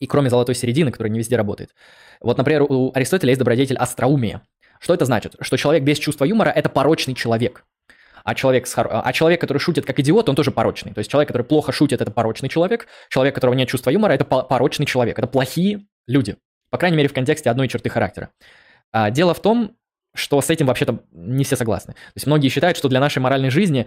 и 0.00 0.06
кроме 0.06 0.30
золотой 0.30 0.54
середины, 0.54 0.90
которая 0.90 1.12
не 1.12 1.18
везде 1.18 1.36
работает. 1.36 1.74
Вот, 2.20 2.38
например, 2.38 2.62
у 2.62 2.90
Аристотеля 2.94 3.30
есть 3.30 3.38
добродетель 3.38 3.76
остроумия. 3.76 4.42
Что 4.80 4.94
это 4.94 5.04
значит? 5.04 5.36
Что 5.40 5.56
человек 5.56 5.84
без 5.84 5.98
чувства 5.98 6.24
юмора– 6.24 6.50
это 6.56 6.68
порочный 6.68 7.14
человек. 7.14 7.64
А 8.24 8.34
человек, 8.34 8.66
с, 8.66 8.74
а 8.76 9.12
человек, 9.12 9.40
который 9.40 9.58
шутит 9.58 9.86
как 9.86 9.98
идиот, 9.98 10.28
он 10.28 10.36
тоже 10.36 10.50
порочный. 10.50 10.92
То 10.92 10.98
есть 10.98 11.10
человек, 11.10 11.28
который 11.28 11.42
плохо 11.42 11.72
шутит, 11.72 12.00
это 12.00 12.10
порочный 12.10 12.48
человек. 12.48 12.86
Человек, 13.08 13.34
у 13.34 13.36
которого 13.36 13.54
нет 13.54 13.68
чувства 13.68 13.90
юмора, 13.90 14.12
это 14.12 14.24
порочный 14.24 14.86
человек. 14.86 15.18
Это 15.18 15.28
плохие 15.28 15.86
люди. 16.06 16.36
По 16.70 16.78
крайней 16.78 16.96
мере, 16.96 17.08
в 17.08 17.12
контексте 17.12 17.50
одной 17.50 17.68
черты 17.68 17.88
характера. 17.88 18.30
А, 18.92 19.10
дело 19.10 19.34
в 19.34 19.40
том, 19.40 19.76
что 20.14 20.40
с 20.40 20.50
этим 20.50 20.66
вообще-то 20.66 21.00
не 21.12 21.44
все 21.44 21.56
согласны. 21.56 21.94
То 21.94 22.12
есть 22.16 22.26
многие 22.26 22.48
считают, 22.48 22.76
что 22.76 22.88
для 22.88 23.00
нашей 23.00 23.20
моральной 23.20 23.50
жизни 23.50 23.86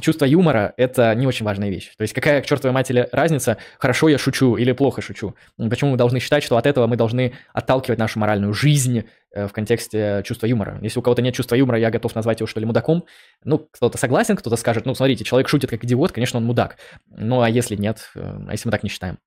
чувство 0.00 0.24
юмора– 0.24 0.72
это 0.76 1.14
не 1.14 1.26
очень 1.26 1.44
важная 1.44 1.68
вещь. 1.68 1.92
То 1.96 2.02
есть 2.02 2.14
какая 2.14 2.40
к 2.42 2.46
чертовой 2.46 2.72
матери 2.72 3.08
разница, 3.10 3.58
хорошо 3.78 4.08
я 4.08 4.18
шучу 4.18 4.56
или 4.56 4.72
плохо 4.72 5.02
шучу? 5.02 5.34
Почему 5.56 5.92
мы 5.92 5.96
должны 5.96 6.20
считать, 6.20 6.44
что 6.44 6.56
от 6.56 6.66
этого 6.66 6.86
мы 6.86 6.96
должны 6.96 7.32
отталкивать 7.52 7.98
нашу 7.98 8.18
моральную 8.20 8.52
жизнь 8.52 9.04
э, 9.32 9.48
в 9.48 9.52
контексте 9.52 10.22
чувства 10.24 10.46
юмора? 10.46 10.78
Если 10.80 10.98
у 10.98 11.02
кого-то 11.02 11.22
нет 11.22 11.34
чувства 11.34 11.56
юмора, 11.56 11.78
я 11.78 11.90
готов 11.90 12.14
назвать 12.14 12.40
его, 12.40 12.46
что 12.46 12.60
ли, 12.60 12.66
мудаком. 12.66 13.04
Ну, 13.42 13.58
кто-то 13.58 13.98
согласен, 13.98 14.36
кто-то 14.36 14.56
скажет, 14.56 14.86
ну, 14.86 14.94
смотрите, 14.94 15.24
человек 15.24 15.48
шутит 15.48 15.70
как 15.70 15.84
идиот, 15.84 16.12
конечно, 16.12 16.38
он 16.38 16.44
мудак. 16.44 16.76
Ну, 17.08 17.40
а 17.40 17.50
если 17.50 17.74
нет, 17.74 18.10
э, 18.14 18.20
а 18.48 18.52
если 18.52 18.68
мы 18.68 18.72
так 18.72 18.84
не 18.84 18.90
считаем? 18.90 19.18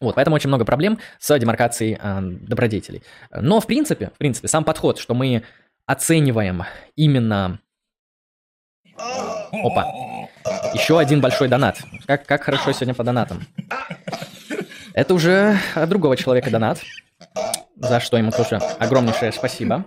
Вот, 0.00 0.16
поэтому 0.16 0.34
очень 0.34 0.48
много 0.48 0.64
проблем 0.64 0.98
с 1.20 1.38
демаркацией 1.38 1.96
э, 2.02 2.20
добродетелей. 2.22 3.04
Но, 3.30 3.60
в 3.60 3.66
принципе, 3.66 4.10
в 4.14 4.18
принципе, 4.18 4.48
сам 4.48 4.64
подход, 4.64 4.98
что 4.98 5.14
мы 5.14 5.44
оцениваем 5.86 6.64
именно... 6.96 7.58
Опа. 8.96 9.84
Еще 10.74 10.98
один 10.98 11.20
большой 11.20 11.48
донат. 11.48 11.82
Как, 12.06 12.26
как 12.26 12.42
хорошо 12.42 12.72
сегодня 12.72 12.94
по 12.94 13.04
донатам. 13.04 13.42
Это 14.94 15.14
уже 15.14 15.58
от 15.74 15.88
другого 15.88 16.16
человека 16.16 16.50
донат, 16.50 16.80
за 17.76 18.00
что 18.00 18.18
ему 18.18 18.30
тоже 18.30 18.56
огромнейшее 18.78 19.32
спасибо. 19.32 19.84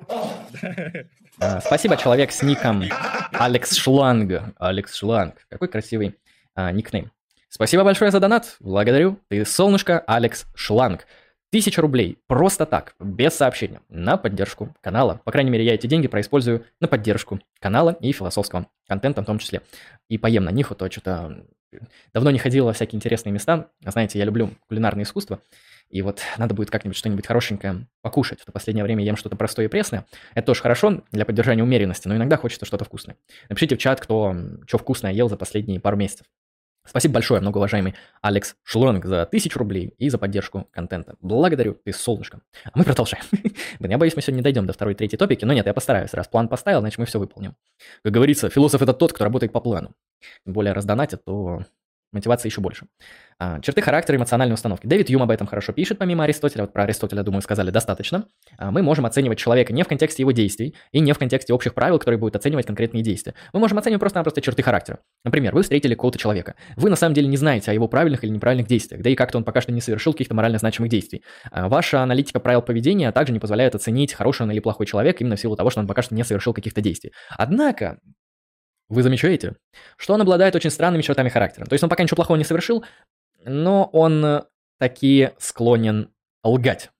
А, 1.38 1.60
спасибо, 1.60 1.98
человек 1.98 2.32
с 2.32 2.42
ником 2.42 2.84
Алекс 3.34 3.76
Шланг. 3.76 4.54
Алекс 4.58 4.96
Шланг. 4.96 5.46
Какой 5.50 5.68
красивый 5.68 6.18
а, 6.56 6.72
никнейм. 6.72 7.12
Спасибо 7.50 7.84
большое 7.84 8.10
за 8.10 8.20
донат. 8.20 8.56
Благодарю. 8.60 9.20
Ты 9.30 9.46
солнышко, 9.46 10.00
Алекс 10.08 10.46
Шланг. 10.56 11.06
Тысяча 11.52 11.82
рублей. 11.82 12.18
Просто 12.28 12.66
так, 12.66 12.96
без 13.00 13.34
сообщения. 13.34 13.82
На 13.90 14.18
поддержку 14.18 14.76
канала. 14.82 15.22
По 15.24 15.32
крайней 15.32 15.52
мере, 15.52 15.64
я 15.64 15.76
эти 15.76 15.88
деньги 15.88 16.08
происпользую 16.08 16.66
на 16.80 16.88
поддержку 16.88 17.40
канала 17.60 17.98
и 18.00 18.12
философского 18.12 18.68
контента 18.88 19.22
в 19.22 19.26
том 19.26 19.40
числе. 19.40 19.62
И 20.10 20.18
поем 20.18 20.44
на 20.44 20.52
них, 20.52 20.72
а 20.72 20.76
то 20.76 20.90
что-то 20.90 21.46
давно 22.14 22.32
не 22.32 22.40
ходил 22.40 22.66
во 22.66 22.74
всякие 22.74 22.98
интересные 22.98 23.34
места. 23.34 23.70
Знаете, 23.86 24.20
я 24.20 24.26
люблю 24.26 24.52
кулинарное 24.68 25.04
искусство. 25.04 25.40
И 25.90 26.02
вот 26.02 26.22
надо 26.38 26.54
будет 26.56 26.72
как-нибудь 26.72 26.98
что-нибудь 26.98 27.28
хорошенькое 27.28 27.88
покушать. 28.02 28.42
В 28.46 28.52
последнее 28.52 28.84
время 28.84 29.04
ем 29.04 29.16
что-то 29.16 29.36
простое 29.36 29.68
и 29.68 29.70
пресное. 29.70 30.06
Это 30.34 30.48
тоже 30.48 30.62
хорошо 30.62 31.04
для 31.12 31.26
поддержания 31.26 31.64
умеренности, 31.64 32.08
но 32.08 32.16
иногда 32.16 32.38
хочется 32.38 32.66
что-то 32.66 32.86
вкусное. 32.86 33.18
Напишите 33.50 33.76
в 33.76 33.80
чат, 33.80 34.02
кто 34.02 34.36
что 34.68 34.78
вкусное 34.78 35.14
ел 35.14 35.30
за 35.30 35.38
последние 35.38 35.80
пару 35.80 35.96
месяцев. 35.96 36.26
Спасибо 36.86 37.16
большое, 37.16 37.42
многоуважаемый 37.42 37.96
Алекс 38.22 38.56
Шлонг, 38.64 39.06
за 39.06 39.26
тысячу 39.26 39.60
рублей 39.60 39.94
и 39.98 40.10
за 40.10 40.18
поддержку 40.18 40.68
контента. 40.72 41.16
Благодарю, 41.20 41.74
ты 41.74 41.92
солнышко. 41.92 42.42
А 42.66 42.78
мы 42.78 42.84
продолжаем. 42.84 43.24
Блин, 43.80 43.92
я 43.92 43.98
боюсь, 43.98 44.16
мы 44.16 44.22
сегодня 44.22 44.38
не 44.38 44.44
дойдем 44.44 44.66
до 44.66 44.74
второй 44.74 44.94
и 44.94 44.98
третьей 44.98 45.18
топики, 45.18 45.46
но 45.46 45.54
нет, 45.54 45.66
я 45.66 45.74
постараюсь. 45.74 46.14
Раз 46.14 46.28
план 46.28 46.48
поставил, 46.48 46.82
значит 46.82 47.00
мы 47.00 47.06
все 47.06 47.20
выполним. 47.20 47.56
Как 48.04 48.14
говорится, 48.14 48.50
философ 48.50 48.82
это 48.82 48.94
тот, 48.94 49.14
кто 49.14 49.24
работает 49.24 49.52
по 49.52 49.60
плану. 49.60 49.96
Тем 50.46 50.54
более 50.54 50.74
раздонатит, 50.74 51.26
то 51.26 51.64
мотивация 52.16 52.50
еще 52.50 52.62
больше. 52.62 52.88
А, 53.38 53.60
черты 53.60 53.82
характера, 53.82 54.16
эмоциональной 54.16 54.54
установки. 54.54 54.88
Дэвид 54.88 55.10
Юм 55.10 55.22
об 55.22 55.32
этом 55.32 55.46
хорошо 55.46 55.74
пишет, 55.74 55.98
помимо 55.98 56.24
Аристотеля. 56.24 56.64
Вот 56.64 56.74
про 56.74 56.84
Аристотеля, 56.84 57.22
думаю, 57.24 57.42
сказали 57.42 57.70
достаточно. 57.70 58.26
А, 58.58 58.72
мы 58.72 58.82
можем 58.82 59.06
оценивать 59.06 59.38
человека 59.38 59.74
не 59.74 59.84
в 59.84 59.88
контексте 59.88 60.24
его 60.24 60.32
действий 60.32 60.76
и 60.92 61.00
не 61.02 61.12
в 61.12 61.20
контексте 61.20 61.54
общих 61.54 61.74
правил, 61.74 62.00
которые 62.00 62.18
будут 62.18 62.36
оценивать 62.36 62.66
конкретные 62.66 63.04
действия. 63.04 63.36
Мы 63.52 63.60
можем 63.60 63.78
оценивать 63.78 64.00
просто-напросто 64.00 64.42
черты 64.42 64.64
характера. 64.64 65.00
Например, 65.26 65.54
вы 65.54 65.64
встретили 65.64 65.96
какого-то 65.96 66.18
человека. 66.18 66.56
Вы 66.78 66.90
на 66.90 66.96
самом 66.96 67.14
деле 67.14 67.28
не 67.28 67.38
знаете 67.38 67.72
о 67.72 67.74
его 67.74 67.88
правильных 67.90 68.24
или 68.24 68.32
неправильных 68.32 68.68
действиях, 68.68 69.02
да 69.02 69.10
и 69.10 69.16
как-то 69.16 69.38
он 69.38 69.44
пока 69.44 69.60
что 69.60 69.74
не 69.74 69.82
совершил 69.82 70.14
каких-то 70.14 70.34
морально 70.34 70.58
значимых 70.58 70.90
действий. 70.90 71.24
А, 71.52 71.68
ваша 71.68 72.02
аналитика 72.02 72.40
правил 72.40 72.62
поведения 72.62 73.12
также 73.12 73.34
не 73.34 73.40
позволяет 73.40 73.76
оценить, 73.76 74.14
хороший 74.14 74.44
он 74.44 74.52
или 74.52 74.60
плохой 74.60 74.86
человек 74.86 75.20
именно 75.20 75.36
в 75.36 75.40
силу 75.42 75.56
того, 75.58 75.70
что 75.70 75.82
он 75.82 75.88
пока 75.88 76.02
что 76.02 76.16
не 76.16 76.24
совершил 76.24 76.54
каких-то 76.54 76.80
действий. 76.80 77.12
Однако, 77.30 78.00
вы 78.90 79.04
замечаете, 79.04 79.56
что 79.98 80.14
он 80.14 80.22
обладает 80.22 80.56
очень 80.56 80.70
странными 80.70 81.02
чертами 81.02 81.30
характера. 81.30 81.66
То 81.66 81.74
есть 81.74 81.84
он 81.84 81.90
пока 81.90 82.04
ничего 82.04 82.18
плохого 82.18 82.38
не 82.38 82.44
совершил, 82.44 82.86
но 83.44 83.90
он 83.92 84.24
э, 84.24 84.44
таки 84.78 85.32
склонен 85.38 86.12
лгать. 86.44 86.92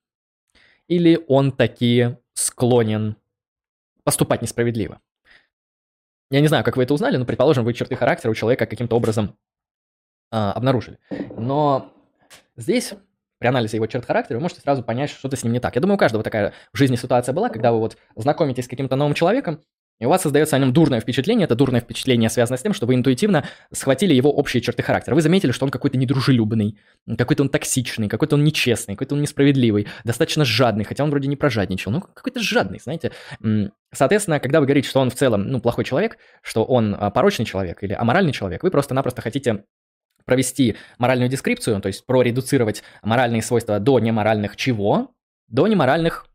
Или 0.88 1.24
он 1.28 1.52
таки 1.52 2.16
склонен 2.34 3.16
поступать 4.04 4.42
несправедливо. 4.42 5.00
Я 6.30 6.40
не 6.40 6.48
знаю, 6.48 6.64
как 6.64 6.76
вы 6.76 6.82
это 6.82 6.94
узнали, 6.94 7.16
но, 7.16 7.24
предположим, 7.24 7.64
вы 7.64 7.72
черты 7.72 7.94
характера 7.94 8.30
у 8.30 8.34
человека 8.34 8.66
каким-то 8.66 8.96
образом 8.96 9.36
а, 10.30 10.52
обнаружили. 10.52 10.98
Но 11.36 11.92
здесь, 12.56 12.94
при 13.38 13.46
анализе 13.46 13.76
его 13.76 13.86
черт 13.86 14.04
характера, 14.04 14.36
вы 14.36 14.42
можете 14.42 14.60
сразу 14.60 14.82
понять, 14.82 15.10
что 15.10 15.20
что-то 15.20 15.36
с 15.36 15.44
ним 15.44 15.52
не 15.52 15.60
так. 15.60 15.74
Я 15.76 15.80
думаю, 15.80 15.94
у 15.94 15.98
каждого 15.98 16.24
такая 16.24 16.52
в 16.72 16.76
жизни 16.76 16.96
ситуация 16.96 17.32
была, 17.32 17.48
когда 17.48 17.70
вы 17.70 17.78
вот 17.78 17.96
знакомитесь 18.16 18.64
с 18.64 18.68
каким-то 18.68 18.96
новым 18.96 19.14
человеком, 19.14 19.60
и 19.98 20.04
у 20.04 20.10
вас 20.10 20.22
создается 20.22 20.56
о 20.56 20.58
нем 20.58 20.72
дурное 20.72 21.00
впечатление. 21.00 21.44
Это 21.44 21.54
дурное 21.54 21.80
впечатление 21.80 22.28
связано 22.28 22.58
с 22.58 22.62
тем, 22.62 22.74
что 22.74 22.86
вы 22.86 22.94
интуитивно 22.94 23.46
схватили 23.72 24.12
его 24.12 24.30
общие 24.30 24.60
черты 24.60 24.82
характера. 24.82 25.14
Вы 25.14 25.22
заметили, 25.22 25.52
что 25.52 25.64
он 25.64 25.70
какой-то 25.70 25.96
недружелюбный, 25.96 26.78
какой-то 27.16 27.42
он 27.42 27.48
токсичный, 27.48 28.08
какой-то 28.08 28.36
он 28.36 28.44
нечестный, 28.44 28.94
какой-то 28.94 29.14
он 29.14 29.22
несправедливый, 29.22 29.88
достаточно 30.04 30.44
жадный, 30.44 30.84
хотя 30.84 31.02
он 31.02 31.10
вроде 31.10 31.28
не 31.28 31.36
прожадничал. 31.36 31.92
Ну, 31.92 32.02
какой-то 32.02 32.40
жадный, 32.40 32.78
знаете. 32.78 33.12
Соответственно, 33.92 34.38
когда 34.38 34.60
вы 34.60 34.66
говорите, 34.66 34.88
что 34.88 35.00
он 35.00 35.08
в 35.08 35.14
целом, 35.14 35.48
ну, 35.48 35.60
плохой 35.60 35.84
человек, 35.84 36.18
что 36.42 36.64
он 36.64 36.94
а, 36.98 37.10
порочный 37.10 37.46
человек 37.46 37.82
или 37.82 37.94
аморальный 37.94 38.32
человек, 38.32 38.62
вы 38.62 38.70
просто-напросто 38.70 39.22
хотите 39.22 39.64
провести 40.26 40.76
моральную 40.98 41.30
дескрипцию, 41.30 41.80
то 41.80 41.86
есть 41.86 42.04
проредуцировать 42.04 42.82
моральные 43.02 43.42
свойства 43.42 43.78
до 43.78 43.98
неморальных 43.98 44.56
чего? 44.56 45.14
До 45.48 45.66
неморальных 45.68 46.26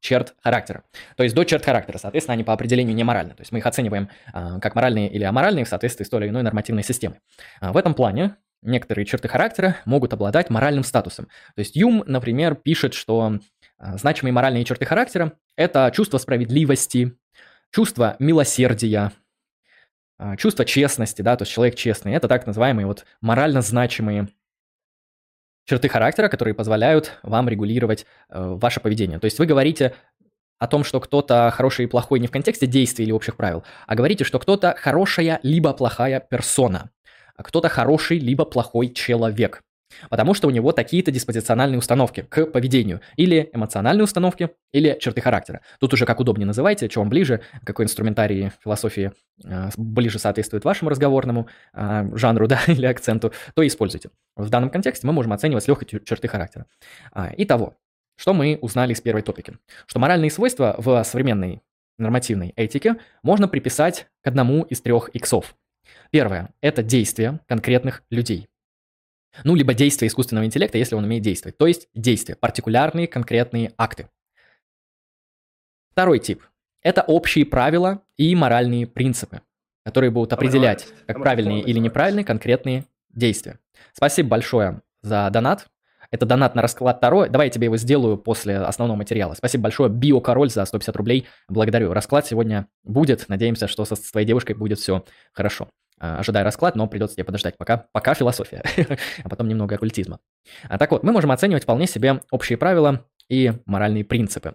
черт 0.00 0.34
характера. 0.42 0.84
То 1.16 1.22
есть 1.22 1.34
до 1.34 1.44
черт 1.44 1.64
характера, 1.64 1.98
соответственно, 1.98 2.34
они 2.34 2.44
по 2.44 2.52
определению 2.52 2.94
не 2.94 3.04
моральны. 3.04 3.34
То 3.34 3.40
есть 3.40 3.52
мы 3.52 3.58
их 3.58 3.66
оцениваем 3.66 4.08
а, 4.32 4.60
как 4.60 4.74
моральные 4.74 5.10
или 5.10 5.24
аморальные 5.24 5.64
в 5.64 5.68
соответствии 5.68 6.04
с 6.04 6.08
той 6.08 6.22
или 6.22 6.28
иной 6.28 6.42
нормативной 6.42 6.82
системой. 6.82 7.18
А, 7.60 7.72
в 7.72 7.76
этом 7.76 7.94
плане 7.94 8.36
некоторые 8.62 9.06
черты 9.06 9.28
характера 9.28 9.76
могут 9.84 10.12
обладать 10.12 10.50
моральным 10.50 10.84
статусом. 10.84 11.26
То 11.54 11.60
есть 11.60 11.76
Юм, 11.76 12.04
например, 12.06 12.54
пишет, 12.54 12.94
что 12.94 13.38
а, 13.78 13.96
значимые 13.96 14.32
моральные 14.32 14.64
черты 14.64 14.84
характера– 14.84 15.32
это 15.56 15.90
чувство 15.94 16.18
справедливости, 16.18 17.16
чувство 17.70 18.16
милосердия, 18.18 19.12
а, 20.18 20.36
чувство 20.36 20.64
честности, 20.64 21.22
да, 21.22 21.36
то 21.36 21.42
есть 21.42 21.52
человек 21.52 21.76
честный. 21.76 22.12
Это 22.12 22.28
так 22.28 22.46
называемые 22.46 22.86
вот 22.86 23.04
морально 23.20 23.62
значимые 23.62 24.28
черты 25.68 25.88
характера, 25.88 26.28
которые 26.28 26.54
позволяют 26.54 27.18
вам 27.22 27.48
регулировать 27.48 28.06
э, 28.30 28.54
ваше 28.54 28.80
поведение. 28.80 29.18
То 29.18 29.26
есть 29.26 29.38
вы 29.38 29.46
говорите 29.46 29.94
о 30.58 30.66
том, 30.66 30.82
что 30.82 30.98
кто-то 31.00 31.52
хороший 31.54 31.84
и 31.84 31.88
плохой 31.88 32.18
не 32.18 32.26
в 32.26 32.30
контексте 32.30 32.66
действий 32.66 33.04
или 33.04 33.12
общих 33.12 33.36
правил, 33.36 33.64
а 33.86 33.94
говорите, 33.94 34.24
что 34.24 34.38
кто-то 34.38 34.74
хорошая 34.78 35.38
либо 35.42 35.72
плохая 35.72 36.20
персона, 36.20 36.90
а 37.36 37.42
кто-то 37.42 37.68
хороший 37.68 38.18
либо 38.18 38.44
плохой 38.44 38.88
человек. 38.88 39.62
Потому 40.10 40.34
что 40.34 40.48
у 40.48 40.50
него 40.50 40.72
такие-то 40.72 41.10
диспозициональные 41.10 41.78
установки 41.78 42.26
к 42.28 42.46
поведению. 42.46 43.00
Или 43.16 43.50
эмоциональные 43.52 44.04
установки, 44.04 44.50
или 44.72 44.96
черты 45.00 45.20
характера. 45.20 45.60
Тут 45.80 45.94
уже 45.94 46.06
как 46.06 46.20
удобнее 46.20 46.46
называйте, 46.46 46.88
что 46.88 47.00
вам 47.00 47.08
ближе, 47.08 47.40
какой 47.64 47.84
инструментарий 47.84 48.52
философии 48.62 49.12
э, 49.44 49.70
ближе 49.76 50.18
соответствует 50.18 50.64
вашему 50.64 50.90
разговорному 50.90 51.48
э, 51.74 52.10
жанру 52.14 52.46
да, 52.48 52.60
или 52.66 52.86
акценту, 52.86 53.32
то 53.54 53.66
используйте. 53.66 54.10
В 54.36 54.48
данном 54.50 54.70
контексте 54.70 55.06
мы 55.06 55.12
можем 55.12 55.32
оценивать 55.32 55.64
с 55.64 55.68
легкой 55.68 55.86
черты 56.04 56.28
характера. 56.28 56.66
А, 57.12 57.30
итого, 57.36 57.74
что 58.16 58.34
мы 58.34 58.58
узнали 58.60 58.92
из 58.92 59.00
первой 59.00 59.22
топики? 59.22 59.56
Что 59.86 59.98
моральные 59.98 60.30
свойства 60.30 60.74
в 60.78 61.02
современной 61.04 61.62
нормативной 61.98 62.52
этике 62.56 62.96
можно 63.22 63.48
приписать 63.48 64.06
к 64.22 64.26
одному 64.26 64.62
из 64.62 64.80
трех 64.80 65.08
иксов. 65.10 65.54
Первое– 66.10 66.50
это 66.60 66.82
действия 66.82 67.40
конкретных 67.46 68.02
людей. 68.10 68.48
Ну, 69.44 69.54
либо 69.54 69.74
действия 69.74 70.08
искусственного 70.08 70.44
интеллекта, 70.44 70.78
если 70.78 70.94
он 70.94 71.04
умеет 71.04 71.22
действовать. 71.22 71.56
То 71.58 71.66
есть 71.66 71.88
действия, 71.94 72.36
партикулярные 72.36 73.06
конкретные 73.06 73.72
акты. 73.76 74.08
Второй 75.92 76.18
тип– 76.18 76.42
это 76.82 77.02
общие 77.02 77.44
правила 77.44 78.02
и 78.16 78.34
моральные 78.34 78.86
принципы, 78.86 79.42
которые 79.84 80.10
будут 80.10 80.32
определять, 80.32 80.86
как 81.06 81.18
правильные 81.18 81.62
или 81.62 81.78
неправильные 81.78 82.24
конкретные 82.24 82.84
действия. 83.10 83.58
Спасибо 83.92 84.28
большое 84.28 84.82
за 85.02 85.28
донат. 85.30 85.68
Это 86.10 86.24
донат 86.24 86.54
на 86.54 86.62
расклад 86.62 87.00
Таро. 87.00 87.26
Давай 87.26 87.48
я 87.48 87.50
тебе 87.50 87.66
его 87.66 87.76
сделаю 87.76 88.16
после 88.16 88.58
основного 88.58 88.96
материала. 88.96 89.34
Спасибо 89.34 89.64
большое, 89.64 89.90
Биокороль, 89.90 90.50
за 90.50 90.64
150 90.64 90.96
рублей. 90.96 91.26
Благодарю. 91.48 91.92
Расклад 91.92 92.26
сегодня 92.26 92.66
будет. 92.82 93.28
Надеемся, 93.28 93.68
что 93.68 93.84
со 93.84 93.94
твоей 93.96 94.26
девушкой 94.26 94.54
будет 94.54 94.78
все 94.78 95.04
хорошо. 95.32 95.68
А, 96.00 96.18
ожидая 96.18 96.44
расклад, 96.44 96.76
но 96.76 96.86
придется 96.86 97.16
тебе 97.16 97.24
подождать. 97.24 97.56
Пока, 97.56 97.86
пока 97.92 98.14
философия, 98.14 98.62
а 99.24 99.28
потом 99.28 99.48
немного 99.48 99.74
оккультизма. 99.74 100.20
А, 100.68 100.78
так 100.78 100.90
вот, 100.90 101.02
мы 101.02 101.12
можем 101.12 101.30
оценивать 101.32 101.64
вполне 101.64 101.86
себе 101.86 102.20
общие 102.30 102.56
правила 102.56 103.04
и 103.28 103.52
моральные 103.66 104.04
принципы. 104.04 104.54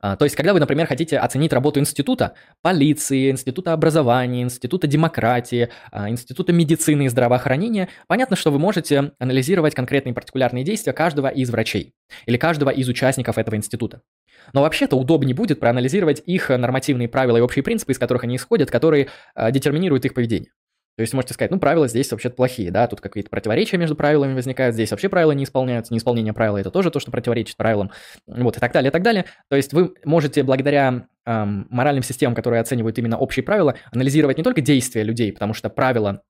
А, 0.00 0.16
то 0.16 0.24
есть, 0.24 0.36
когда 0.36 0.52
вы, 0.52 0.60
например, 0.60 0.86
хотите 0.86 1.18
оценить 1.18 1.52
работу 1.52 1.80
института, 1.80 2.34
полиции, 2.62 3.30
института 3.30 3.72
образования, 3.72 4.42
института 4.42 4.86
демократии, 4.86 5.70
института 5.92 6.52
медицины 6.52 7.06
и 7.06 7.08
здравоохранения, 7.08 7.88
понятно, 8.06 8.36
что 8.36 8.50
вы 8.50 8.58
можете 8.58 9.12
анализировать 9.18 9.74
конкретные 9.74 10.14
партикулярные 10.14 10.64
действия 10.64 10.92
каждого 10.92 11.28
из 11.28 11.50
врачей 11.50 11.94
или 12.26 12.36
каждого 12.36 12.70
из 12.70 12.88
участников 12.88 13.38
этого 13.38 13.56
института. 13.56 14.02
Но 14.52 14.62
вообще-то 14.62 14.96
удобнее 14.96 15.34
будет 15.34 15.60
проанализировать 15.60 16.22
их 16.26 16.48
нормативные 16.48 17.08
правила 17.08 17.36
и 17.36 17.40
общие 17.40 17.62
принципы, 17.62 17.92
из 17.92 17.98
которых 17.98 18.24
они 18.24 18.36
исходят, 18.36 18.70
которые 18.70 19.08
э, 19.34 19.52
детерминируют 19.52 20.04
их 20.04 20.14
поведение. 20.14 20.50
То 20.96 21.02
есть 21.02 21.14
можете 21.14 21.34
сказать, 21.34 21.50
ну, 21.50 21.58
правила 21.58 21.88
здесь 21.88 22.10
вообще-то 22.10 22.34
плохие, 22.34 22.70
да, 22.70 22.86
тут 22.86 23.00
какие-то 23.00 23.30
противоречия 23.30 23.78
между 23.78 23.94
правилами 23.94 24.34
возникают, 24.34 24.74
здесь 24.74 24.90
вообще 24.90 25.08
правила 25.08 25.32
не 25.32 25.44
исполняются, 25.44 25.92
неисполнение 25.92 26.32
правила– 26.32 26.56
это 26.58 26.70
тоже 26.70 26.90
то, 26.90 27.00
что 27.00 27.10
противоречит 27.10 27.56
правилам, 27.56 27.90
вот, 28.26 28.56
и 28.56 28.60
так 28.60 28.72
далее, 28.72 28.90
и 28.90 28.92
так 28.92 29.02
далее. 29.02 29.24
То 29.48 29.56
есть 29.56 29.72
вы 29.72 29.94
можете 30.04 30.42
благодаря 30.42 31.06
эм, 31.24 31.66
моральным 31.70 32.02
системам, 32.02 32.34
которые 32.34 32.60
оценивают 32.60 32.98
именно 32.98 33.16
общие 33.16 33.42
правила, 33.42 33.76
анализировать 33.92 34.36
не 34.36 34.44
только 34.44 34.60
действия 34.60 35.02
людей, 35.02 35.32
потому 35.32 35.54
что 35.54 35.70
правила 35.70 36.22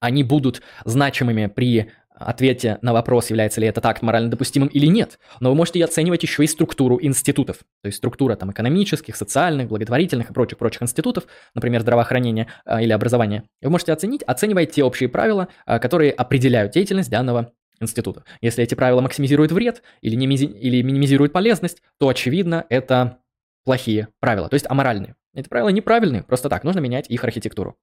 они 0.00 0.22
будут 0.22 0.62
значимыми 0.84 1.46
при 1.46 1.90
ответе 2.18 2.78
на 2.82 2.92
вопрос, 2.92 3.30
является 3.30 3.60
ли 3.60 3.66
этот 3.66 3.84
акт 3.86 4.02
морально 4.02 4.30
допустимым 4.30 4.68
или 4.68 4.86
нет. 4.86 5.18
Но 5.40 5.50
вы 5.50 5.56
можете 5.56 5.84
оценивать 5.84 6.22
еще 6.22 6.44
и 6.44 6.46
структуру 6.46 6.98
институтов. 7.00 7.58
То 7.82 7.86
есть 7.86 7.98
структура 7.98 8.36
там 8.36 8.50
экономических, 8.50 9.16
социальных, 9.16 9.68
благотворительных 9.68 10.30
и 10.30 10.32
прочих-прочих 10.32 10.82
институтов, 10.82 11.24
например, 11.54 11.80
здравоохранения 11.80 12.48
э, 12.66 12.82
или 12.82 12.92
образования. 12.92 13.44
Вы 13.62 13.70
можете 13.70 13.92
оценить, 13.92 14.22
оценивая 14.22 14.66
те 14.66 14.82
общие 14.84 15.08
правила, 15.08 15.48
э, 15.66 15.78
которые 15.78 16.12
определяют 16.12 16.72
деятельность 16.72 17.10
данного 17.10 17.52
института. 17.80 18.24
Если 18.40 18.64
эти 18.64 18.74
правила 18.74 19.00
максимизируют 19.00 19.52
вред 19.52 19.82
или, 20.00 20.14
не 20.14 20.26
или 20.26 20.82
минимизируют 20.82 21.32
полезность, 21.32 21.82
то, 21.98 22.08
очевидно, 22.08 22.66
это 22.68 23.18
плохие 23.64 24.08
правила, 24.20 24.48
то 24.48 24.54
есть 24.54 24.66
аморальные. 24.68 25.14
Эти 25.34 25.48
правила 25.48 25.68
неправильные, 25.68 26.22
просто 26.22 26.48
так, 26.48 26.64
нужно 26.64 26.80
менять 26.80 27.08
их 27.08 27.22
архитектуру. 27.22 27.76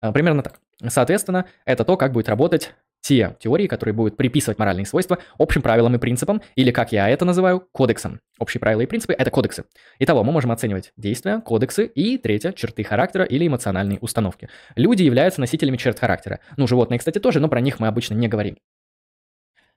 Э, 0.00 0.12
примерно 0.12 0.42
так. 0.42 0.60
Соответственно, 0.88 1.46
это 1.64 1.84
то, 1.84 1.96
как 1.96 2.12
будет 2.12 2.28
работать 2.28 2.74
те 3.02 3.36
теории, 3.40 3.66
которые 3.66 3.94
будут 3.94 4.16
приписывать 4.16 4.58
моральные 4.58 4.86
свойства 4.86 5.18
общим 5.36 5.60
правилам 5.60 5.94
и 5.94 5.98
принципам, 5.98 6.40
или, 6.54 6.70
как 6.70 6.92
я 6.92 7.08
это 7.08 7.24
называю, 7.24 7.68
кодексам. 7.72 8.20
Общие 8.38 8.60
правила 8.60 8.80
и 8.80 8.86
принципы– 8.86 9.12
это 9.18 9.30
кодексы. 9.30 9.64
Итого, 9.98 10.24
мы 10.24 10.32
можем 10.32 10.52
оценивать 10.52 10.92
действия, 10.96 11.40
кодексы 11.40 11.84
и, 11.84 12.16
третье, 12.16 12.52
черты 12.52 12.84
характера 12.84 13.24
или 13.24 13.46
эмоциональные 13.46 13.98
установки. 14.00 14.48
Люди 14.76 15.02
являются 15.02 15.40
носителями 15.40 15.76
черт 15.76 15.98
характера. 15.98 16.40
Ну, 16.56 16.66
животные, 16.66 16.98
кстати, 16.98 17.18
тоже, 17.18 17.40
но 17.40 17.48
про 17.48 17.60
них 17.60 17.80
мы 17.80 17.88
обычно 17.88 18.14
не 18.14 18.28
говорим. 18.28 18.56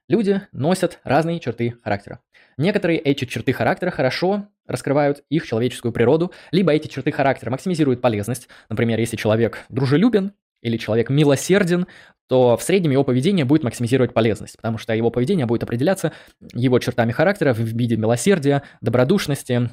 Люди 0.08 0.40
носят 0.52 1.00
разные 1.02 1.40
черты 1.40 1.74
характера. 1.82 2.20
Некоторые 2.56 3.00
эти 3.00 3.24
черты 3.24 3.52
характера 3.52 3.90
хорошо 3.90 4.46
раскрывают 4.66 5.24
их 5.30 5.44
человеческую 5.44 5.92
природу, 5.92 6.32
либо 6.52 6.72
эти 6.72 6.86
черты 6.86 7.10
характера 7.10 7.50
максимизируют 7.50 8.00
полезность. 8.00 8.48
Например, 8.68 9.00
если 9.00 9.16
человек 9.16 9.64
дружелюбен, 9.68 10.32
или 10.62 10.76
человек 10.76 11.10
милосерден, 11.10 11.86
то 12.28 12.56
в 12.56 12.62
среднем 12.62 12.90
его 12.90 13.04
поведение 13.04 13.44
будет 13.44 13.62
максимизировать 13.62 14.12
полезность, 14.12 14.56
потому 14.56 14.78
что 14.78 14.94
его 14.94 15.10
поведение 15.10 15.46
будет 15.46 15.62
определяться 15.62 16.12
его 16.52 16.78
чертами 16.78 17.12
характера 17.12 17.54
в 17.54 17.58
виде 17.58 17.96
милосердия, 17.96 18.62
добродушности, 18.80 19.70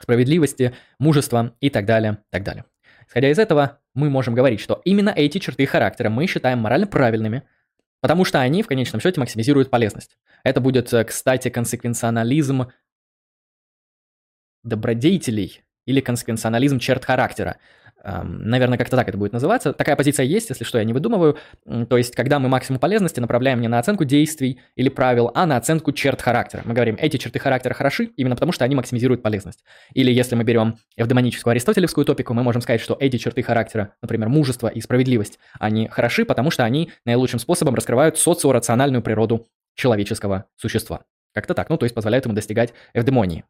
справедливости, 0.00 0.74
мужества 0.98 1.54
и 1.60 1.70
так 1.70 1.86
далее, 1.86 2.18
так 2.30 2.42
далее. 2.44 2.64
Исходя 3.06 3.30
из 3.30 3.38
этого, 3.38 3.80
мы 3.94 4.10
можем 4.10 4.34
говорить, 4.34 4.60
что 4.60 4.80
именно 4.84 5.10
эти 5.10 5.38
черты 5.38 5.66
характера 5.66 6.08
мы 6.08 6.26
считаем 6.26 6.60
морально 6.60 6.86
правильными, 6.86 7.42
потому 8.00 8.24
что 8.24 8.40
они 8.40 8.62
в 8.62 8.66
конечном 8.66 9.00
счете 9.00 9.20
максимизируют 9.20 9.70
полезность. 9.70 10.16
Это 10.44 10.60
будет, 10.60 10.92
э, 10.92 11.04
кстати, 11.04 11.50
консеквенционализм 11.50 12.68
добродетелей 14.62 15.62
или 15.86 16.00
консеквенционализм 16.00 16.78
черт 16.78 17.04
характера. 17.04 17.58
Наверное, 18.04 18.78
как-то 18.78 18.96
так 18.96 19.08
это 19.08 19.16
будет 19.16 19.32
называться. 19.32 19.72
Такая 19.72 19.94
позиция 19.96 20.24
есть, 20.24 20.48
если 20.50 20.64
что, 20.64 20.78
я 20.78 20.84
не 20.84 20.92
выдумываю. 20.92 21.38
То 21.88 21.96
есть, 21.96 22.16
когда 22.16 22.38
мы 22.38 22.48
максимум 22.48 22.80
полезности 22.80 23.20
направляем 23.20 23.60
не 23.60 23.68
на 23.68 23.78
оценку 23.78 24.04
действий 24.04 24.60
или 24.74 24.88
правил, 24.88 25.30
а 25.34 25.46
на 25.46 25.56
оценку 25.56 25.92
черт 25.92 26.20
характера. 26.20 26.62
Мы 26.64 26.74
говорим, 26.74 26.96
эти 26.98 27.16
черты 27.16 27.38
характера 27.38 27.74
хороши 27.74 28.06
именно 28.16 28.34
потому, 28.34 28.52
что 28.52 28.64
они 28.64 28.74
максимизируют 28.74 29.22
полезность. 29.22 29.64
Или 29.94 30.10
если 30.10 30.34
мы 30.34 30.44
берем 30.44 30.78
эвдемоническую 30.96 31.52
аристотелевскую 31.52 32.04
топику, 32.04 32.34
мы 32.34 32.42
можем 32.42 32.60
сказать, 32.62 32.80
что 32.80 32.96
эти 32.98 33.18
черты 33.18 33.42
характера, 33.42 33.94
например, 34.02 34.28
мужество 34.28 34.68
и 34.68 34.80
справедливость, 34.80 35.38
они 35.60 35.88
хороши, 35.88 36.24
потому 36.24 36.50
что 36.50 36.64
они 36.64 36.90
наилучшим 37.04 37.38
способом 37.38 37.74
раскрывают 37.74 38.18
социорациональную 38.18 39.02
природу 39.02 39.48
человеческого 39.74 40.46
существа. 40.56 41.04
Как-то 41.32 41.54
так, 41.54 41.70
ну 41.70 41.78
то 41.78 41.84
есть 41.84 41.94
позволяют 41.94 42.26
ему 42.26 42.34
достигать 42.34 42.74
эвдемонии. 42.94 43.44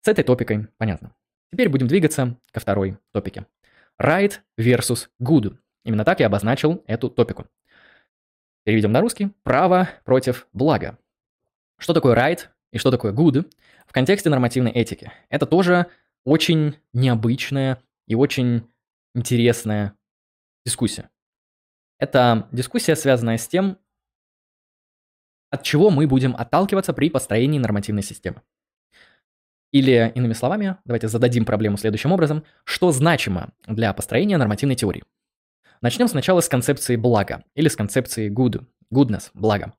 С 0.00 0.08
этой 0.08 0.22
топикой 0.24 0.68
понятно. 0.78 1.12
Теперь 1.52 1.68
будем 1.68 1.86
двигаться 1.86 2.36
ко 2.50 2.60
второй 2.60 2.98
топике. 3.12 3.46
Right 4.00 4.40
versus 4.58 5.08
good. 5.20 5.56
Именно 5.84 6.04
так 6.04 6.20
я 6.20 6.26
обозначил 6.26 6.82
эту 6.86 7.10
топику. 7.10 7.46
Переведем 8.64 8.92
на 8.92 9.00
русский. 9.00 9.30
Право 9.42 9.88
против 10.04 10.48
блага. 10.52 10.98
Что 11.78 11.92
такое 11.92 12.16
right 12.16 12.48
и 12.72 12.78
что 12.78 12.90
такое 12.90 13.12
good 13.12 13.50
в 13.86 13.92
контексте 13.92 14.30
нормативной 14.30 14.70
этики? 14.70 15.12
Это 15.28 15.46
тоже 15.46 15.86
очень 16.24 16.76
необычная 16.92 17.82
и 18.06 18.14
очень 18.14 18.68
интересная 19.14 19.94
дискуссия. 20.64 21.10
Это 21.98 22.48
дискуссия, 22.52 22.96
связанная 22.96 23.38
с 23.38 23.46
тем, 23.46 23.78
от 25.50 25.62
чего 25.62 25.90
мы 25.90 26.06
будем 26.06 26.34
отталкиваться 26.34 26.92
при 26.92 27.10
построении 27.10 27.58
нормативной 27.58 28.02
системы. 28.02 28.42
Или, 29.74 30.12
иными 30.14 30.34
словами, 30.34 30.76
давайте 30.84 31.08
зададим 31.08 31.44
проблему 31.44 31.76
следующим 31.76 32.12
образом. 32.12 32.44
Что 32.62 32.92
значимо 32.92 33.50
для 33.66 33.92
построения 33.92 34.36
нормативной 34.36 34.76
теории? 34.76 35.02
Начнем 35.80 36.06
сначала 36.06 36.38
с 36.38 36.48
концепции 36.48 36.94
блага 36.94 37.42
или 37.56 37.66
с 37.66 37.74
концепции 37.74 38.30
good, 38.30 38.64
goodness, 38.94 39.30
благо. 39.34 39.74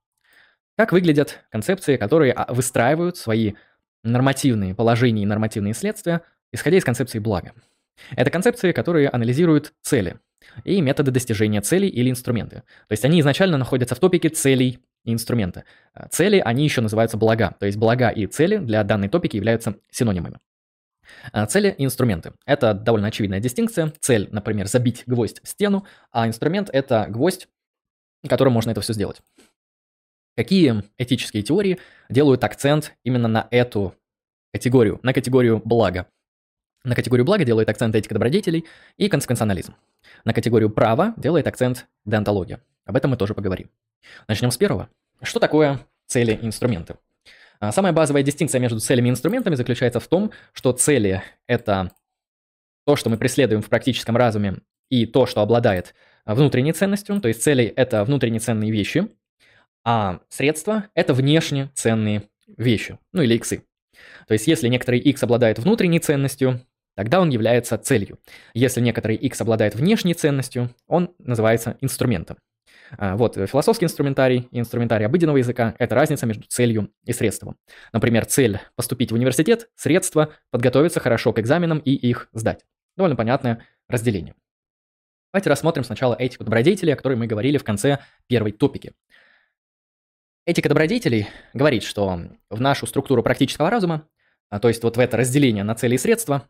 Как 0.78 0.92
выглядят 0.92 1.46
концепции, 1.50 1.96
которые 1.96 2.34
а, 2.34 2.54
выстраивают 2.54 3.16
свои 3.16 3.54
нормативные 4.04 4.76
положения 4.76 5.24
и 5.24 5.26
нормативные 5.26 5.74
следствия, 5.74 6.24
исходя 6.52 6.76
из 6.76 6.84
концепции 6.84 7.20
блага? 7.20 7.54
Это 8.18 8.30
концепции, 8.30 8.74
которые 8.74 9.08
анализируют 9.08 9.72
цели 9.82 10.20
и 10.66 10.82
методы 10.82 11.12
достижения 11.12 11.62
целей 11.62 11.88
или 11.88 12.10
инструменты. 12.10 12.64
То 12.90 12.92
есть 12.92 13.06
они 13.06 13.22
изначально 13.22 13.58
находятся 13.58 13.96
в 13.96 14.00
топике 14.00 14.28
целей 14.28 14.82
инструменты. 15.14 15.64
А 15.94 16.08
цели, 16.08 16.42
они 16.44 16.64
еще 16.64 16.82
называются 16.82 17.18
блага. 17.18 17.56
То 17.60 17.66
есть 17.66 17.78
блага 17.78 18.10
и 18.10 18.26
цели 18.28 18.58
для 18.58 18.84
данной 18.84 19.10
топики 19.10 19.36
являются 19.36 19.76
синонимами. 19.92 20.40
А 21.32 21.46
цели 21.46 21.74
и 21.78 21.86
инструменты. 21.86 22.34
Это 22.46 22.74
довольно 22.74 23.08
очевидная 23.08 23.40
дистинкция. 23.40 23.94
Цель, 24.00 24.28
например, 24.32 24.68
забить 24.68 25.04
гвоздь 25.06 25.42
в 25.44 25.48
стену, 25.48 25.86
а 26.12 26.28
инструмент– 26.28 26.70
это 26.74 27.06
гвоздь, 27.10 27.48
которым 28.28 28.54
можно 28.54 28.72
это 28.72 28.82
все 28.82 28.94
сделать. 28.94 29.22
Какие 30.36 30.84
этические 30.98 31.44
теории 31.44 31.80
делают 32.10 32.44
акцент 32.44 32.94
именно 33.04 33.28
на 33.28 33.48
эту 33.52 33.96
категорию, 34.52 35.00
на 35.04 35.14
категорию 35.14 35.62
блага? 35.64 36.08
На 36.84 36.94
категорию 36.94 37.26
блага 37.26 37.46
делает 37.46 37.70
акцент 37.70 37.96
этика 37.96 38.14
добродетелей 38.14 38.66
и 38.98 39.08
консеквенционализм. 39.08 39.76
На 40.24 40.34
категорию 40.34 40.70
права 40.70 41.14
делает 41.18 41.48
акцент 41.48 41.88
деонтология. 42.06 42.62
Об 42.86 42.96
этом 42.96 43.12
мы 43.12 43.18
тоже 43.18 43.34
поговорим. 43.34 43.72
Начнем 44.28 44.52
с 44.52 44.58
первого. 44.58 44.90
Что 45.22 45.40
такое 45.40 45.80
цели 46.08 46.34
и 46.42 46.46
инструменты? 46.46 46.96
А, 47.60 47.72
самая 47.72 47.94
базовая 47.94 48.24
дистинкция 48.24 48.60
между 48.60 48.80
целями 48.80 49.08
и 49.08 49.12
инструментами 49.12 49.56
заключается 49.56 50.00
в 50.00 50.08
том, 50.08 50.32
что 50.54 50.72
цели– 50.74 51.24
это 51.48 51.92
то, 52.86 52.96
что 52.96 53.10
мы 53.10 53.18
преследуем 53.18 53.62
в 53.62 53.70
практическом 53.70 54.18
разуме, 54.18 54.58
и 54.90 55.06
то, 55.06 55.26
что 55.26 55.42
обладает 55.42 55.96
внутренней 56.26 56.74
ценностью, 56.74 57.20
то 57.22 57.28
есть 57.28 57.42
цели– 57.42 57.66
это 57.76 58.04
внутренне 58.04 58.40
ценные 58.40 58.72
вещи, 58.72 59.08
а 59.84 60.20
средства– 60.30 60.86
это 60.94 61.14
внешне 61.14 61.72
ценные 61.74 62.24
вещи, 62.58 63.00
ну 63.14 63.22
или 63.22 63.36
иксы. 63.36 63.64
То 64.28 64.34
есть 64.34 64.48
если 64.48 64.68
некоторый 64.68 65.00
x 65.00 65.24
обладает 65.24 65.60
внутренней 65.60 66.00
ценностью, 66.00 66.62
тогда 66.96 67.20
он 67.20 67.30
является 67.30 67.78
целью. 67.78 68.20
Если 68.54 68.82
некоторый 68.82 69.16
x 69.16 69.42
обладает 69.42 69.76
внешней 69.76 70.14
ценностью, 70.14 70.74
он 70.88 71.14
называется 71.20 71.78
инструментом. 71.82 72.38
А, 72.98 73.16
вот, 73.16 73.38
э, 73.38 73.48
философский 73.48 73.86
инструментарий 73.86 74.48
и 74.52 74.60
инструментарий 74.60 75.06
обыденного 75.06 75.38
языка– 75.38 75.76
это 75.80 75.96
разница 75.96 76.26
между 76.26 76.44
целью 76.48 76.92
и 77.06 77.14
средством. 77.14 77.58
Например, 77.94 78.26
цель– 78.26 78.60
поступить 78.76 79.12
в 79.12 79.16
университет, 79.16 79.70
средство– 79.76 80.34
подготовиться 80.52 81.00
хорошо 81.00 81.34
к 81.34 81.40
экзаменам 81.40 81.80
и 81.80 81.92
их 81.92 82.30
сдать. 82.34 82.66
Довольно 82.96 83.16
понятное 83.16 83.66
разделение. 83.88 84.36
Давайте 85.34 85.50
рассмотрим 85.50 85.84
сначала 85.84 86.16
этику 86.16 86.44
добродетелей, 86.44 86.94
о 86.94 86.96
которой 86.96 87.16
мы 87.16 87.28
говорили 87.28 87.58
в 87.58 87.64
конце 87.64 88.00
первой 88.28 88.52
топики. 88.52 88.94
Этика 90.46 90.70
добродетелей 90.70 91.28
говорит, 91.54 91.84
что 91.84 92.22
в 92.50 92.62
нашу 92.62 92.86
структуру 92.86 93.24
практического 93.24 93.70
разума, 93.70 94.08
а, 94.50 94.60
то 94.60 94.68
есть 94.68 94.84
вот 94.84 94.96
в 94.96 95.00
это 95.00 95.18
разделение 95.18 95.64
на 95.64 95.76
цели 95.76 95.96
и 95.96 95.98
средства, 95.98 96.48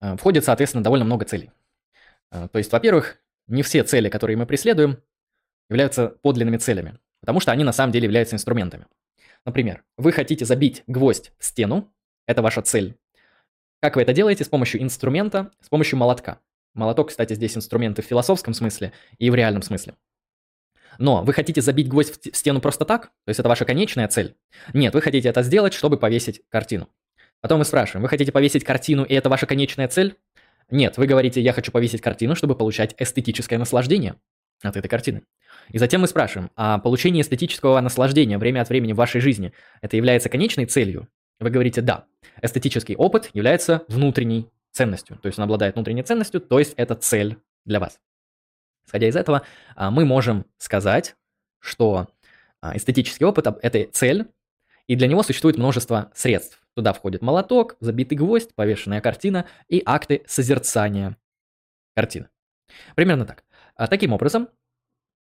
а, 0.00 0.16
входит, 0.16 0.44
соответственно, 0.44 0.84
довольно 0.84 1.04
много 1.04 1.24
целей. 1.24 1.50
То 2.30 2.58
есть, 2.58 2.70
во-первых, 2.70 3.16
не 3.46 3.62
все 3.62 3.82
цели, 3.82 4.10
которые 4.10 4.36
мы 4.36 4.44
преследуем, 4.44 5.02
являются 5.68 6.08
подлинными 6.08 6.56
целями, 6.56 6.98
потому 7.20 7.40
что 7.40 7.52
они 7.52 7.64
на 7.64 7.72
самом 7.72 7.92
деле 7.92 8.04
являются 8.04 8.36
инструментами. 8.36 8.86
Например, 9.44 9.84
вы 9.96 10.12
хотите 10.12 10.44
забить 10.44 10.82
гвоздь 10.86 11.32
в 11.38 11.44
стену, 11.44 11.92
это 12.26 12.42
ваша 12.42 12.62
цель. 12.62 12.96
Как 13.80 13.96
вы 13.96 14.02
это 14.02 14.12
делаете? 14.12 14.44
С 14.44 14.48
помощью 14.48 14.82
инструмента, 14.82 15.50
с 15.60 15.68
помощью 15.68 15.98
молотка. 15.98 16.40
Молоток, 16.74 17.08
кстати, 17.08 17.34
здесь 17.34 17.56
инструменты 17.56 18.02
в 18.02 18.06
философском 18.06 18.54
смысле 18.54 18.92
и 19.18 19.30
в 19.30 19.34
реальном 19.34 19.62
смысле. 19.62 19.94
Но 20.98 21.22
вы 21.22 21.32
хотите 21.32 21.60
забить 21.60 21.88
гвоздь 21.88 22.32
в 22.32 22.36
стену 22.36 22.60
просто 22.60 22.84
так? 22.84 23.06
То 23.24 23.28
есть 23.28 23.38
это 23.38 23.48
ваша 23.48 23.64
конечная 23.64 24.08
цель? 24.08 24.36
Нет, 24.74 24.94
вы 24.94 25.00
хотите 25.00 25.28
это 25.28 25.42
сделать, 25.42 25.74
чтобы 25.74 25.96
повесить 25.96 26.42
картину. 26.48 26.88
Потом 27.40 27.60
мы 27.60 27.64
спрашиваем, 27.64 28.02
вы 28.02 28.08
хотите 28.08 28.32
повесить 28.32 28.64
картину, 28.64 29.04
и 29.04 29.14
это 29.14 29.28
ваша 29.28 29.46
конечная 29.46 29.86
цель? 29.86 30.16
Нет, 30.70 30.98
вы 30.98 31.06
говорите, 31.06 31.40
я 31.40 31.52
хочу 31.52 31.70
повесить 31.70 32.00
картину, 32.00 32.34
чтобы 32.34 32.56
получать 32.56 32.94
эстетическое 32.98 33.58
наслаждение 33.58 34.16
от 34.62 34.76
этой 34.76 34.88
картины. 34.88 35.22
И 35.70 35.78
затем 35.78 36.00
мы 36.00 36.06
спрашиваем, 36.06 36.50
а 36.56 36.78
получение 36.78 37.22
эстетического 37.22 37.80
наслаждения 37.80 38.38
время 38.38 38.62
от 38.62 38.68
времени 38.68 38.92
в 38.92 38.96
вашей 38.96 39.20
жизни, 39.20 39.52
это 39.80 39.96
является 39.96 40.28
конечной 40.28 40.66
целью? 40.66 41.08
Вы 41.40 41.50
говорите 41.50 41.80
«да». 41.80 42.06
Эстетический 42.42 42.96
опыт 42.96 43.30
является 43.32 43.84
внутренней 43.88 44.48
ценностью, 44.72 45.18
то 45.18 45.26
есть 45.26 45.38
он 45.38 45.44
обладает 45.44 45.74
внутренней 45.74 46.02
ценностью, 46.02 46.40
то 46.40 46.58
есть 46.58 46.74
это 46.76 46.94
цель 46.94 47.38
для 47.64 47.80
вас. 47.80 48.00
Исходя 48.86 49.08
из 49.08 49.16
этого, 49.16 49.42
а, 49.76 49.90
мы 49.90 50.04
можем 50.04 50.46
сказать, 50.56 51.14
что 51.60 52.08
а, 52.60 52.76
эстетический 52.76 53.26
опыт– 53.26 53.46
это 53.62 53.84
цель, 53.92 54.26
и 54.86 54.96
для 54.96 55.06
него 55.06 55.22
существует 55.22 55.58
множество 55.58 56.10
средств. 56.14 56.60
Туда 56.74 56.92
входит 56.92 57.22
молоток, 57.22 57.76
забитый 57.80 58.16
гвоздь, 58.16 58.54
повешенная 58.54 59.00
картина 59.00 59.46
и 59.68 59.82
акты 59.84 60.22
созерцания 60.26 61.16
картины. 61.94 62.28
Примерно 62.94 63.26
так. 63.26 63.44
А 63.78 63.86
таким 63.86 64.12
образом, 64.12 64.48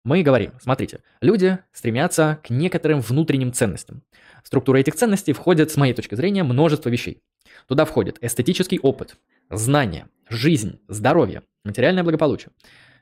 мы 0.02 0.22
говорим, 0.22 0.52
смотрите, 0.62 1.00
люди 1.20 1.58
стремятся 1.72 2.40
к 2.42 2.48
некоторым 2.48 3.00
внутренним 3.00 3.52
ценностям. 3.52 4.02
В 4.42 4.46
структуру 4.46 4.78
этих 4.78 4.94
ценностей 4.94 5.34
входит, 5.34 5.70
с 5.70 5.76
моей 5.76 5.92
точки 5.92 6.14
зрения, 6.14 6.42
множество 6.42 6.88
вещей. 6.88 7.22
Туда 7.68 7.84
входит 7.84 8.16
эстетический 8.22 8.78
опыт, 8.78 9.16
знания, 9.50 10.08
жизнь, 10.30 10.80
здоровье, 10.88 11.42
материальное 11.64 12.02
благополучие, 12.02 12.50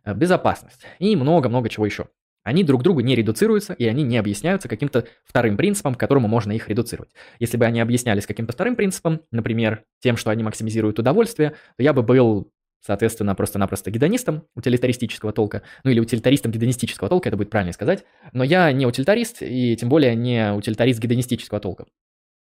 э, 0.05 0.13
безопасность 0.13 0.81
и 0.99 1.15
много-много 1.15 1.69
чего 1.69 1.87
еще. 1.87 2.09
Они 2.43 2.65
друг 2.65 2.83
другу 2.83 3.01
не 3.01 3.15
редуцируются, 3.15 3.75
и 3.75 3.87
они 3.87 4.03
не 4.03 4.19
объясняются 4.19 4.69
каким-то 4.69 5.07
вторым 5.25 5.57
принципом, 5.57 5.95
к 5.95 6.01
которому 6.01 6.27
можно 6.27 6.51
их 6.51 6.69
редуцировать. 6.69 7.11
Если 7.39 7.57
бы 7.57 7.65
они 7.65 7.81
объяснялись 7.81 8.27
каким-то 8.27 8.53
вторым 8.53 8.75
принципом, 8.75 9.21
например, 9.31 9.85
тем, 10.01 10.17
что 10.17 10.31
они 10.31 10.43
максимизируют 10.43 10.99
удовольствие, 10.99 11.51
то 11.77 11.83
я 11.83 11.93
бы 11.93 12.03
был 12.03 12.51
соответственно, 12.81 13.35
просто-напросто 13.35 13.91
гедонистом 13.91 14.47
утилитаристического 14.55 15.33
толка, 15.33 15.63
ну 15.85 15.91
или 15.91 16.01
утилитаристом 16.01 16.53
гедонистического 16.53 17.09
толка, 17.09 17.29
это 17.29 17.37
будет 17.37 17.51
правильно 17.51 17.73
сказать, 17.73 18.05
но 18.33 18.45
я 18.45 18.71
не 18.73 18.87
утилитарист 18.87 19.39
и 19.43 19.77
тем 19.77 19.89
более 19.89 20.15
не 20.15 20.53
утилитарист 20.53 21.01
гедонистического 21.01 21.61
толка. 21.61 21.87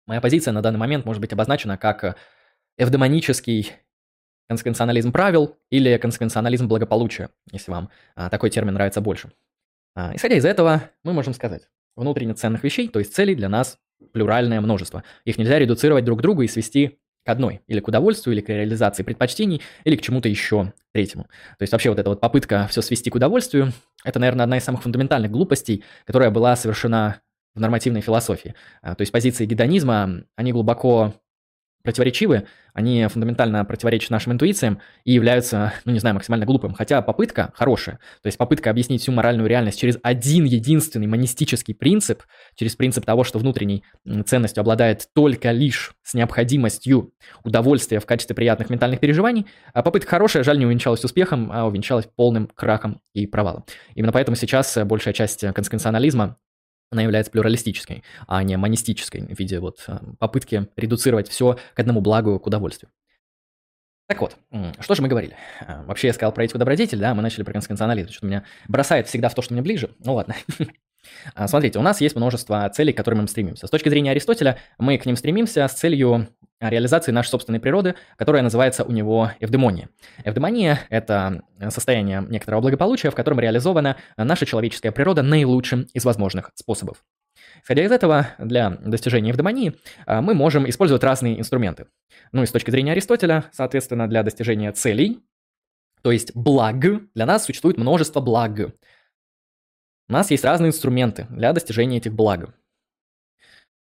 Моя 0.07 0.20
позиция 0.20 0.53
на 0.53 0.62
данный 0.62 0.78
момент 0.78 1.05
может 1.05 1.20
быть 1.20 1.32
обозначена 1.32 1.76
как 1.76 2.16
эвдемонический 2.78 3.72
консеквенционализм 4.49 5.12
правил 5.12 5.57
или 5.70 5.97
консеквенционализм 5.99 6.68
благополучия, 6.68 7.30
если 7.51 7.72
вам 7.72 7.91
а, 8.14 8.30
такой 8.30 8.51
термин 8.51 8.74
нравится 8.74 9.01
больше. 9.01 9.32
А, 9.95 10.14
исходя 10.14 10.37
из 10.37 10.45
этого, 10.45 10.91
мы 11.03 11.12
можем 11.12 11.34
сказать, 11.34 11.68
внутренне 11.97 12.34
ценных 12.34 12.62
вещей, 12.62 12.89
то 12.89 12.99
есть 13.01 13.14
целей 13.14 13.34
для 13.34 13.49
нас 13.49 13.78
плюральное 14.12 14.61
множество. 14.61 15.03
Их 15.24 15.39
нельзя 15.39 15.59
редуцировать 15.59 16.05
друг 16.05 16.20
к 16.20 16.22
другу 16.22 16.43
и 16.43 16.49
свести 16.49 17.01
к 17.27 17.29
одной, 17.29 17.61
или 17.66 17.81
к 17.81 17.89
удовольствию, 17.89 18.35
или 18.35 18.41
к 18.41 18.49
реализации 18.49 19.03
предпочтений, 19.03 19.61
или 19.85 19.97
к 19.97 20.03
чему-то 20.03 20.29
еще 20.29 20.72
третьему. 20.93 21.24
То 21.59 21.62
есть 21.62 21.72
вообще 21.72 21.91
вот 21.91 21.99
эта 21.99 22.09
вот 22.09 22.20
попытка 22.20 22.68
все 22.70 22.81
свести 22.81 23.11
к 23.11 23.16
удовольствию, 23.16 23.72
это, 24.05 24.20
наверное, 24.20 24.45
одна 24.45 24.59
из 24.59 24.64
самых 24.64 24.83
фундаментальных 24.83 25.31
глупостей, 25.31 25.83
которая 26.05 26.31
была 26.31 26.55
совершена 26.55 27.20
в 27.55 27.61
нормативной 27.61 28.01
философии. 28.01 28.55
А, 28.81 28.95
то 28.95 29.03
есть 29.03 29.12
позиции 29.12 29.45
гедонизма, 29.45 30.22
они 30.37 30.53
глубоко 30.53 31.14
противоречивы, 31.87 32.47
они 32.74 33.07
фундаментально 33.07 33.64
противоречат 33.64 34.11
нашим 34.11 34.32
интуициям 34.32 34.80
и 35.05 35.12
являются, 35.12 35.72
ну 35.87 35.93
не 35.93 35.99
знаю, 35.99 36.14
максимально 36.14 36.45
глупым. 36.45 36.74
Хотя 36.74 37.01
попытка 37.01 37.53
хорошая, 37.55 37.99
то 38.22 38.26
есть 38.26 38.37
попытка 38.37 38.68
объяснить 38.68 39.01
всю 39.01 39.12
моральную 39.12 39.49
реальность 39.49 39.80
через 39.80 39.99
один 40.03 40.45
единственный 40.45 41.07
монистический 41.07 41.74
принцип, 41.74 42.22
через 42.55 42.76
принцип 42.76 43.07
того, 43.07 43.24
что 43.24 43.39
внутренней 43.39 43.84
ценностью 44.26 44.61
обладает 44.61 45.09
только 45.14 45.53
лишь 45.53 45.95
с 46.03 46.12
необходимостью 46.12 47.12
удовольствия 47.45 48.01
в 48.01 48.07
качестве 48.07 48.37
приятных 48.37 48.68
ментальных 48.68 49.01
переживаний, 49.01 49.47
а 49.72 49.82
попытка 49.82 50.11
хорошая, 50.11 50.43
жаль, 50.43 50.59
не 50.59 50.66
увенчалась 50.66 51.03
успехом, 51.05 51.51
а 51.51 51.66
увенчалась 51.66 52.07
полным 52.14 52.49
крахом 52.55 53.01
и 53.14 53.26
провалом. 53.26 53.64
Именно 53.95 54.12
поэтому 54.12 54.37
сейчас 54.37 54.76
большая 54.84 55.14
часть 55.14 55.45
консеквенционализма 55.55 56.37
она 56.91 57.03
является 57.03 57.32
плюралистической, 57.32 58.05
а 58.26 58.43
не 58.43 58.57
монистической 58.57 59.22
в 59.22 59.39
виде 59.39 59.61
вот 59.61 59.84
э, 59.89 59.99
попытки 60.18 60.68
редуцировать 60.76 61.28
все 61.28 61.59
к 61.74 61.80
одному 61.80 62.01
благу, 62.01 62.39
к 62.39 62.47
удовольствию. 62.47 62.91
Так 64.09 64.20
вот, 64.20 64.37
что 64.80 64.95
же 64.95 65.03
мы 65.03 65.09
говорили? 65.09 65.37
Э, 65.61 65.82
вообще 65.84 66.09
я 66.09 66.12
сказал 66.12 66.32
про 66.32 66.45
этику 66.45 66.59
добродетель, 66.59 66.99
да, 66.99 67.14
мы 67.14 67.22
начали 67.22 67.43
про 67.43 67.53
консеквенционализм, 67.53 68.12
что 68.12 68.26
меня 68.26 68.45
бросает 68.68 69.09
всегда 69.09 69.28
в 69.28 69.34
то, 69.34 69.43
что 69.43 69.53
мне 69.53 69.62
ближе. 69.62 69.91
Ну 70.05 70.14
ладно. 70.14 70.34
А, 71.34 71.47
смотрите, 71.47 71.78
у 71.78 71.82
нас 71.82 72.01
есть 72.01 72.16
множество 72.16 72.68
целей, 72.70 72.93
к 72.93 72.97
которым 72.97 73.20
мы 73.20 73.28
стремимся. 73.28 73.68
С 73.68 73.70
точки 73.70 73.89
зрения 73.89 74.11
Аристотеля, 74.11 74.59
мы 74.76 74.99
к 74.99 75.07
ним 75.07 75.14
стремимся 75.14 75.68
с 75.68 75.72
целью 75.72 76.26
реализации 76.61 77.13
нашей 77.13 77.29
собственной 77.31 77.61
природы, 77.61 77.95
которая 78.17 78.43
называется 78.43 78.85
у 78.85 78.93
него 78.93 79.31
эвдемония. 79.41 79.89
Эвдемония– 80.25 80.81
это 80.91 81.43
состояние 81.69 82.25
некоторого 82.29 82.63
благополучия, 82.63 83.11
в 83.11 83.15
котором 83.15 83.41
реализована 83.41 83.97
наша 84.17 84.47
человеческая 84.47 84.93
природа 84.93 85.23
наилучшим 85.23 85.87
из 85.93 86.05
возможных 86.05 86.51
способов. 86.55 87.05
Исходя 87.63 87.85
из 87.85 87.93
этого, 87.93 88.29
для 88.39 88.71
достижения 88.71 89.31
эвдемонии 89.31 89.77
а, 90.07 90.23
мы 90.23 90.35
можем 90.35 90.69
использовать 90.69 91.05
разные 91.05 91.39
инструменты. 91.39 91.87
Ну 92.33 92.43
и 92.43 92.47
с 92.47 92.53
точки 92.53 92.71
зрения 92.71 92.93
Аристотеля, 92.93 93.45
соответственно, 93.53 94.09
для 94.09 94.23
достижения 94.23 94.73
целей, 94.73 95.21
То 96.03 96.13
есть 96.13 96.35
благ, 96.35 96.79
для 97.15 97.27
нас 97.27 97.45
существует 97.45 97.79
множество 97.79 98.21
благ. 98.21 98.59
У 100.09 100.13
нас 100.13 100.31
есть 100.31 100.45
разные 100.45 100.69
инструменты 100.69 101.27
для 101.31 101.53
достижения 101.53 101.97
этих 101.97 102.15
благ. 102.15 102.55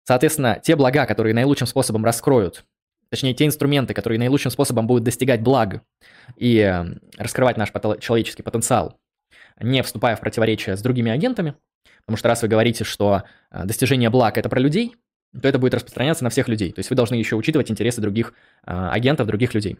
Соответственно, 0.03 0.59
те 0.61 0.75
блага, 0.75 1.05
которые 1.05 1.33
наилучшим 1.33 1.67
способом 1.67 2.03
раскроют, 2.03 2.65
точнее, 3.09 3.33
те 3.33 3.45
инструменты, 3.45 3.93
которые 3.93 4.17
наилучшим 4.17 4.51
способом 4.51 4.87
будут 4.87 5.03
достигать 5.03 5.41
благ 5.41 5.83
и 6.37 6.57
э, 6.57 6.85
раскрывать 7.17 7.57
наш 7.57 7.71
человеческий 7.99 8.41
потенциал, 8.41 8.99
не 9.59 9.83
вступая 9.83 10.15
в 10.15 10.21
противоречие 10.21 10.75
с 10.75 10.81
другими 10.81 11.11
агентами, 11.11 11.55
потому 12.05 12.17
что 12.17 12.29
раз 12.29 12.41
вы 12.41 12.47
говорите, 12.47 12.83
что 12.83 13.23
э, 13.51 13.65
достижение 13.65 14.09
благ– 14.09 14.37
это 14.39 14.49
про 14.49 14.59
людей, 14.59 14.95
то 15.39 15.47
это 15.47 15.59
будет 15.59 15.75
распространяться 15.75 16.23
на 16.23 16.29
всех 16.29 16.47
людей. 16.47 16.71
То 16.71 16.79
есть 16.79 16.89
вы 16.89 16.95
должны 16.95 17.15
еще 17.15 17.35
учитывать 17.35 17.69
интересы 17.69 18.01
других 18.01 18.33
э, 18.65 18.71
агентов, 18.71 19.27
других 19.27 19.53
людей. 19.53 19.75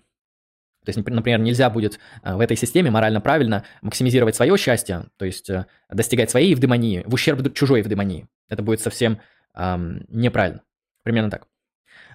То 0.83 0.89
есть, 0.89 0.97
например, 0.97 1.39
нельзя 1.39 1.69
будет 1.69 1.99
в 2.23 2.39
этой 2.39 2.57
системе 2.57 2.89
морально 2.89 3.21
правильно 3.21 3.65
максимизировать 3.83 4.35
свое 4.35 4.57
счастье, 4.57 5.05
то 5.17 5.25
есть 5.25 5.47
достигать 5.91 6.31
своей 6.31 6.49
евдемонии 6.49 7.03
в 7.05 7.13
ущерб 7.13 7.53
чужой 7.53 7.81
евдемонии. 7.81 8.27
Это 8.49 8.63
будет 8.63 8.81
совсем 8.81 9.19
эм, 9.53 10.05
неправильно. 10.09 10.61
Примерно 11.03 11.29
так. 11.29 11.47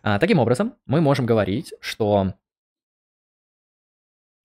А, 0.03 0.19
таким 0.19 0.39
образом, 0.39 0.75
мы 0.87 1.01
можем 1.01 1.27
говорить, 1.27 1.75
что 1.81 2.35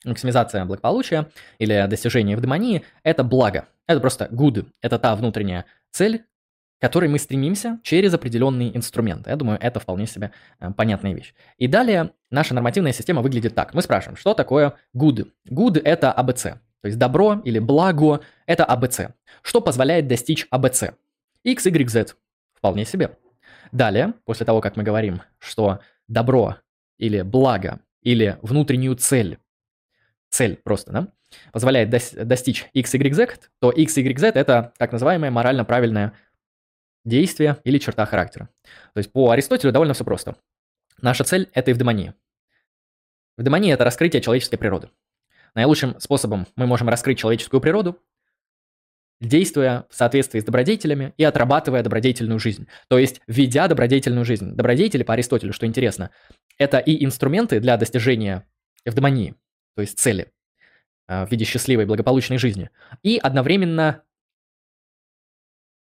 максимизация 0.06 0.66
благополучия 0.66 1.30
или 1.60 1.86
достижение 1.88 2.34
евдемонии– 2.34 2.84
это 3.04 3.24
благо. 3.24 3.68
Это 3.88 4.00
просто 4.00 4.28
good. 4.32 4.68
Это 4.82 5.00
та 5.00 5.16
внутренняя 5.16 5.66
цель, 5.92 6.20
к 6.20 6.82
которой 6.82 7.10
мы 7.10 7.20
стремимся 7.20 7.80
через 7.84 8.14
определенные 8.14 8.76
инструменты. 8.76 9.30
Я 9.30 9.36
думаю, 9.36 9.60
это 9.62 9.80
вполне 9.80 10.08
себе 10.08 10.32
э, 10.60 10.72
понятная 10.72 11.14
вещь. 11.14 11.34
И 11.58 11.68
далее 11.68 12.12
наша 12.32 12.54
нормативная 12.54 12.94
система 12.94 13.22
выглядит 13.22 13.54
так. 13.54 13.74
Мы 13.74 13.82
спрашиваем, 13.82 14.18
что 14.18 14.34
такое 14.34 14.74
good? 14.96 15.32
Good– 15.50 15.82
это 15.84 16.14
ABC. 16.18 16.58
То 16.82 16.88
есть 16.88 16.98
добро 16.98 17.42
или 17.46 17.60
благо– 17.60 18.22
это 18.48 18.64
ABC. 18.64 19.14
Что 19.44 19.62
позволяет 19.62 20.08
достичь 20.08 20.48
ABC? 20.52 20.96
X, 21.44 21.66
Y, 21.68 21.90
Z. 21.90 22.16
Вполне 22.62 22.86
себе. 22.86 23.18
Далее, 23.72 24.14
после 24.24 24.46
того, 24.46 24.62
как 24.62 24.76
мы 24.78 24.84
говорим, 24.84 25.24
что 25.40 25.80
добро 26.08 26.58
или 27.00 27.24
благо 27.24 27.80
или 28.04 28.38
внутреннюю 28.44 28.96
цель, 28.98 29.40
цель 30.30 30.58
просто, 30.58 30.92
да, 30.92 31.08
позволяет 31.52 31.90
достичь 31.90 32.68
x, 32.74 32.94
y, 32.94 33.14
z, 33.16 33.50
то 33.60 33.72
x, 33.72 33.98
y, 33.98 34.16
z 34.16 34.28
это 34.28 34.74
так 34.78 34.92
называемое 34.92 35.32
морально 35.32 35.66
правильное 35.66 36.14
действие 37.04 37.58
или 37.64 37.80
черта 37.80 38.06
характера. 38.06 38.48
То 38.94 39.00
есть 39.00 39.12
по 39.12 39.32
Аристотелю 39.32 39.72
довольно 39.72 39.96
все 39.96 40.04
просто. 40.04 40.36
Наша 41.02 41.24
цель– 41.24 41.50
это 41.54 41.72
эвдемония. 41.72 42.14
Эвдемония– 43.40 43.74
это 43.74 43.86
раскрытие 43.86 44.22
человеческой 44.22 44.58
природы. 44.58 44.92
Наилучшим 45.56 46.00
способом 46.00 46.46
мы 46.56 46.68
можем 46.68 46.90
раскрыть 46.90 47.18
человеческую 47.18 47.60
природу 47.60 48.00
действуя 49.22 49.86
в 49.90 49.96
соответствии 49.96 50.40
с 50.40 50.44
добродетелями 50.44 51.14
и 51.16 51.24
отрабатывая 51.24 51.84
добродетельную 51.84 52.40
жизнь. 52.40 52.68
То 52.90 52.98
есть, 52.98 53.22
ведя 53.28 53.68
добродетельную 53.68 54.26
жизнь. 54.26 54.54
Добродетели, 54.54 55.04
по 55.04 55.14
Аристотелю, 55.14 55.54
что 55.54 55.66
интересно, 55.66 56.10
это 56.58 56.80
и 56.80 57.06
инструменты 57.06 57.60
для 57.60 57.78
достижения 57.78 58.46
эвдемонии, 58.84 59.36
то 59.76 59.82
есть 59.82 60.00
цели 60.00 60.32
а, 61.08 61.26
в 61.26 61.32
виде 61.32 61.46
счастливой, 61.46 61.86
благополучной 61.86 62.40
жизни, 62.40 62.72
и 63.04 63.18
одновременно 63.22 64.04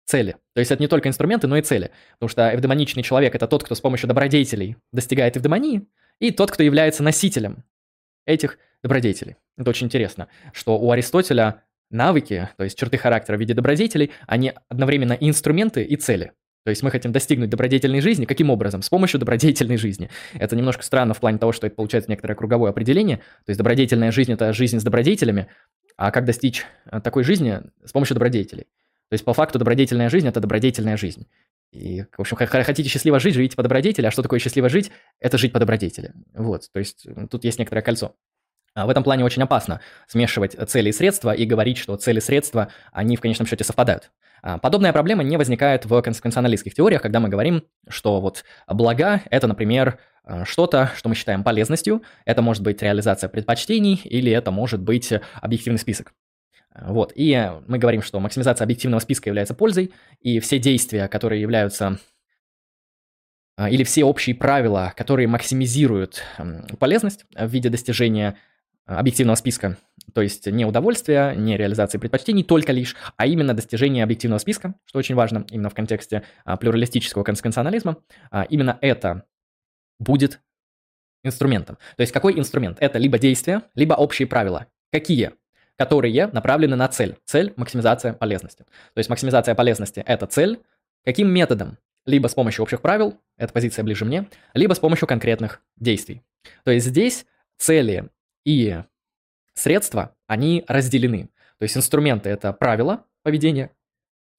цели. 0.05 0.37
То 0.53 0.59
есть 0.59 0.71
это 0.71 0.81
не 0.81 0.87
только 0.87 1.09
инструменты, 1.09 1.47
но 1.47 1.57
и 1.57 1.61
цели. 1.61 1.91
Потому 2.13 2.29
что 2.29 2.53
эвдемоничный 2.53 3.03
человек– 3.03 3.33
это 3.35 3.47
тот, 3.47 3.63
кто 3.63 3.73
с 3.73 3.81
помощью 3.81 4.07
добродетелей 4.07 4.77
достигает 4.91 5.37
эвдемонии, 5.37 5.87
и 6.19 6.31
тот, 6.31 6.51
кто 6.51 6.61
является 6.61 7.01
носителем 7.01 7.63
этих 8.25 8.59
добродетелей. 8.83 9.37
Это 9.57 9.69
очень 9.69 9.87
интересно, 9.87 10.27
что 10.51 10.77
у 10.77 10.91
Аристотеля 10.91 11.63
навыки, 11.93 12.49
то 12.57 12.63
есть 12.63 12.77
черты 12.77 12.97
характера 12.97 13.37
в 13.37 13.39
виде 13.39 13.53
добродетелей, 13.53 14.11
они 14.27 14.53
одновременно 14.69 15.13
и 15.13 15.29
инструменты, 15.29 15.83
и 15.83 15.95
цели. 15.95 16.33
То 16.63 16.69
есть 16.69 16.81
мы 16.81 16.91
хотим 16.91 17.11
достигнуть 17.11 17.49
добродетельной 17.49 17.99
жизни. 17.99 18.25
Каким 18.25 18.49
образом? 18.49 18.81
С 18.81 18.89
помощью 18.89 19.19
добродетельной 19.19 19.77
жизни. 19.77 20.09
Это 20.33 20.55
немножко 20.55 20.83
странно 20.83 21.13
в 21.13 21.19
плане 21.19 21.37
того, 21.37 21.51
что 21.51 21.67
это 21.67 21.75
получается 21.75 22.09
некоторое 22.09 22.35
круговое 22.35 22.71
определение. 22.71 23.17
То 23.17 23.49
есть 23.49 23.57
добродетельная 23.57 24.11
жизнь– 24.11 24.31
это 24.33 24.53
жизнь 24.53 24.79
с 24.79 24.83
добродетелями. 24.83 25.47
А 25.97 26.11
как 26.11 26.25
достичь 26.25 26.65
э, 26.85 27.01
такой 27.01 27.23
жизни? 27.23 27.59
С 27.83 27.91
помощью 27.91 28.15
добродетелей. 28.15 28.63
То 29.09 29.13
есть 29.13 29.25
по 29.25 29.33
факту 29.33 29.59
добродетельная 29.59 30.09
жизнь– 30.09 30.27
это 30.29 30.39
добродетельная 30.39 30.95
жизнь. 30.95 31.27
И, 31.73 32.05
в 32.15 32.21
общем, 32.21 32.37
хотите 32.37 32.87
счастливо 32.87 33.19
жить, 33.19 33.33
живите 33.33 33.55
по 33.55 33.63
добродетели. 33.63 34.05
А 34.05 34.11
что 34.11 34.21
такое 34.21 34.39
счастливо 34.39 34.69
жить? 34.69 34.91
Это 35.19 35.37
жить 35.37 35.51
по 35.51 35.59
добродетели. 35.59 36.13
Вот, 36.33 36.69
то 36.71 36.79
есть 36.79 37.05
тут 37.29 37.43
есть 37.43 37.59
некоторое 37.59 37.81
кольцо. 37.81 38.15
А 38.75 38.87
в 38.87 38.89
этом 38.89 39.03
плане 39.03 39.23
очень 39.23 39.43
опасно 39.43 39.81
смешивать 40.07 40.57
цели 40.67 40.89
и 40.89 40.91
средства 40.91 41.31
и 41.31 41.45
говорить, 41.45 41.77
что 41.77 41.95
цели 41.95 42.17
и 42.17 42.21
средства, 42.21 42.69
они 42.91 43.15
в 43.15 43.21
конечном 43.21 43.47
счете 43.47 43.63
совпадают. 43.63 44.11
А, 44.41 44.57
подобная 44.57 44.91
проблема 44.91 45.23
не 45.23 45.37
возникает 45.37 45.85
в 45.85 46.01
конституционалистских 46.01 46.73
теориях, 46.73 47.01
когда 47.01 47.19
мы 47.19 47.29
говорим, 47.29 47.63
что 47.87 48.19
вот 48.19 48.43
блага– 48.67 49.21
это, 49.29 49.47
например, 49.47 49.99
а, 50.23 50.43
что-то, 50.43 50.91
что 50.95 51.07
мы 51.07 51.15
считаем 51.15 51.43
полезностью, 51.43 52.01
это 52.25 52.41
может 52.41 52.63
быть 52.63 52.81
реализация 52.81 53.29
предпочтений 53.29 54.01
или 54.03 54.31
это 54.31 54.49
может 54.49 54.81
быть 54.81 55.13
объективный 55.41 55.79
список. 55.79 56.13
Вот, 56.75 57.13
и 57.15 57.51
мы 57.67 57.77
говорим, 57.77 58.01
что 58.01 58.19
максимизация 58.19 58.65
объективного 58.65 58.99
списка 58.99 59.29
является 59.29 59.53
пользой, 59.53 59.93
и 60.19 60.39
все 60.39 60.57
действия, 60.57 61.07
которые 61.07 61.39
являются 61.39 61.99
или 63.59 63.83
все 63.83 64.03
общие 64.03 64.35
правила, 64.35 64.91
которые 64.97 65.27
максимизируют 65.27 66.23
полезность 66.79 67.25
в 67.35 67.47
виде 67.47 67.69
достижения 67.69 68.35
объективного 68.85 69.35
списка. 69.35 69.77
То 70.13 70.21
есть 70.21 70.45
не 70.47 70.65
удовольствие, 70.65 71.35
не 71.35 71.57
реализации 71.57 71.97
предпочтений 71.97 72.43
только 72.43 72.71
лишь, 72.71 72.95
а 73.15 73.25
именно 73.25 73.53
достижение 73.53 74.03
объективного 74.03 74.39
списка, 74.39 74.75
что 74.85 74.99
очень 74.99 75.15
важно 75.15 75.45
именно 75.49 75.69
в 75.69 75.73
контексте 75.73 76.23
а, 76.43 76.57
плюралистического 76.57 77.23
конституционализма. 77.23 77.97
А, 78.31 78.43
именно 78.43 78.77
это 78.81 79.23
будет 79.99 80.41
инструментом. 81.23 81.77
То 81.95 82.01
есть 82.01 82.11
какой 82.11 82.37
инструмент? 82.37 82.77
Это 82.79 82.99
либо 82.99 83.17
действие, 83.17 83.61
либо 83.75 83.93
общие 83.93 84.27
правила. 84.27 84.67
Какие? 84.91 85.31
Которые 85.77 86.27
направлены 86.27 86.75
на 86.75 86.87
цель. 86.87 87.17
Цель– 87.25 87.53
максимизация 87.55 88.13
полезности. 88.13 88.65
То 88.93 88.99
есть 88.99 89.09
максимизация 89.09 89.55
полезности– 89.55 90.03
это 90.05 90.27
цель. 90.27 90.61
Каким 91.05 91.29
методом? 91.29 91.77
Либо 92.05 92.27
с 92.27 92.33
помощью 92.33 92.63
общих 92.63 92.81
правил, 92.81 93.17
эта 93.37 93.53
позиция 93.53 93.83
ближе 93.83 94.03
мне, 94.03 94.27
либо 94.53 94.73
с 94.73 94.79
помощью 94.79 95.07
конкретных 95.07 95.61
действий. 95.77 96.21
То 96.65 96.71
есть 96.71 96.87
здесь 96.87 97.25
цели 97.57 98.09
и 98.45 98.83
средства, 99.53 100.15
они 100.27 100.63
разделены. 100.67 101.29
То 101.59 101.63
есть 101.63 101.77
инструменты– 101.77 102.29
это 102.31 102.53
правила 102.53 103.05
поведения 103.23 103.71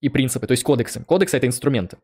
и 0.00 0.08
принципы, 0.08 0.46
то 0.46 0.52
есть 0.52 0.62
кодексы. 0.62 1.02
Кодексы– 1.04 1.36
это 1.38 1.46
инструменты. 1.46 1.98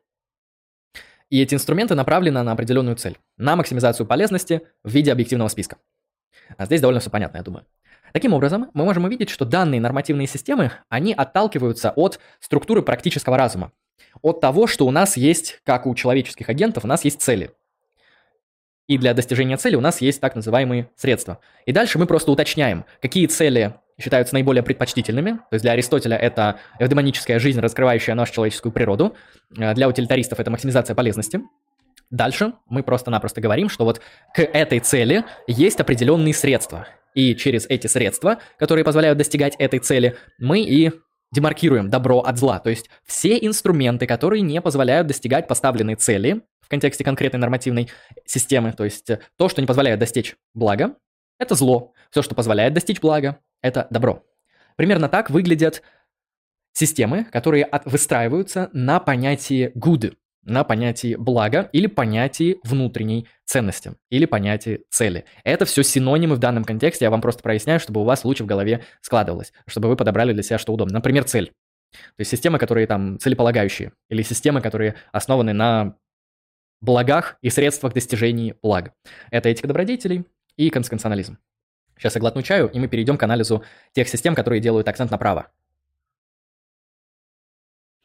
И 1.29 1.41
эти 1.41 1.55
инструменты 1.55 1.95
направлены 1.95 2.43
на 2.43 2.53
определенную 2.53 2.97
цель, 2.97 3.19
на 3.37 3.55
максимизацию 3.57 4.07
полезности 4.07 4.63
в 4.83 4.91
виде 4.91 5.13
объективного 5.13 5.49
списка. 5.49 5.77
А 6.57 6.67
здесь 6.67 6.81
довольно 6.81 7.01
все 7.01 7.11
понятно, 7.11 7.39
я 7.39 7.43
думаю. 7.43 7.67
Таким 8.13 8.33
образом, 8.33 8.71
мы 8.75 8.85
можем 8.85 9.05
увидеть, 9.05 9.31
что 9.31 9.45
данные 9.45 9.81
нормативные 9.81 10.27
системы, 10.27 10.73
они 10.89 11.13
отталкиваются 11.13 11.93
от 11.93 12.19
структуры 12.41 12.83
практического 12.83 13.37
разума, 13.37 13.73
от 14.23 14.41
того, 14.41 14.67
что 14.67 14.87
у 14.87 14.91
нас 14.91 15.17
есть, 15.17 15.61
как 15.65 15.87
у 15.87 15.95
человеческих 15.95 16.49
агентов, 16.49 16.85
у 16.85 16.89
нас 16.89 17.05
есть 17.05 17.21
цели. 17.21 17.53
И 18.91 18.99
для 18.99 19.15
достижения 19.15 19.57
цели 19.57 19.77
у 19.77 19.81
нас 19.81 20.01
есть 20.01 20.21
так 20.21 20.35
называемые 20.35 20.91
средства. 20.97 21.39
И 21.65 21.71
дальше 21.71 21.97
мы 22.01 22.07
просто 22.07 22.33
уточняем, 22.33 22.85
какие 23.01 23.27
цели 23.27 23.75
считаются 24.01 24.35
наиболее 24.35 24.65
предпочтительными. 24.65 25.35
То 25.35 25.53
есть 25.53 25.63
для 25.63 25.73
Аристотеля 25.73 26.17
это 26.17 26.59
эвдемоническая 26.81 27.39
жизнь, 27.39 27.61
раскрывающая 27.61 28.17
нашу 28.17 28.33
человеческую 28.33 28.73
природу. 28.73 29.15
Э, 29.57 29.75
для 29.75 29.89
утилитаристов 29.89 30.41
это 30.41 30.51
максимизация 30.51 30.97
полезности. 30.97 31.41
Дальше 32.11 32.55
мы 32.69 32.83
просто-напросто 32.83 33.41
говорим, 33.41 33.69
что 33.69 33.85
вот 33.85 34.01
к 34.35 34.41
этой 34.43 34.81
цели 34.81 35.23
есть 35.47 35.79
определенные 35.79 36.35
средства. 36.35 36.89
И 37.15 37.37
через 37.37 37.67
эти 37.67 37.87
средства, 37.87 38.39
которые 38.59 38.85
позволяют 38.85 39.19
достигать 39.19 39.55
этой 39.61 39.79
цели, 39.79 40.17
мы 40.41 40.63
и 40.63 40.91
демаркируем 41.31 41.91
добро 41.91 42.19
от 42.19 42.39
зла. 42.39 42.59
То 42.59 42.71
есть 42.71 42.91
все 43.07 43.39
инструменты, 43.41 44.09
которые 44.09 44.43
не 44.43 44.61
позволяют 44.61 45.07
достигать 45.07 45.47
поставленной 45.47 45.95
цели, 45.95 46.43
контексте 46.71 47.05
конкретной 47.05 47.41
нормативной 47.41 47.91
системы. 48.25 48.73
То 48.73 48.85
есть 48.85 49.11
э, 49.11 49.21
то, 49.37 49.49
что 49.49 49.61
не 49.61 49.67
позволяет 49.67 49.99
достичь 49.99 50.37
блага, 50.55 50.97
это 51.39 51.55
зло. 51.55 51.93
Все, 52.11 52.23
что 52.23 52.35
позволяет 52.35 52.73
достичь 52.73 53.01
блага, 53.01 53.39
это 53.63 53.87
добро. 53.91 54.25
Примерно 54.77 55.09
так 55.09 55.31
выглядят 55.31 55.83
системы, 56.73 57.25
которые 57.25 57.65
от, 57.65 57.85
выстраиваются 57.85 58.71
на 58.73 59.01
понятии 59.01 59.73
good, 59.77 60.15
на 60.43 60.65
понятии 60.65 61.17
блага 61.17 61.69
или 61.73 61.87
понятии 61.87 62.59
внутренней 62.63 63.27
ценности, 63.45 63.95
или 64.09 64.25
понятии 64.25 64.85
цели. 64.91 65.25
Это 65.45 65.65
все 65.65 65.83
синонимы 65.83 66.37
в 66.37 66.39
данном 66.39 66.65
контексте, 66.65 67.05
я 67.05 67.11
вам 67.11 67.21
просто 67.21 67.43
проясняю, 67.43 67.81
чтобы 67.81 68.01
у 68.01 68.05
вас 68.05 68.25
лучше 68.25 68.45
в 68.45 68.47
голове 68.47 68.85
складывалось, 69.01 69.53
чтобы 69.67 69.89
вы 69.89 69.97
подобрали 69.97 70.33
для 70.33 70.43
себя 70.43 70.59
что 70.59 70.73
удобно. 70.73 70.95
Например, 70.95 71.25
цель. 71.25 71.53
То 71.93 72.21
есть 72.21 72.31
системы, 72.31 72.59
которые 72.59 72.87
там 72.87 73.19
целеполагающие, 73.19 73.93
или 74.09 74.23
системы, 74.23 74.61
которые 74.61 74.95
основаны 75.13 75.53
на 75.53 75.97
благах 76.81 77.37
и 77.43 77.51
средствах 77.51 77.93
достижения 77.93 78.57
благ. 78.63 78.93
Это 79.31 79.49
этика 79.49 79.69
добродетелей 79.69 80.25
и 80.57 80.71
конституционализм. 80.71 81.39
Сейчас 81.97 82.15
я 82.15 82.21
глотну 82.21 82.43
чаю, 82.43 82.71
и 82.71 82.79
мы 82.79 82.89
перейдем 82.89 83.19
к 83.19 83.23
анализу 83.23 83.65
тех 83.93 84.09
систем, 84.09 84.35
которые 84.35 84.61
делают 84.61 84.89
акцент 84.89 85.11
направо. 85.11 85.51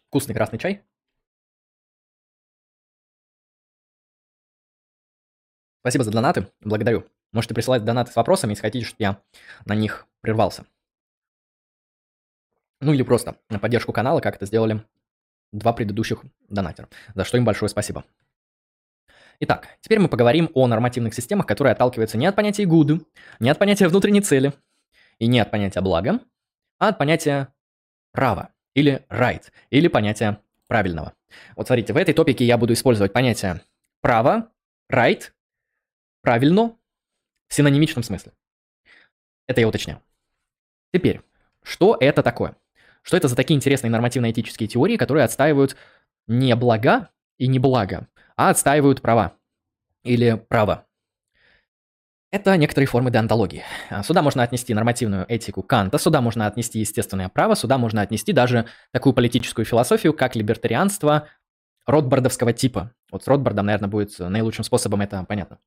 Вкусный 0.10 0.36
красный 0.36 0.60
чай. 0.60 0.84
Спасибо 5.80 6.04
за 6.04 6.12
донаты, 6.12 6.48
благодарю. 6.62 7.06
Можете 7.32 7.54
присылать 7.54 7.86
донаты 7.86 8.12
с 8.12 8.16
вопросами, 8.16 8.52
если 8.52 8.64
хотите, 8.64 8.86
чтобы 8.86 9.04
я 9.04 9.22
на 9.66 9.76
них 9.76 10.08
прервался. 10.22 10.66
Ну 12.82 12.94
или 12.94 13.04
просто 13.04 13.38
на 13.50 13.60
поддержку 13.60 13.94
канала, 13.94 14.20
как 14.20 14.36
это 14.36 14.46
сделали 14.46 14.84
два 15.52 15.74
предыдущих 15.74 16.24
донатера, 16.50 16.90
за 17.14 17.24
что 17.24 17.38
им 17.38 17.46
большое 17.46 17.70
спасибо. 17.70 18.04
Итак, 19.40 19.68
теперь 19.82 20.00
мы 20.00 20.08
поговорим 20.08 20.50
о 20.54 20.68
нормативных 20.68 21.14
системах, 21.14 21.46
которые 21.46 21.74
отталкиваются 21.74 22.18
не 22.18 22.26
от 22.26 22.36
понятия 22.36 22.64
good, 22.64 23.06
не 23.40 23.50
от 23.50 23.60
понятия 23.60 23.88
внутренней 23.88 24.22
цели 24.22 24.54
и 25.20 25.28
не 25.28 25.40
от 25.40 25.52
понятия 25.52 25.82
блага, 25.82 26.22
а 26.80 26.90
от 26.90 26.98
понятия 26.98 27.54
права 28.12 28.50
или 28.74 29.06
right, 29.10 29.44
или 29.70 29.88
понятия 29.88 30.40
правильного. 30.68 31.14
Вот 31.56 31.68
смотрите, 31.68 31.94
в 31.94 31.98
этой 31.98 32.14
топике 32.14 32.46
я 32.46 32.58
буду 32.58 32.74
использовать 32.74 33.12
понятие 33.12 33.62
право, 34.02 34.52
right, 34.92 35.32
правильно, 36.22 36.78
в 37.48 37.54
синонимичном 37.54 38.04
смысле. 38.04 38.32
Это 39.48 39.62
я 39.62 39.68
уточнял. 39.68 40.02
Теперь, 40.94 41.22
что 41.62 41.98
это 42.00 42.24
такое? 42.24 42.56
Что 43.02 43.18
это 43.18 43.28
за 43.28 43.36
такие 43.36 43.56
интересные 43.56 43.92
нормативно-этические 43.92 44.68
теории, 44.68 44.98
которые 44.98 45.26
отстаивают 45.26 45.76
не 46.26 46.56
блага 46.56 47.10
и 47.38 47.48
не 47.48 47.60
благо, 47.60 48.08
а 48.36 48.50
отстаивают 48.50 49.02
права 49.02 49.38
или 50.04 50.36
право. 50.50 50.86
Это 52.32 52.58
некоторые 52.58 52.88
формы 52.88 53.12
деонтологии. 53.12 53.64
А, 53.90 54.04
сюда 54.04 54.22
можно 54.22 54.44
отнести 54.44 54.74
нормативную 54.74 55.26
этику 55.30 55.64
Канта, 55.64 55.98
сюда 55.98 56.20
можно 56.20 56.48
отнести 56.48 56.80
естественное 56.80 57.30
право, 57.30 57.56
сюда 57.56 57.78
можно 57.78 58.02
отнести 58.02 58.34
даже 58.34 58.66
такую 58.92 59.14
политическую 59.14 59.66
философию, 59.66 60.14
как 60.14 60.36
либертарианство 60.36 61.30
Ротбардовского 61.86 62.52
типа. 62.52 62.92
Вот 63.12 63.24
с 63.24 63.28
Ротбардом, 63.28 63.68
наверное, 63.68 63.90
будет 63.90 64.20
наилучшим 64.20 64.66
способом 64.66 65.02
это 65.02 65.24
понятно. 65.24 65.60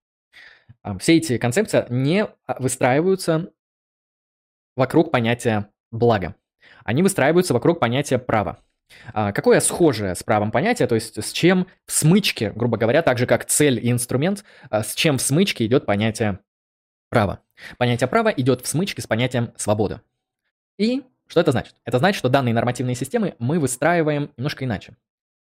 А, 0.83 0.99
все 0.99 1.16
эти 1.16 1.39
концепции 1.39 1.87
не 1.89 2.29
выстраиваются 2.59 3.51
вокруг 4.77 5.11
понятия 5.11 5.71
блага. 5.91 6.35
Они 6.85 7.03
выстраиваются 7.03 7.55
вокруг 7.55 7.81
понятия 7.81 8.19
права. 8.19 8.59
А, 9.12 9.32
какое 9.32 9.61
схожее 9.61 10.14
с 10.14 10.22
правом 10.22 10.51
понятие, 10.51 10.89
то 10.89 10.95
есть 10.95 11.22
с 11.22 11.32
чем 11.32 11.66
в 11.86 11.93
смычке, 11.93 12.51
грубо 12.51 12.76
говоря, 12.76 13.03
так 13.03 13.18
же 13.18 13.26
как 13.26 13.45
цель 13.45 13.84
и 13.84 13.91
инструмент, 13.91 14.45
а, 14.70 14.82
с 14.82 14.95
чем 14.95 15.18
в 15.18 15.22
смычке 15.22 15.66
идет 15.66 15.86
понятие 15.86 16.41
права. 17.11 17.41
Понятие 17.76 18.09
права 18.09 18.28
идет 18.28 18.62
в 18.62 18.68
смычке 18.68 19.03
с 19.03 19.07
понятием 19.07 19.53
свобода. 19.57 20.03
И 20.78 21.03
что 21.26 21.41
это 21.41 21.53
значит? 21.53 21.74
Это 21.84 21.99
значит, 21.99 22.18
что 22.18 22.28
данные 22.28 22.55
нормативные 22.55 22.95
системы 22.95 23.34
мы 23.39 23.59
выстраиваем 23.59 24.30
немножко 24.36 24.64
иначе. 24.64 24.97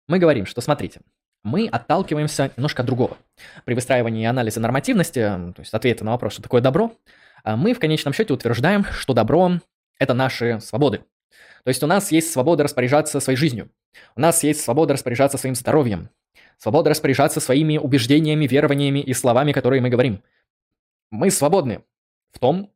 Мы 0.06 0.18
говорим, 0.18 0.46
что 0.46 0.60
смотрите, 0.60 1.00
мы 1.44 1.68
отталкиваемся 1.68 2.50
немножко 2.56 2.82
от 2.82 2.86
другого. 2.86 3.16
При 3.64 3.74
выстраивании 3.74 4.26
анализа 4.26 4.60
нормативности, 4.60 5.20
то 5.20 5.54
есть 5.58 5.72
ответа 5.72 6.04
на 6.04 6.12
вопрос, 6.12 6.34
что 6.34 6.42
такое 6.42 6.60
добро, 6.60 6.92
а, 7.44 7.56
мы 7.56 7.74
в 7.74 7.78
конечном 7.78 8.12
счете 8.12 8.34
утверждаем, 8.34 8.84
что 8.84 9.14
добро– 9.14 9.60
это 9.98 10.14
наши 10.14 10.60
свободы, 10.60 11.02
то 11.64 11.68
есть 11.68 11.82
у 11.82 11.86
нас 11.86 12.12
есть 12.12 12.32
свобода 12.32 12.64
распоряжаться 12.64 13.20
своей 13.20 13.36
жизнью. 13.36 13.70
У 14.16 14.20
нас 14.20 14.42
есть 14.42 14.60
свобода 14.60 14.94
распоряжаться 14.94 15.38
своим 15.38 15.54
здоровьем. 15.54 16.10
Свобода 16.58 16.90
распоряжаться 16.90 17.40
своими 17.40 17.78
убеждениями, 17.78 18.46
верованиями 18.46 19.00
и 19.00 19.12
словами, 19.14 19.52
которые 19.52 19.80
мы 19.80 19.90
говорим. 19.90 20.22
Мы 21.10 21.30
свободны 21.30 21.84
в 22.32 22.38
том, 22.38 22.72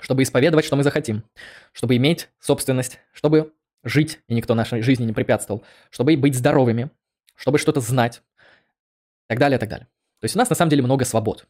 чтобы 0.00 0.22
исповедовать, 0.22 0.64
что 0.64 0.76
мы 0.76 0.82
захотим, 0.82 1.24
чтобы 1.72 1.96
иметь 1.96 2.28
собственность, 2.38 3.00
чтобы 3.12 3.52
жить, 3.82 4.20
и 4.28 4.34
никто 4.34 4.54
нашей 4.54 4.80
жизни 4.82 5.04
не 5.04 5.12
препятствовал, 5.12 5.64
чтобы 5.90 6.16
быть 6.16 6.34
здоровыми, 6.34 6.90
чтобы 7.36 7.58
что-то 7.58 7.80
знать, 7.80 8.22
и 9.24 9.28
так 9.28 9.38
далее, 9.38 9.56
и 9.56 9.60
так 9.60 9.68
далее. 9.68 9.88
То 10.20 10.24
есть 10.24 10.36
у 10.36 10.38
нас 10.38 10.48
на 10.48 10.56
самом 10.56 10.70
деле 10.70 10.82
много 10.82 11.04
свобод. 11.04 11.46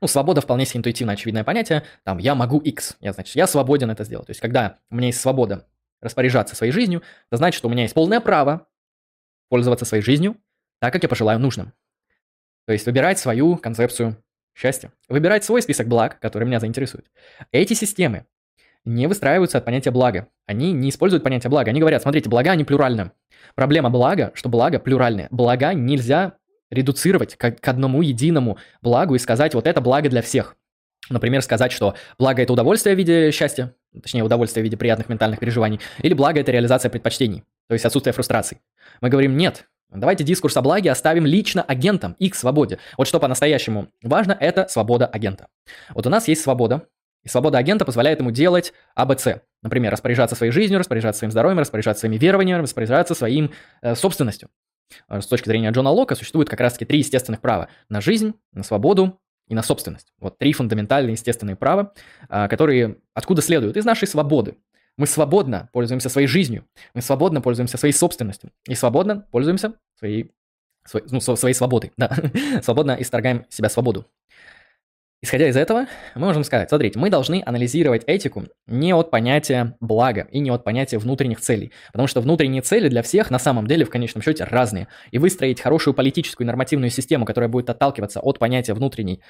Ну, 0.00 0.08
свобода 0.08 0.40
вполне 0.40 0.66
себе 0.66 0.78
интуитивно 0.78 1.12
очевидное 1.12 1.44
понятие. 1.44 1.84
Там, 2.02 2.18
я 2.18 2.34
могу 2.34 2.58
X, 2.58 2.96
я, 3.00 3.12
значит, 3.12 3.36
я 3.36 3.46
свободен 3.46 3.90
это 3.90 4.04
сделать. 4.04 4.26
То 4.26 4.30
есть, 4.30 4.40
когда 4.40 4.78
у 4.90 4.96
меня 4.96 5.06
есть 5.08 5.20
свобода 5.20 5.66
распоряжаться 6.00 6.54
своей 6.54 6.72
жизнью, 6.72 7.02
это 7.30 7.38
значит, 7.38 7.58
что 7.58 7.68
у 7.68 7.70
меня 7.70 7.82
есть 7.82 7.94
полное 7.94 8.20
право 8.20 8.66
пользоваться 9.48 9.84
своей 9.84 10.02
жизнью 10.02 10.36
так, 10.80 10.92
как 10.92 11.02
я 11.02 11.08
пожелаю 11.08 11.38
нужным. 11.38 11.72
То 12.66 12.72
есть 12.72 12.86
выбирать 12.86 13.18
свою 13.18 13.56
концепцию 13.56 14.22
счастья. 14.54 14.92
Выбирать 15.08 15.44
свой 15.44 15.62
список 15.62 15.88
благ, 15.88 16.18
который 16.20 16.44
меня 16.44 16.60
заинтересует. 16.60 17.06
Эти 17.52 17.72
системы 17.72 18.26
не 18.84 19.06
выстраиваются 19.06 19.58
от 19.58 19.64
понятия 19.64 19.90
блага. 19.90 20.28
Они 20.46 20.72
не 20.72 20.90
используют 20.90 21.24
понятие 21.24 21.50
блага. 21.50 21.70
Они 21.70 21.80
говорят, 21.80 22.02
смотрите, 22.02 22.28
блага, 22.28 22.50
они 22.50 22.64
плюральны. 22.64 23.12
Проблема 23.54 23.88
блага, 23.88 24.32
что 24.34 24.48
благо 24.48 24.78
плюральное. 24.78 25.28
Блага 25.30 25.72
нельзя 25.74 26.34
редуцировать 26.70 27.36
к 27.36 27.68
одному 27.68 28.02
единому 28.02 28.58
благу 28.82 29.14
и 29.14 29.18
сказать, 29.18 29.54
вот 29.54 29.66
это 29.66 29.80
благо 29.80 30.10
для 30.10 30.20
всех. 30.20 30.56
Например, 31.10 31.42
сказать, 31.42 31.72
что 31.72 31.94
благо– 32.18 32.42
это 32.44 32.52
удовольствие 32.52 32.94
в 32.94 32.98
виде 32.98 33.30
счастья, 33.30 33.74
точнее, 33.92 34.22
удовольствие 34.22 34.62
в 34.62 34.64
виде 34.64 34.76
приятных 34.76 35.08
ментальных 35.08 35.40
переживаний, 35.40 35.80
или 36.02 36.14
благо– 36.14 36.40
это 36.40 36.52
реализация 36.52 36.90
предпочтений, 36.90 37.44
то 37.68 37.74
есть 37.74 37.84
отсутствие 37.84 38.12
фрустраций. 38.12 38.58
Мы 39.00 39.08
говорим 39.08 39.36
«нет», 39.36 39.66
Давайте 39.90 40.22
дискурс 40.22 40.54
о 40.58 40.60
благе 40.60 40.90
оставим 40.90 41.24
лично 41.24 41.62
агентам, 41.62 42.14
их 42.18 42.34
свободе. 42.34 42.78
Вот 42.98 43.06
что 43.06 43.20
по-настоящему 43.20 43.88
важно, 44.02 44.36
это 44.38 44.68
свобода 44.68 45.06
агента. 45.06 45.48
Вот 45.94 46.06
у 46.06 46.10
нас 46.10 46.28
есть 46.28 46.42
свобода, 46.42 46.82
и 47.24 47.28
свобода 47.28 47.56
агента 47.56 47.86
позволяет 47.86 48.20
ему 48.20 48.30
делать 48.30 48.74
АБЦ. 48.94 49.40
Например, 49.62 49.90
распоряжаться 49.90 50.36
своей 50.36 50.52
жизнью, 50.52 50.78
распоряжаться 50.78 51.20
своим 51.20 51.30
здоровьем, 51.30 51.58
распоряжаться 51.58 52.00
своими 52.00 52.18
верованиями, 52.18 52.62
распоряжаться 52.62 53.14
своим 53.14 53.50
э, 53.80 53.94
собственностью. 53.94 54.50
Э, 55.08 55.20
с 55.22 55.26
точки 55.26 55.48
зрения 55.48 55.70
Джона 55.70 55.90
Лока 55.90 56.14
существует 56.14 56.48
как 56.50 56.60
раз-таки 56.60 56.84
три 56.84 56.98
естественных 56.98 57.40
права. 57.40 57.68
На 57.88 58.00
жизнь, 58.00 58.34
на 58.52 58.62
свободу 58.62 59.18
и 59.48 59.54
на 59.54 59.62
собственность. 59.62 60.12
Вот 60.18 60.38
три 60.38 60.52
фундаментальные 60.52 61.12
естественные 61.12 61.56
права, 61.56 61.92
а, 62.28 62.48
которые 62.48 62.98
откуда 63.14 63.42
следуют? 63.42 63.76
Из 63.76 63.84
нашей 63.84 64.06
свободы. 64.06 64.56
Мы 64.96 65.06
свободно 65.06 65.68
пользуемся 65.72 66.08
своей 66.08 66.26
жизнью, 66.26 66.66
мы 66.92 67.02
свободно 67.02 67.40
пользуемся 67.40 67.78
своей 67.78 67.94
собственностью 67.94 68.50
и 68.66 68.74
свободно 68.74 69.26
пользуемся 69.30 69.74
своей, 69.96 70.32
своей, 70.84 71.06
ну, 71.10 71.20
своей 71.20 71.54
свободой, 71.54 71.92
да, 71.96 72.16
свободно 72.62 72.96
исторгаем 72.98 73.46
себя 73.48 73.68
свободу. 73.68 74.06
Исходя 75.20 75.48
из 75.48 75.56
этого, 75.56 75.86
мы 76.14 76.26
можем 76.26 76.44
сказать, 76.44 76.68
смотрите, 76.68 76.96
мы 76.96 77.10
должны 77.10 77.42
анализировать 77.44 78.04
этику 78.06 78.44
не 78.68 78.94
от 78.94 79.10
понятия 79.10 79.76
блага 79.80 80.28
и 80.30 80.38
не 80.38 80.50
от 80.50 80.62
понятия 80.62 80.98
внутренних 80.98 81.40
целей, 81.40 81.72
потому 81.90 82.06
что 82.06 82.20
внутренние 82.20 82.62
цели 82.62 82.88
для 82.88 83.02
всех 83.02 83.32
на 83.32 83.40
самом 83.40 83.66
деле 83.66 83.84
в 83.84 83.90
конечном 83.90 84.22
счете 84.22 84.44
разные. 84.44 84.86
И 85.10 85.18
выстроить 85.18 85.60
хорошую 85.60 85.94
политическую 85.94 86.44
и 86.44 86.46
нормативную 86.46 86.90
систему, 86.90 87.24
которая 87.24 87.48
будет 87.48 87.68
отталкиваться 87.68 88.20
от 88.20 88.38
понятия 88.38 88.74
внутренней 88.74 89.20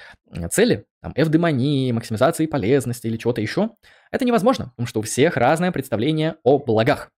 цели, 0.51 0.85
там, 1.01 1.15
эвдемонии, 1.17 1.91
максимизации 1.93 2.45
полезности 2.45 3.07
или 3.07 3.17
чего-то 3.17 3.41
еще, 3.41 3.71
это 4.11 4.27
невозможно, 4.27 4.73
потому 4.77 4.87
что 4.87 5.01
у 5.01 5.03
всех 5.03 5.39
разное 5.39 5.73
представление 5.73 6.35
о 6.43 6.59
благах. 6.59 7.11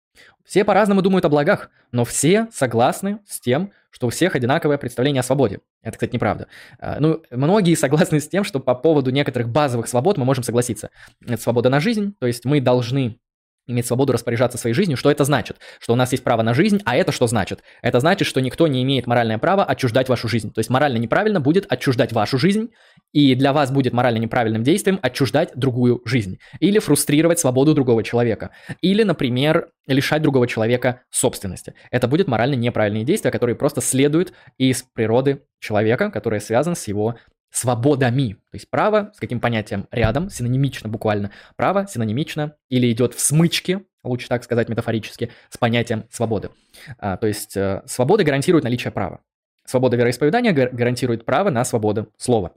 Все 0.44 0.64
по-разному 0.64 1.02
думают 1.02 1.24
о 1.24 1.28
благах, 1.28 1.70
но 1.90 2.04
все 2.04 2.46
согласны 2.52 3.18
с 3.26 3.40
тем, 3.40 3.72
что 3.90 4.06
у 4.06 4.10
всех 4.10 4.34
одинаковое 4.34 4.78
представление 4.78 5.20
о 5.20 5.24
свободе. 5.24 5.60
Это, 5.82 5.96
кстати, 5.96 6.14
неправда. 6.14 6.46
А, 6.78 6.98
ну, 7.00 7.22
многие 7.30 7.74
согласны 7.74 8.20
с 8.20 8.28
тем, 8.28 8.44
что 8.44 8.60
по 8.60 8.74
поводу 8.74 9.10
некоторых 9.10 9.48
базовых 9.48 9.88
свобод 9.88 10.16
мы 10.16 10.24
можем 10.24 10.44
согласиться. 10.44 10.90
Это 11.26 11.42
свобода 11.42 11.68
на 11.70 11.80
жизнь, 11.80 12.14
то 12.18 12.26
есть 12.26 12.44
мы 12.44 12.60
должны 12.60 13.18
иметь 13.66 13.86
свободу 13.86 14.12
распоряжаться 14.12 14.58
своей 14.58 14.74
жизнью. 14.74 14.96
Что 14.96 15.10
это 15.10 15.24
значит? 15.24 15.58
Что 15.78 15.92
у 15.92 15.96
нас 15.96 16.12
есть 16.12 16.24
право 16.24 16.42
на 16.42 16.54
жизнь, 16.54 16.80
а 16.84 16.96
это 16.96 17.12
что 17.12 17.26
значит? 17.26 17.62
Это 17.82 18.00
значит, 18.00 18.26
что 18.26 18.40
никто 18.40 18.66
не 18.66 18.82
имеет 18.82 19.06
моральное 19.06 19.38
право 19.38 19.64
отчуждать 19.64 20.08
вашу 20.08 20.28
жизнь. 20.28 20.52
То 20.52 20.58
есть 20.58 20.70
морально 20.70 20.98
неправильно 20.98 21.40
будет 21.40 21.70
отчуждать 21.70 22.12
вашу 22.12 22.38
жизнь, 22.38 22.70
и 23.12 23.34
для 23.34 23.52
вас 23.52 23.70
будет 23.70 23.92
морально 23.92 24.18
неправильным 24.18 24.62
действием 24.62 24.98
отчуждать 25.02 25.52
другую 25.54 26.02
жизнь. 26.04 26.38
Или 26.60 26.78
фрустрировать 26.78 27.38
свободу 27.38 27.74
другого 27.74 28.02
человека. 28.02 28.50
Или, 28.80 29.02
например, 29.02 29.68
лишать 29.86 30.22
другого 30.22 30.46
человека 30.46 31.02
собственности. 31.10 31.74
Это 31.90 32.08
будет 32.08 32.28
морально 32.28 32.54
неправильные 32.54 33.04
действия, 33.04 33.30
которые 33.30 33.56
просто 33.56 33.80
следуют 33.80 34.32
из 34.58 34.82
природы 34.82 35.42
человека, 35.58 36.10
которые 36.10 36.40
связаны 36.40 36.76
с 36.76 36.86
его 36.88 37.16
свободами. 37.50 38.34
То 38.50 38.54
есть 38.54 38.70
право 38.70 39.12
с 39.14 39.18
каким 39.18 39.40
понятием 39.40 39.86
рядом, 39.90 40.30
синонимично 40.30 40.88
буквально. 40.88 41.30
Право 41.56 41.86
синонимично 41.86 42.56
или 42.68 42.90
идет 42.90 43.14
в 43.14 43.20
смычке, 43.20 43.82
лучше 44.02 44.28
так 44.28 44.44
сказать 44.44 44.68
метафорически, 44.68 45.30
с 45.48 45.58
понятием 45.58 46.04
свободы. 46.10 46.50
А, 46.98 47.16
то 47.16 47.26
есть 47.26 47.56
э, 47.56 47.82
свобода 47.86 48.24
гарантирует 48.24 48.64
наличие 48.64 48.90
права. 48.90 49.20
Свобода 49.64 49.96
вероисповедания 49.96 50.52
гарантирует 50.52 51.24
право 51.24 51.50
на 51.50 51.64
свободу 51.64 52.12
слова. 52.16 52.52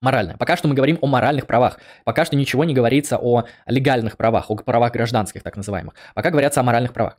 Моральное. 0.00 0.36
Пока 0.36 0.56
что 0.56 0.66
мы 0.66 0.74
говорим 0.74 0.98
о 1.00 1.06
моральных 1.06 1.46
правах. 1.46 1.78
Пока 2.04 2.24
что 2.24 2.34
ничего 2.34 2.64
не 2.64 2.74
говорится 2.74 3.18
о 3.18 3.44
легальных 3.66 4.16
правах, 4.16 4.50
о 4.50 4.56
правах 4.56 4.92
гражданских, 4.92 5.42
так 5.44 5.56
называемых. 5.56 5.94
Пока 6.14 6.30
говорятся 6.30 6.60
о 6.60 6.64
моральных 6.64 6.92
правах. 6.92 7.18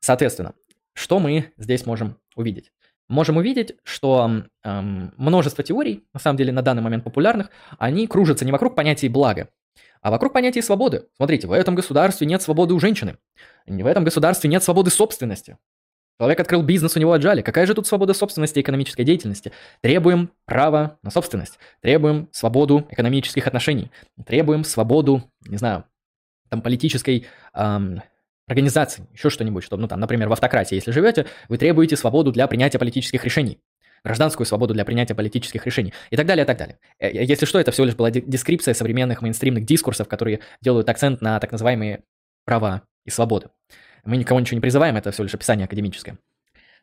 Соответственно, 0.00 0.54
что 0.92 1.20
мы 1.20 1.52
здесь 1.56 1.86
можем 1.86 2.18
увидеть? 2.34 2.72
Можем 3.08 3.36
увидеть, 3.36 3.76
что 3.84 4.42
эм, 4.64 5.12
множество 5.16 5.62
теорий, 5.62 6.04
на 6.12 6.20
самом 6.20 6.36
деле 6.36 6.52
на 6.52 6.62
данный 6.62 6.82
момент 6.82 7.04
популярных, 7.04 7.50
они 7.78 8.06
кружатся 8.06 8.44
не 8.44 8.52
вокруг 8.52 8.74
понятия 8.74 9.08
блага. 9.08 9.48
А 10.02 10.10
вокруг 10.10 10.32
понятия 10.32 10.62
свободы. 10.62 11.06
Смотрите, 11.16 11.46
в 11.46 11.52
этом 11.52 11.74
государстве 11.74 12.26
нет 12.26 12.42
свободы 12.42 12.74
у 12.74 12.80
женщины. 12.80 13.16
В 13.66 13.86
этом 13.86 14.04
государстве 14.04 14.48
нет 14.48 14.62
свободы 14.62 14.90
собственности. 14.90 15.58
Человек 16.18 16.40
открыл 16.40 16.62
бизнес, 16.62 16.96
у 16.96 17.00
него 17.00 17.12
отжали. 17.12 17.42
Какая 17.42 17.66
же 17.66 17.74
тут 17.74 17.86
свобода 17.86 18.14
собственности 18.14 18.58
и 18.58 18.62
экономической 18.62 19.04
деятельности? 19.04 19.52
Требуем 19.82 20.30
права 20.46 20.98
на 21.02 21.10
собственность. 21.10 21.58
Требуем 21.82 22.28
свободу 22.32 22.86
экономических 22.90 23.46
отношений. 23.46 23.90
Требуем 24.24 24.64
свободу, 24.64 25.24
не 25.46 25.58
знаю, 25.58 25.84
там, 26.48 26.62
политической 26.62 27.26
эм, 27.52 28.02
организации, 28.46 29.06
еще 29.12 29.30
что-нибудь, 29.30 29.64
чтобы, 29.64 29.82
ну, 29.82 29.88
там, 29.88 30.00
например, 30.00 30.28
в 30.28 30.32
автократии, 30.32 30.74
если 30.76 30.92
живете, 30.92 31.26
вы 31.48 31.58
требуете 31.58 31.96
свободу 31.96 32.32
для 32.32 32.46
принятия 32.46 32.78
политических 32.78 33.24
решений 33.24 33.60
гражданскую 34.06 34.46
свободу 34.46 34.72
для 34.72 34.84
принятия 34.84 35.14
политических 35.14 35.66
решений 35.66 35.92
и 36.10 36.16
так 36.16 36.26
далее, 36.26 36.44
и 36.44 36.46
так 36.46 36.56
далее. 36.56 36.78
Э, 37.00 37.08
э, 37.08 37.24
если 37.24 37.44
что, 37.44 37.58
это 37.58 37.72
всего 37.72 37.86
лишь 37.86 37.96
была 37.96 38.10
дескрипция 38.10 38.72
современных 38.72 39.20
мейнстримных 39.20 39.64
дискурсов, 39.64 40.06
которые 40.06 40.40
делают 40.60 40.88
акцент 40.88 41.20
на 41.20 41.40
так 41.40 41.50
называемые 41.50 42.04
права 42.44 42.82
и 43.04 43.10
свободы. 43.10 43.48
Мы 44.04 44.16
никого 44.16 44.38
ничего 44.38 44.56
не 44.56 44.60
призываем, 44.60 44.96
это 44.96 45.10
всего 45.10 45.24
лишь 45.24 45.34
описание 45.34 45.64
академическое. 45.64 46.18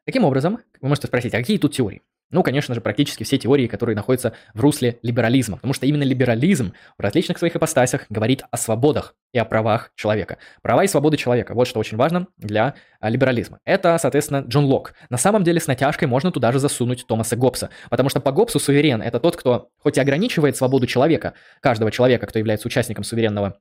Таким 0.05 0.25
образом, 0.25 0.59
вы 0.81 0.89
можете 0.89 1.07
спросить, 1.07 1.33
а 1.33 1.37
какие 1.37 1.57
тут 1.57 1.73
теории? 1.73 2.01
Ну, 2.33 2.41
конечно 2.41 2.73
же, 2.73 2.81
практически 2.81 3.23
все 3.23 3.37
теории, 3.37 3.67
которые 3.67 3.95
находятся 3.95 4.33
в 4.55 4.59
русле 4.59 4.97
либерализма, 5.03 5.57
потому 5.57 5.73
что 5.73 5.85
именно 5.85 6.01
либерализм 6.01 6.73
в 6.97 7.01
различных 7.01 7.37
своих 7.37 7.55
ипостасях 7.55 8.07
говорит 8.09 8.43
о 8.49 8.57
свободах 8.57 9.15
и 9.33 9.37
о 9.37 9.45
правах 9.45 9.91
человека. 9.95 10.39
Права 10.63 10.83
и 10.83 10.87
свободы 10.87 11.15
человека, 11.15 11.53
вот 11.53 11.67
что 11.67 11.79
очень 11.79 11.95
важно 11.95 12.27
для 12.37 12.73
а, 12.99 13.09
либерализма. 13.09 13.59
Это, 13.65 13.95
соответственно, 13.99 14.43
Джон 14.47 14.65
Лок. 14.65 14.95
На 15.11 15.17
самом 15.17 15.43
деле 15.43 15.59
с 15.59 15.67
натяжкой 15.67 16.07
можно 16.07 16.31
туда 16.31 16.51
же 16.51 16.57
засунуть 16.57 17.05
Томаса 17.05 17.35
Гоббса, 17.35 17.69
потому 17.91 18.09
что 18.09 18.19
по 18.19 18.31
Гоббсу 18.31 18.59
суверен– 18.59 19.01
это 19.03 19.19
тот, 19.19 19.35
кто 19.35 19.69
хоть 19.77 19.97
и 19.97 20.01
ограничивает 20.01 20.57
свободу 20.57 20.87
человека, 20.87 21.35
каждого 21.61 21.91
человека, 21.91 22.25
кто 22.25 22.39
является 22.39 22.67
участником 22.67 23.03
суверенного 23.03 23.59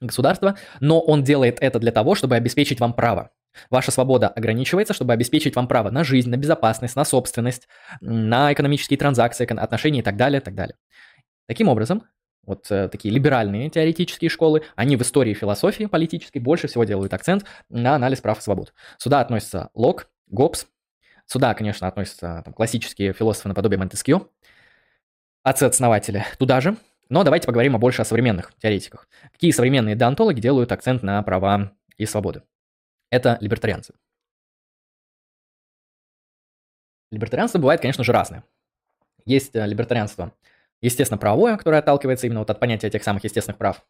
государства, 0.00 0.56
но 0.80 0.98
он 0.98 1.24
делает 1.24 1.58
это 1.60 1.78
для 1.78 1.92
того, 1.92 2.14
чтобы 2.14 2.36
обеспечить 2.36 2.80
вам 2.80 2.94
право. 2.94 3.30
Ваша 3.70 3.90
свобода 3.90 4.28
ограничивается, 4.28 4.94
чтобы 4.94 5.12
обеспечить 5.12 5.56
вам 5.56 5.68
право 5.68 5.90
на 5.90 6.04
жизнь, 6.04 6.30
на 6.30 6.36
безопасность, 6.36 6.96
на 6.96 7.04
собственность, 7.04 7.68
на 8.00 8.52
экономические 8.52 8.98
транзакции, 8.98 9.46
отношения 9.58 10.00
и 10.00 10.02
так 10.02 10.16
далее, 10.16 10.40
так 10.40 10.54
далее. 10.54 10.76
Таким 11.46 11.68
образом, 11.68 12.04
вот 12.46 12.70
э, 12.70 12.88
такие 12.88 13.12
либеральные 13.12 13.70
теоретические 13.70 14.28
школы, 14.28 14.62
они 14.76 14.96
в 14.96 15.02
истории 15.02 15.34
философии 15.34 15.84
политической 15.84 16.38
больше 16.38 16.68
всего 16.68 16.84
делают 16.84 17.14
акцент 17.14 17.44
на 17.68 17.94
анализ 17.94 18.20
прав 18.20 18.38
и 18.38 18.42
свобод. 18.42 18.74
Сюда 18.98 19.20
относятся 19.20 19.70
Лок, 19.74 20.10
Гоббс, 20.28 20.66
сюда, 21.26 21.54
конечно, 21.54 21.86
относятся 21.86 22.42
там, 22.44 22.54
классические 22.54 23.12
философы 23.12 23.48
наподобие 23.48 23.78
Монтескио, 23.78 24.28
отцы-основатели 25.42 26.24
туда 26.38 26.60
же, 26.60 26.76
но 27.08 27.22
давайте 27.22 27.46
поговорим 27.46 27.78
больше 27.78 28.02
о 28.02 28.04
современных 28.04 28.52
теоретиках. 28.58 29.08
Какие 29.32 29.50
современные 29.50 29.94
деонтологи 29.94 30.40
делают 30.40 30.72
акцент 30.72 31.02
на 31.02 31.22
права 31.22 31.72
и 31.96 32.06
свободы? 32.06 32.42
Это 33.10 33.38
либертарианцы. 33.40 33.94
Либертарианство 37.10 37.58
бывает, 37.58 37.80
конечно 37.80 38.04
же, 38.04 38.12
разное. 38.12 38.44
Есть 39.24 39.54
э, 39.54 39.66
либертарианство, 39.66 40.32
естественно, 40.80 41.18
правовое, 41.18 41.56
которое 41.56 41.78
отталкивается 41.78 42.26
именно 42.26 42.40
вот 42.40 42.50
от 42.50 42.60
понятия 42.60 42.90
тех 42.90 43.02
самых 43.02 43.24
естественных 43.24 43.58
прав. 43.58 43.84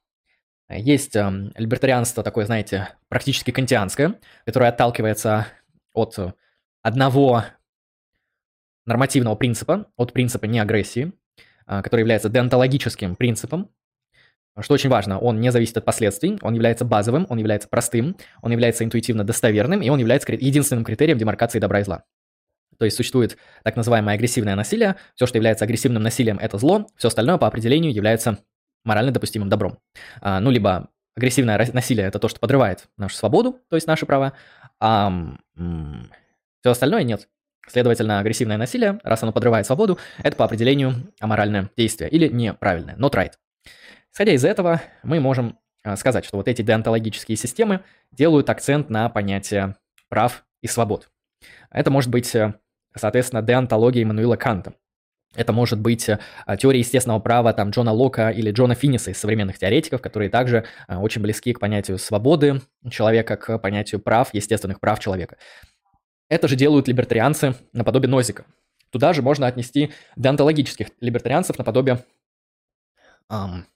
Есть 0.68 1.16
э, 1.16 1.50
либертарианство 1.56 2.22
такое, 2.22 2.46
знаете, 2.46 2.90
практически 3.08 3.50
кантианское, 3.50 4.20
которое 4.44 4.68
отталкивается 4.68 5.46
от 5.92 6.18
одного 6.82 7.44
нормативного 8.86 9.34
принципа, 9.34 9.86
от 9.96 10.12
принципа 10.12 10.46
неагрессии, 10.46 11.12
э, 11.66 11.82
который 11.82 12.00
является 12.00 12.28
деонтологическим 12.28 13.16
принципом, 13.16 13.70
что 14.61 14.74
очень 14.74 14.90
важно, 14.90 15.18
он 15.18 15.40
не 15.40 15.50
зависит 15.50 15.76
от 15.76 15.84
последствий, 15.84 16.38
он 16.42 16.55
является 16.55 16.84
базовым, 16.84 17.26
он 17.28 17.38
является 17.38 17.68
простым, 17.68 18.16
он 18.40 18.52
является 18.52 18.84
интуитивно 18.84 19.24
достоверным, 19.24 19.82
и 19.82 19.88
он 19.88 19.98
является 19.98 20.32
единственным 20.32 20.84
критерием 20.84 21.18
демаркации 21.18 21.59
добра 21.59 21.80
и 21.80 21.84
зла. 21.84 22.05
То 22.78 22.84
есть 22.84 22.96
существует 22.96 23.36
так 23.62 23.76
называемое 23.76 24.14
агрессивное 24.14 24.55
насилие, 24.55 24.96
все, 25.14 25.26
что 25.26 25.38
является 25.38 25.64
агрессивным 25.64 26.02
насилием, 26.02 26.38
это 26.38 26.59
зло, 26.59 26.86
все 26.96 27.09
остальное 27.09 27.38
по 27.38 27.46
определению 27.46 27.92
является 27.92 28.38
морально 28.84 29.12
допустимым 29.12 29.48
добром. 29.48 29.78
А, 30.20 30.40
ну, 30.40 30.50
либо 30.50 30.88
агрессивное 31.16 31.59
насилие– 31.72 32.07
это 32.09 32.18
то, 32.18 32.28
что 32.28 32.40
подрывает 32.40 32.88
нашу 32.96 33.16
свободу, 33.16 33.61
то 33.68 33.76
есть 33.76 33.86
наши 33.86 34.07
права, 34.07 34.34
а 34.80 35.09
м- 35.57 36.11
все 36.61 36.70
остальное 36.70 37.02
нет. 37.02 37.28
Следовательно, 37.66 38.18
агрессивное 38.18 38.59
насилие, 38.59 39.00
раз 39.02 39.22
оно 39.22 39.32
подрывает 39.32 39.66
свободу, 39.66 39.98
это 40.22 40.36
по 40.36 40.44
определению 40.44 41.12
аморальное 41.18 41.70
действие 41.76 42.11
или 42.11 42.28
неправильное, 42.28 42.96
not 42.96 43.12
right. 43.12 43.32
Исходя 44.14 44.32
из 44.32 44.44
этого, 44.44 44.80
мы 45.02 45.18
можем 45.18 45.58
а, 45.82 45.96
сказать, 45.96 46.24
что 46.24 46.36
вот 46.36 46.46
эти 46.46 46.62
деонтологические 46.62 47.36
системы 47.36 47.80
делают 48.12 48.48
акцент 48.48 48.88
на 48.88 49.08
понятие 49.08 49.74
прав 50.08 50.44
и 50.62 50.68
свобод. 50.68 51.10
Это 51.68 51.90
может 51.90 52.12
быть, 52.12 52.32
э, 52.36 52.54
соответственно, 52.94 53.42
деонтология 53.42 54.02
Эммануила 54.04 54.36
Канта. 54.36 54.74
Это 55.34 55.52
может 55.52 55.80
быть 55.80 56.08
э, 56.08 56.20
теория 56.60 56.78
естественного 56.78 57.18
права 57.18 57.52
там, 57.54 57.70
Джона 57.70 57.90
Лока 57.90 58.30
или 58.30 58.52
Джона 58.52 58.76
Финниса 58.76 59.10
из 59.10 59.18
современных 59.18 59.58
теоретиков, 59.58 60.00
которые 60.00 60.30
также 60.30 60.64
э, 60.86 60.96
очень 60.96 61.20
близки 61.20 61.52
к 61.52 61.58
понятию 61.58 61.98
свободы 61.98 62.60
человека, 62.88 63.36
к 63.36 63.58
понятию 63.58 64.00
прав, 64.00 64.32
естественных 64.32 64.78
прав 64.78 65.00
человека. 65.00 65.38
Это 66.28 66.46
же 66.46 66.54
делают 66.54 66.86
либертарианцы 66.86 67.56
наподобие 67.72 68.08
Нозика. 68.08 68.44
Туда 68.90 69.12
же 69.12 69.22
можно 69.22 69.48
отнести 69.48 69.92
деонтологических 70.14 70.90
либертарианцев 71.00 71.58
наподобие 71.58 72.04
эм, 73.28 73.66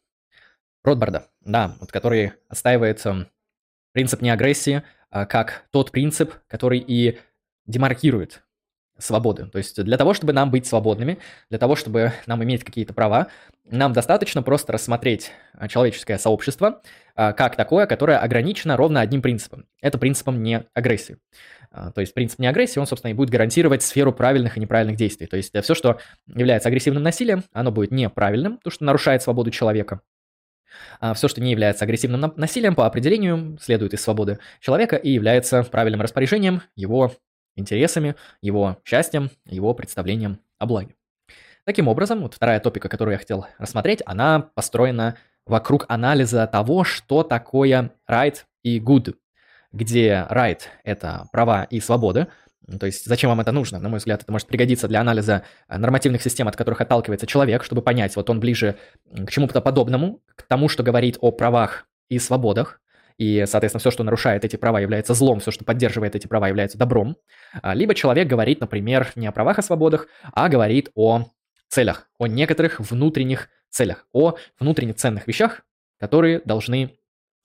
Ротбарда, 0.89 1.27
да, 1.45 1.77
вот 1.81 1.93
который 1.93 2.33
отстаивает 2.49 3.05
принцип 3.93 4.23
неагрессии 4.23 4.83
а, 5.11 5.27
как 5.27 5.65
тот 5.71 5.91
принцип, 5.91 6.35
который 6.47 6.79
и 6.79 7.19
демаркирует 7.67 8.43
свободы. 8.99 9.47
То 9.47 9.59
есть 9.59 9.83
для 9.83 9.97
того, 9.97 10.13
чтобы 10.13 10.33
нам 10.33 10.51
быть 10.51 10.67
свободными, 10.67 11.19
для 11.51 11.59
того, 11.59 11.77
чтобы 11.77 12.13
нам 12.27 12.43
иметь 12.43 12.65
какие-то 12.65 12.93
права, 12.93 13.29
нам 13.65 13.93
достаточно 13.93 14.43
просто 14.43 14.73
рассмотреть 14.73 15.31
а, 15.55 15.69
человеческое 15.69 16.19
сообщество 16.19 16.83
а, 17.15 17.33
как 17.33 17.57
такое, 17.57 17.87
которое 17.87 18.19
ограничено 18.19 18.77
ровно 18.77 19.01
одним 19.01 19.23
принципом. 19.23 19.67
Это 19.81 19.99
принципом 19.99 20.43
не 20.43 20.65
агрессии. 20.75 21.19
То 21.95 22.01
есть 22.01 22.15
принцип 22.15 22.39
неагрессии, 22.39 22.79
он, 22.79 22.87
собственно, 22.87 23.11
и 23.11 23.15
будет 23.15 23.29
гарантировать 23.29 23.83
сферу 23.83 24.11
правильных 24.11 24.57
и 24.57 24.61
неправильных 24.61 24.97
действий. 24.97 25.27
То 25.27 25.37
есть 25.37 25.55
все, 25.63 25.75
что 25.75 26.01
является 26.27 26.71
агрессивным 26.71 27.03
насилием, 27.03 27.45
оно 27.53 27.71
будет 27.71 27.91
неправильным, 27.91 28.57
потому 28.57 28.73
что 28.73 28.85
нарушает 28.85 29.23
свободу 29.23 29.51
человека. 29.51 30.01
А 31.01 31.15
все, 31.15 31.29
что 31.29 31.41
не 31.41 31.51
является 31.51 31.85
агрессивным 31.85 32.33
насилием, 32.37 32.75
по 32.75 32.87
определению 32.87 33.59
следует 33.61 33.95
из 33.95 34.03
свободы 34.03 34.39
человека 34.61 34.97
и 34.97 35.11
является 35.11 35.63
правильным 35.63 36.01
распоряжением 36.01 36.63
его 36.77 37.13
интересами, 37.57 38.15
его 38.41 38.79
счастьем, 38.85 39.31
его 39.45 39.75
представлением 39.75 40.41
о 40.59 40.67
благе. 40.67 40.95
Таким 41.65 41.89
образом, 41.89 42.23
вот 42.23 42.35
вторая 42.35 42.61
топика, 42.61 42.89
которую 42.89 43.13
я 43.13 43.19
хотел 43.19 43.47
рассмотреть, 43.59 44.03
она 44.07 44.41
построена 44.55 45.17
вокруг 45.45 45.85
анализа 45.89 46.47
того, 46.47 46.85
что 46.85 47.23
такое 47.23 47.91
right 48.09 48.37
и 48.63 48.81
good, 48.81 49.15
где 49.73 50.27
right– 50.31 50.61
это 50.85 51.29
права 51.33 51.65
и 51.65 51.81
свободы, 51.81 52.29
то 52.79 52.87
есть 52.87 53.07
зачем 53.07 53.31
вам 53.31 53.41
это 53.41 53.53
нужно? 53.53 53.79
На 53.79 53.89
мой 53.89 53.99
взгляд, 53.99 54.23
это 54.23 54.33
может 54.33 54.49
пригодиться 54.49 54.89
для 54.89 55.01
анализа 55.01 55.45
э, 55.69 55.79
нормативных 55.79 56.23
систем, 56.23 56.49
от 56.49 56.57
которых 56.57 56.81
отталкивается 56.81 57.27
человек, 57.27 57.65
чтобы 57.65 57.83
понять, 57.83 58.15
вот 58.17 58.29
он 58.29 58.41
ближе 58.41 58.77
к 59.11 59.31
чему-то 59.31 59.61
подобному, 59.61 60.21
к 60.35 60.43
тому, 60.43 60.69
что 60.69 60.83
говорит 60.83 61.17
о 61.21 61.31
правах 61.31 61.87
и 62.09 62.19
свободах, 62.19 62.81
и, 63.17 63.45
соответственно, 63.47 63.81
все, 63.81 63.91
что 63.91 64.05
нарушает 64.05 64.45
эти 64.45 64.57
права, 64.57 64.81
является 64.81 65.13
злом, 65.13 65.41
все, 65.41 65.51
что 65.51 65.65
поддерживает 65.65 66.15
эти 66.15 66.29
права, 66.29 66.49
является 66.49 66.79
добром. 66.79 67.17
А, 67.63 67.75
либо 67.75 67.95
человек 67.95 68.29
говорит, 68.29 68.61
например, 68.61 69.11
не 69.17 69.27
о 69.27 69.33
правах 69.33 69.59
и 69.59 69.63
свободах, 69.63 70.07
а 70.33 70.49
говорит 70.49 70.91
о 70.95 71.27
целях, 71.69 72.09
о 72.19 72.29
некоторых 72.29 72.79
внутренних 72.79 73.49
целях, 73.71 74.07
о 74.13 74.37
внутренне 74.61 74.93
ценных 74.93 75.27
вещах, 75.27 75.63
которые 75.99 76.41
должны 76.45 76.98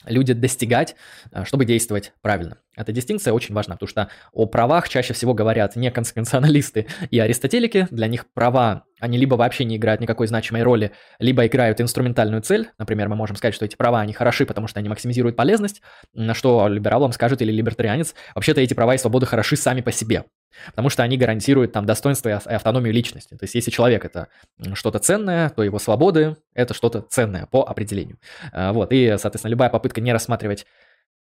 люди 0.06 0.34
достигать, 0.34 0.96
э, 1.32 1.46
чтобы 1.46 1.66
действовать 1.66 2.14
правильно. 2.22 2.58
Эта 2.76 2.92
дистинкция 2.92 3.34
очень 3.34 3.54
важна, 3.54 3.76
потому 3.76 3.88
что 3.88 4.10
о 4.32 4.46
правах 4.46 4.90
чаще 4.90 5.14
всего 5.14 5.34
говорят 5.34 5.76
не 5.76 5.92
конституционалисты 5.92 6.88
и 7.12 7.20
аристотелики. 7.20 7.88
Для 7.92 8.08
них 8.08 8.26
права, 8.34 8.86
они 9.00 9.18
либо 9.18 9.36
вообще 9.36 9.64
не 9.64 9.78
играют 9.78 10.02
никакой 10.02 10.28
значимой 10.28 10.64
роли, 10.64 10.92
либо 11.20 11.46
играют 11.46 11.82
инструментальную 11.82 12.42
цель. 12.42 12.70
Например, 12.78 13.10
мы 13.10 13.16
можем 13.16 13.36
сказать, 13.36 13.54
что 13.54 13.66
эти 13.66 13.76
права, 13.76 14.02
они 14.02 14.14
хороши, 14.14 14.46
потому 14.46 14.68
что 14.68 14.80
они 14.80 14.90
максимизируют 14.90 15.36
полезность, 15.36 15.82
на 16.14 16.34
что 16.34 16.68
либерал 16.68 17.02
вам 17.02 17.12
скажет 17.12 17.42
или 17.42 17.52
либертарианец, 17.52 18.16
вообще-то 18.34 18.62
эти 18.62 18.74
права 18.74 18.96
и 18.96 18.98
свободы 18.98 19.26
хороши 19.26 19.56
сами 19.56 19.82
по 19.82 19.92
себе. 19.92 20.24
Потому 20.68 20.90
что 20.90 21.04
они 21.04 21.18
гарантируют 21.18 21.72
там 21.72 21.86
достоинство 21.86 22.30
и 22.30 22.32
автономию 22.32 22.94
личности. 22.94 23.36
То 23.36 23.44
есть 23.44 23.56
если 23.56 23.72
человек 23.72 24.06
это 24.06 24.28
что-то 24.74 25.00
ценное, 25.00 25.50
то 25.50 25.64
его 25.64 25.80
свободы 25.80 26.38
это 26.54 26.74
что-то 26.74 27.02
ценное 27.02 27.46
по 27.48 27.64
определению. 27.64 28.18
А, 28.52 28.74
вот. 28.74 28.92
И, 28.92 29.16
соответственно, 29.18 29.52
любая 29.52 29.70
попытка 29.70 30.02
не 30.02 30.14
рассматривать 30.14 30.66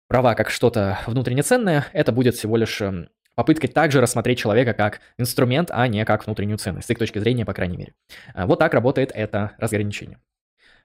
права 0.08 0.34
как 0.34 0.50
что-то 0.50 0.98
внутренне 1.06 1.42
ценное, 1.42 1.86
это 1.92 2.12
будет 2.12 2.34
всего 2.34 2.56
лишь 2.56 2.80
эм, 2.80 3.08
попыткой 3.34 3.68
также 3.68 4.00
рассмотреть 4.00 4.38
человека 4.38 4.72
как 4.72 5.00
инструмент, 5.18 5.70
а 5.72 5.86
не 5.86 6.04
как 6.04 6.26
внутреннюю 6.26 6.58
ценность, 6.58 6.88
с 6.88 6.90
их 6.90 6.98
точки 6.98 7.18
зрения, 7.18 7.44
по 7.44 7.52
крайней 7.52 7.76
мере. 7.76 7.94
А, 8.34 8.46
вот 8.46 8.58
так 8.58 8.74
работает 8.74 9.12
это 9.14 9.52
разграничение. 9.58 10.18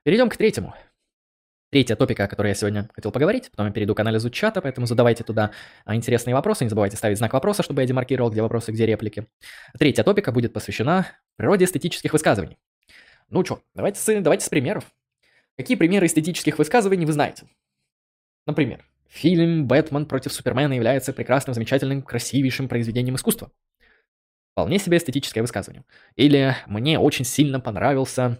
Перейдем 0.03 0.29
к 0.29 0.37
третьему. 0.37 0.75
Третья 1.73 1.95
топика, 1.95 2.25
о 2.25 2.27
которой 2.27 2.49
я 2.49 2.53
сегодня 2.53 2.87
хотел 2.93 3.11
поговорить, 3.11 3.49
потом 3.49 3.65
я 3.65 3.73
перейду 3.73 3.95
к 3.95 3.99
анализу 3.99 4.29
чата, 4.29 4.61
поэтому 4.61 4.85
задавайте 4.85 5.23
туда 5.23 5.49
а, 5.85 5.95
интересные 5.95 6.35
вопросы, 6.35 6.63
не 6.63 6.69
забывайте 6.69 6.97
ставить 6.97 7.17
знак 7.17 7.33
вопроса, 7.33 7.63
чтобы 7.63 7.81
я 7.81 7.87
демаркировал, 7.87 8.29
где 8.29 8.43
вопросы, 8.43 8.71
где 8.71 8.85
реплики. 8.85 9.25
Третья 9.79 10.03
топика 10.03 10.31
будет 10.31 10.53
посвящена 10.53 11.07
природе 11.35 11.65
эстетических 11.65 12.13
высказываний. 12.13 12.59
Ну 13.31 13.43
что, 13.43 13.63
давайте 13.73 14.21
давайте 14.21 14.45
с 14.45 14.49
примеров. 14.49 14.85
Какие 15.57 15.75
примеры 15.75 16.05
эстетических 16.05 16.59
высказываний 16.59 17.07
вы 17.07 17.13
знаете? 17.13 17.47
Например, 18.45 18.85
фильм 19.09 19.65
«Бэтмен 19.65 20.05
против 20.05 20.31
Супермена» 20.31 20.73
является 20.73 21.11
прекрасным, 21.11 21.55
замечательным, 21.55 22.03
красивейшим 22.03 22.69
произведением 22.69 23.15
искусства. 23.15 23.51
Вполне 24.51 24.77
себе 24.77 24.97
эстетическое 24.97 25.41
высказывание. 25.41 25.85
Или 26.17 26.55
«Мне 26.67 26.99
очень 26.99 27.25
сильно 27.25 27.59
понравился 27.59 28.39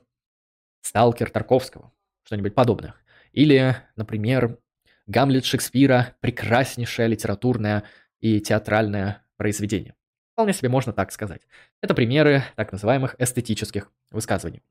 «Сталкер» 0.82 1.32
Тарковского». 1.32 1.92
Что-нибудь 2.26 2.54
подобное. 2.54 2.94
Или, 3.34 3.76
например, 3.96 4.60
Гамлет 5.08 5.44
Шекспира– 5.44 6.16
прекраснейшее 6.22 7.08
литературное 7.08 7.84
и 8.22 8.40
театральное 8.40 9.26
произведение. 9.36 9.96
Вполне 10.34 10.54
себе 10.54 10.70
можно 10.70 10.94
так 10.94 11.12
сказать. 11.12 11.42
Это 11.82 11.94
примеры 11.94 12.44
так 12.56 12.72
называемых 12.72 13.16
эстетических 13.20 13.92
высказываний. 14.12 14.64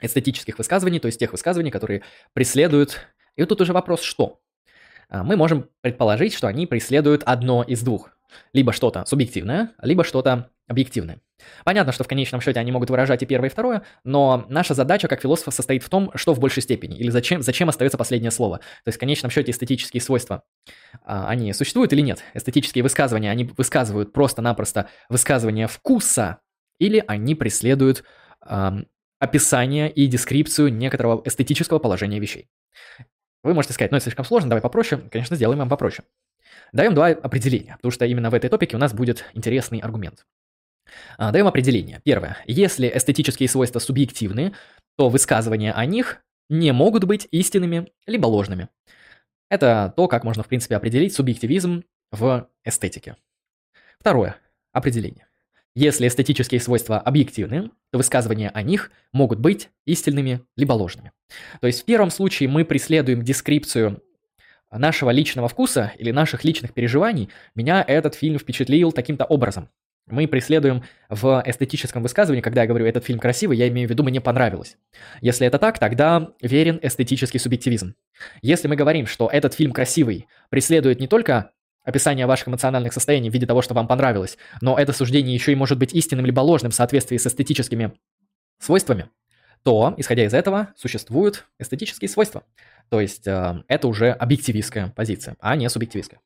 Эстетических 0.00 0.58
высказываний, 0.58 1.00
то 1.00 1.06
есть 1.06 1.18
тех 1.18 1.32
высказываний, 1.32 1.70
которые 1.70 2.02
преследуют... 2.32 3.00
И 3.36 3.42
вот 3.42 3.48
тут 3.48 3.60
уже 3.60 3.72
вопрос 3.72 4.02
«что?». 4.02 4.40
А, 5.08 5.24
мы 5.24 5.36
можем 5.36 5.68
предположить, 5.80 6.34
что 6.34 6.46
они 6.46 6.66
преследуют 6.66 7.22
одно 7.24 7.62
из 7.62 7.82
двух. 7.82 8.10
Либо 8.52 8.72
что-то 8.72 9.04
субъективное, 9.06 9.72
либо 9.82 10.04
что-то 10.04 10.50
объективное. 10.70 11.20
Понятно, 11.64 11.92
что 11.92 12.04
в 12.04 12.08
конечном 12.08 12.40
счете 12.40 12.60
они 12.60 12.70
могут 12.70 12.90
выражать 12.90 13.22
и 13.22 13.26
первое, 13.26 13.48
и 13.48 13.52
второе, 13.52 13.82
но 14.04 14.46
наша 14.48 14.72
задача 14.72 15.08
как 15.08 15.20
философа 15.20 15.50
состоит 15.50 15.82
в 15.82 15.88
том, 15.88 16.12
что 16.14 16.32
в 16.32 16.38
большей 16.38 16.62
степени, 16.62 16.96
или 16.96 17.10
зачем, 17.10 17.42
зачем 17.42 17.68
остается 17.68 17.98
последнее 17.98 18.30
слово. 18.30 18.58
То 18.58 18.88
есть 18.88 18.96
в 18.96 19.00
конечном 19.00 19.30
счете 19.32 19.50
эстетические 19.50 20.00
свойства, 20.00 20.44
а, 21.04 21.28
они 21.28 21.52
существуют 21.52 21.92
или 21.92 22.02
нет? 22.02 22.22
Эстетические 22.34 22.84
высказывания, 22.84 23.32
они 23.32 23.50
высказывают 23.56 24.12
просто-напросто 24.12 24.88
высказывание 25.08 25.66
вкуса, 25.66 26.38
или 26.78 27.02
они 27.06 27.34
преследуют 27.34 28.04
э, 28.46 28.70
описание 29.18 29.90
и 29.90 30.06
дескрипцию 30.06 30.72
некоторого 30.72 31.20
эстетического 31.24 31.78
положения 31.78 32.20
вещей. 32.20 32.48
Вы 33.42 33.54
можете 33.54 33.74
сказать, 33.74 33.90
ну 33.90 33.96
это 33.96 34.04
слишком 34.04 34.24
сложно, 34.24 34.48
давай 34.48 34.62
попроще. 34.62 35.02
Конечно, 35.10 35.36
сделаем 35.36 35.58
вам 35.58 35.68
попроще. 35.68 36.06
Даем 36.72 36.94
два 36.94 37.08
определения, 37.08 37.74
потому 37.76 37.90
что 37.90 38.06
именно 38.06 38.30
в 38.30 38.34
этой 38.34 38.48
топике 38.48 38.76
у 38.76 38.78
нас 38.78 38.94
будет 38.94 39.24
интересный 39.34 39.80
аргумент. 39.80 40.24
А, 41.18 41.30
даем 41.32 41.46
определение. 41.46 42.00
Первое. 42.04 42.38
Если 42.46 42.90
эстетические 42.94 43.48
свойства 43.48 43.78
субъективны, 43.78 44.54
то 44.96 45.08
высказывания 45.08 45.72
о 45.72 45.84
них 45.86 46.22
не 46.48 46.72
могут 46.72 47.04
быть 47.04 47.28
истинными 47.30 47.92
либо 48.06 48.26
ложными. 48.26 48.68
Это 49.48 49.92
то, 49.96 50.08
как 50.08 50.24
можно, 50.24 50.42
в 50.42 50.48
принципе, 50.48 50.76
определить 50.76 51.14
субъективизм 51.14 51.84
в 52.10 52.48
эстетике. 52.64 53.16
Второе. 53.98 54.36
Определение. 54.72 55.26
Если 55.76 56.08
эстетические 56.08 56.60
свойства 56.60 56.98
объективны, 56.98 57.70
то 57.92 57.98
высказывания 57.98 58.50
о 58.50 58.62
них 58.62 58.90
могут 59.12 59.38
быть 59.38 59.68
истинными 59.86 60.40
либо 60.56 60.72
ложными. 60.72 61.12
То 61.60 61.68
есть 61.68 61.82
в 61.82 61.84
первом 61.84 62.10
случае 62.10 62.48
мы 62.48 62.64
преследуем 62.64 63.22
дескрипцию 63.22 64.02
нашего 64.70 65.10
личного 65.10 65.48
вкуса 65.48 65.92
или 65.96 66.10
наших 66.10 66.44
личных 66.44 66.74
переживаний. 66.74 67.28
Меня 67.54 67.84
этот 67.86 68.14
фильм 68.14 68.38
впечатлил 68.38 68.92
таким-то 68.92 69.24
образом. 69.24 69.68
Мы 70.10 70.28
преследуем 70.28 70.82
в 71.08 71.42
эстетическом 71.46 72.02
высказывании, 72.02 72.42
когда 72.42 72.62
я 72.62 72.66
говорю 72.66 72.86
«этот 72.86 73.04
фильм 73.04 73.18
красивый», 73.18 73.56
я 73.56 73.68
имею 73.68 73.88
в 73.88 73.90
виду 73.90 74.02
«мне 74.02 74.20
понравилось». 74.20 74.76
Если 75.20 75.46
это 75.46 75.58
так, 75.58 75.78
тогда 75.78 76.30
верен 76.42 76.78
эстетический 76.82 77.40
субъективизм. 77.40 77.94
Если 78.42 78.68
мы 78.68 78.76
говорим, 78.76 79.06
что 79.06 79.28
этот 79.28 79.54
фильм 79.54 79.72
красивый, 79.72 80.26
преследует 80.50 81.00
не 81.00 81.06
только 81.06 81.52
описание 81.84 82.26
ваших 82.26 82.48
эмоциональных 82.48 82.92
состояний 82.92 83.30
в 83.30 83.32
виде 83.32 83.46
того, 83.46 83.62
что 83.62 83.74
вам 83.74 83.86
понравилось, 83.86 84.36
но 84.60 84.78
это 84.78 84.92
суждение 84.92 85.34
еще 85.34 85.52
и 85.52 85.56
может 85.56 85.78
быть 85.78 85.94
истинным 85.94 86.26
либо 86.26 86.40
ложным 86.40 86.70
в 86.70 86.74
соответствии 86.74 87.16
с 87.16 87.26
эстетическими 87.26 87.92
свойствами, 88.58 89.08
то, 89.62 89.94
исходя 89.96 90.24
из 90.24 90.34
этого, 90.34 90.68
существуют 90.76 91.46
эстетические 91.58 92.08
свойства. 92.08 92.44
То 92.88 93.00
есть 93.00 93.26
э, 93.26 93.62
это 93.68 93.88
уже 93.88 94.10
объективистская 94.10 94.88
позиция, 94.88 95.36
а 95.40 95.56
не 95.56 95.68
субъективистская. 95.68 96.20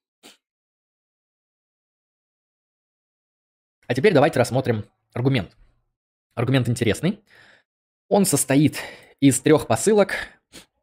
А 3.86 3.94
теперь 3.94 4.14
давайте 4.14 4.38
рассмотрим 4.38 4.84
аргумент. 5.12 5.56
Аргумент 6.34 6.68
интересный. 6.68 7.22
Он 8.08 8.24
состоит 8.24 8.78
из 9.20 9.40
трех 9.40 9.66
посылок 9.66 10.12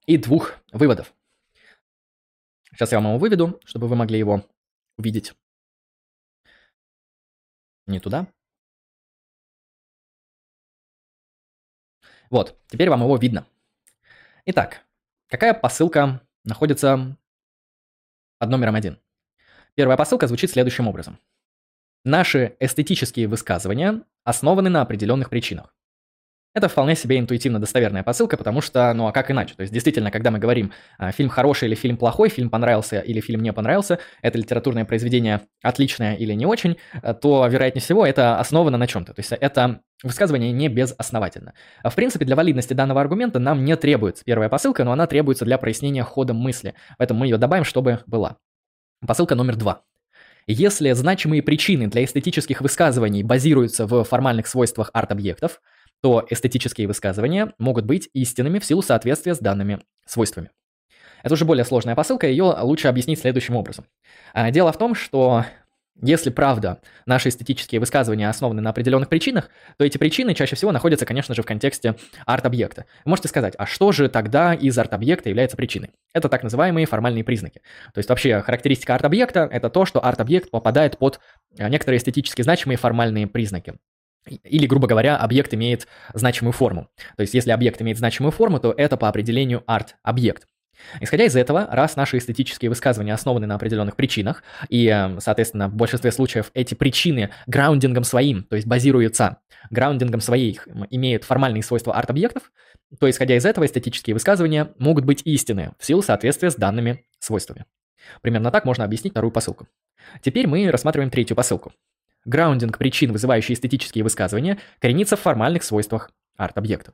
и 0.06 0.18
двух 0.18 0.54
выводов. 0.72 1.14
Сейчас 2.72 2.92
я 2.92 3.00
вам 3.00 3.10
его 3.12 3.20
выведу, 3.20 3.60
чтобы 3.66 3.88
вы 3.88 3.96
могли 3.96 4.18
его 4.18 4.46
увидеть. 4.98 5.34
Не 7.88 8.00
туда. 8.00 8.28
Вот, 12.30 12.58
теперь 12.68 12.90
вам 12.90 13.02
его 13.02 13.18
видно. 13.18 13.46
Итак, 14.46 14.86
какая 15.28 15.54
посылка 15.54 16.26
находится 16.46 17.18
под 18.38 18.50
номером 18.50 18.76
один? 18.76 19.00
Первая 19.76 19.98
посылка 19.98 20.28
звучит 20.28 20.52
следующим 20.52 20.88
образом. 20.88 21.20
Наши 22.04 22.56
эстетические 22.60 23.28
высказывания 23.28 24.02
основаны 24.24 24.70
на 24.70 24.82
определенных 24.82 25.30
причинах. 25.30 25.74
Это 26.54 26.68
вполне 26.68 26.96
себе 26.96 27.18
интуитивно 27.18 27.60
достоверная 27.60 28.04
посылка, 28.04 28.36
потому 28.36 28.60
что, 28.60 28.94
ну 28.94 29.08
а 29.08 29.14
как 29.14 29.32
иначе? 29.32 29.56
То 29.56 29.62
есть 29.62 29.72
действительно, 29.72 30.12
когда 30.12 30.32
мы 30.32 30.40
говорим, 30.40 30.74
а, 30.98 31.12
фильм 31.14 31.30
хороший 31.30 31.70
или 31.70 31.76
фильм 31.76 31.96
плохой, 31.96 32.28
фильм 32.28 32.50
понравился 32.50 33.00
или 33.00 33.22
фильм 33.22 33.42
не 33.42 33.54
понравился, 33.54 34.00
это 34.22 34.38
литературное 34.38 34.84
произведение 34.84 35.42
отличное 35.64 36.16
или 36.16 36.34
не 36.34 36.46
очень, 36.46 36.78
а, 37.02 37.14
то, 37.14 37.48
вероятнее 37.48 37.82
всего, 37.82 38.06
это 38.06 38.38
основано 38.38 38.78
на 38.78 38.86
чем-то. 38.86 39.14
То 39.14 39.20
есть 39.20 39.32
это 39.32 39.80
высказывание 40.04 40.52
не 40.52 40.68
безосновательно. 40.68 41.54
А 41.84 41.90
в 41.90 41.96
принципе, 41.96 42.26
для 42.26 42.36
валидности 42.36 42.74
данного 42.74 43.00
аргумента 43.00 43.40
нам 43.40 43.64
не 43.64 43.78
требуется 43.78 44.26
первая 44.26 44.50
посылка, 44.50 44.84
но 44.84 44.92
она 44.92 45.08
требуется 45.08 45.46
для 45.46 45.58
прояснения 45.58 46.04
хода 46.04 46.34
мысли. 46.34 46.74
Поэтому 46.98 47.22
мы 47.22 47.28
ее 47.28 47.38
добавим, 47.38 47.64
чтобы 47.64 48.00
была. 48.08 48.38
Посылка 49.08 49.36
номер 49.36 49.56
два. 49.56 49.84
Если 50.52 50.92
значимые 50.92 51.42
причины 51.42 51.88
для 51.88 52.04
эстетических 52.04 52.60
высказываний 52.60 53.24
базируются 53.24 53.88
в 53.88 54.04
формальных 54.04 54.48
свойствах 54.48 54.90
арт-объектов, 54.94 55.62
то 56.02 56.26
эстетические 56.30 56.88
высказывания 56.88 57.54
могут 57.58 57.86
быть 57.86 58.10
истинными 58.14 58.60
в 58.60 58.66
силу 58.66 58.82
соответствия 58.82 59.34
с 59.34 59.40
данными 59.40 59.80
свойствами. 60.06 60.52
Это 61.24 61.36
уже 61.36 61.46
более 61.46 61.64
сложная 61.64 61.96
посылка, 61.96 62.28
ее 62.28 62.54
лучше 62.64 62.90
объяснить 62.90 63.20
следующим 63.20 63.56
образом. 63.56 63.86
А, 64.34 64.52
дело 64.52 64.74
в 64.74 64.78
том, 64.78 64.94
что 64.94 65.46
если 66.00 66.30
правда 66.30 66.80
наши 67.06 67.30
эстетические 67.30 67.80
высказывания 67.80 68.30
основаны 68.30 68.62
на 68.62 68.70
определенных 68.72 69.10
причинах, 69.10 69.50
то 69.78 69.86
эти 69.86 69.98
причины 69.98 70.34
чаще 70.34 70.56
всего 70.56 70.72
находятся, 70.72 71.06
конечно 71.06 71.36
же, 71.36 71.44
в 71.44 71.46
контексте 71.46 71.96
арт-объекта. 72.26 72.86
Вы 73.06 73.10
можете 73.10 73.28
сказать, 73.28 73.54
а 73.58 73.66
что 73.66 73.92
же 73.92 74.10
тогда 74.10 74.54
из 74.54 74.78
арт-объекта 74.78 75.30
является 75.30 75.58
причиной? 75.58 75.92
Это 76.14 76.30
так 76.30 76.44
называемые 76.44 76.86
формальные 76.86 77.24
признаки. 77.24 77.62
То 77.94 78.00
есть 78.00 78.10
вообще 78.10 78.42
характеристика 78.42 78.96
арт-объекта– 78.96 79.48
это 79.52 79.70
то, 79.70 79.86
что 79.86 80.04
арт-объект 80.04 80.50
попадает 80.50 80.98
под 80.98 81.20
а, 81.60 81.70
некоторые 81.70 82.00
эстетически 82.00 82.42
значимые 82.42 82.78
формальные 82.78 83.28
признаки. 83.28 83.76
Или, 84.28 84.68
грубо 84.68 84.88
говоря, 84.88 85.18
объект 85.18 85.54
имеет 85.54 85.88
значимую 86.14 86.54
форму. 86.54 86.90
То 87.18 87.22
есть, 87.22 87.34
если 87.34 87.52
объект 87.52 87.82
имеет 87.82 87.98
значимую 87.98 88.32
форму, 88.32 88.60
то 88.60 88.72
это 88.72 88.96
по 88.96 89.10
определению 89.10 89.64
арт-объект. 89.66 90.46
Исходя 91.00 91.26
из 91.26 91.36
этого, 91.36 91.68
раз 91.72 91.96
наши 91.96 92.18
эстетические 92.18 92.70
высказывания 92.70 93.14
основаны 93.14 93.48
на 93.48 93.56
определенных 93.56 93.96
причинах, 93.96 94.44
и, 94.70 94.88
э, 94.88 95.20
соответственно, 95.20 95.68
в 95.68 95.76
большинстве 95.76 96.12
случаев 96.12 96.52
эти 96.54 96.74
причины 96.74 97.32
граундингом 97.48 98.04
своим, 98.04 98.44
то 98.44 98.56
есть 98.56 98.68
базируются 98.68 99.38
граундингом 99.70 100.22
своих, 100.22 100.68
имеют 100.90 101.24
формальные 101.24 101.64
свойства 101.64 101.94
арт-объектов, 101.94 102.52
то, 103.00 103.10
исходя 103.10 103.36
из 103.36 103.46
этого, 103.46 103.66
эстетические 103.66 104.14
высказывания 104.14 104.74
могут 104.78 105.06
быть 105.06 105.22
истинны 105.26 105.74
в 105.80 105.86
силу 105.86 106.02
соответствия 106.02 106.52
с 106.52 106.56
данными 106.56 107.06
свойствами. 107.20 107.66
Примерно 108.22 108.52
так 108.52 108.66
можно 108.66 108.84
объяснить 108.84 109.14
вторую 109.14 109.32
посылку. 109.32 109.68
Теперь 110.22 110.48
мы 110.48 110.70
рассматриваем 110.70 111.12
третью 111.12 111.36
посылку. 111.36 111.72
Граундинг 112.26 112.78
причин, 112.78 113.12
вызывающий 113.12 113.54
эстетические 113.54 114.04
высказывания, 114.04 114.58
коренится 114.80 115.16
в 115.16 115.22
формальных 115.22 115.64
свойствах 115.64 116.12
арт-объекта. 116.38 116.94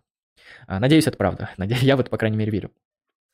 А, 0.67 0.79
надеюсь, 0.79 1.07
это 1.07 1.17
правда. 1.17 1.49
Я 1.57 1.97
в 1.97 1.99
это, 1.99 2.09
по 2.09 2.17
крайней 2.17 2.37
мере, 2.37 2.51
верю. 2.51 2.71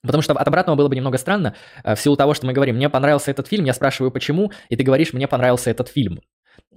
Потому 0.04 0.22
что 0.22 0.34
от 0.34 0.48
обратного 0.48 0.76
было 0.76 0.90
бы 0.90 0.96
немного 0.96 1.18
странно, 1.18 1.56
а, 1.84 1.96
в 1.96 2.02
силу 2.02 2.16
того, 2.18 2.34
что 2.34 2.46
мы 2.46 2.54
говорим, 2.54 2.76
мне 2.76 2.90
понравился 2.90 3.32
этот 3.32 3.48
фильм, 3.48 3.66
я 3.66 3.74
спрашиваю, 3.74 4.12
почему, 4.12 4.52
и 4.70 4.76
ты 4.76 4.84
говоришь, 4.84 5.14
мне 5.14 5.28
понравился 5.28 5.70
этот 5.72 5.88
фильм. 5.88 6.20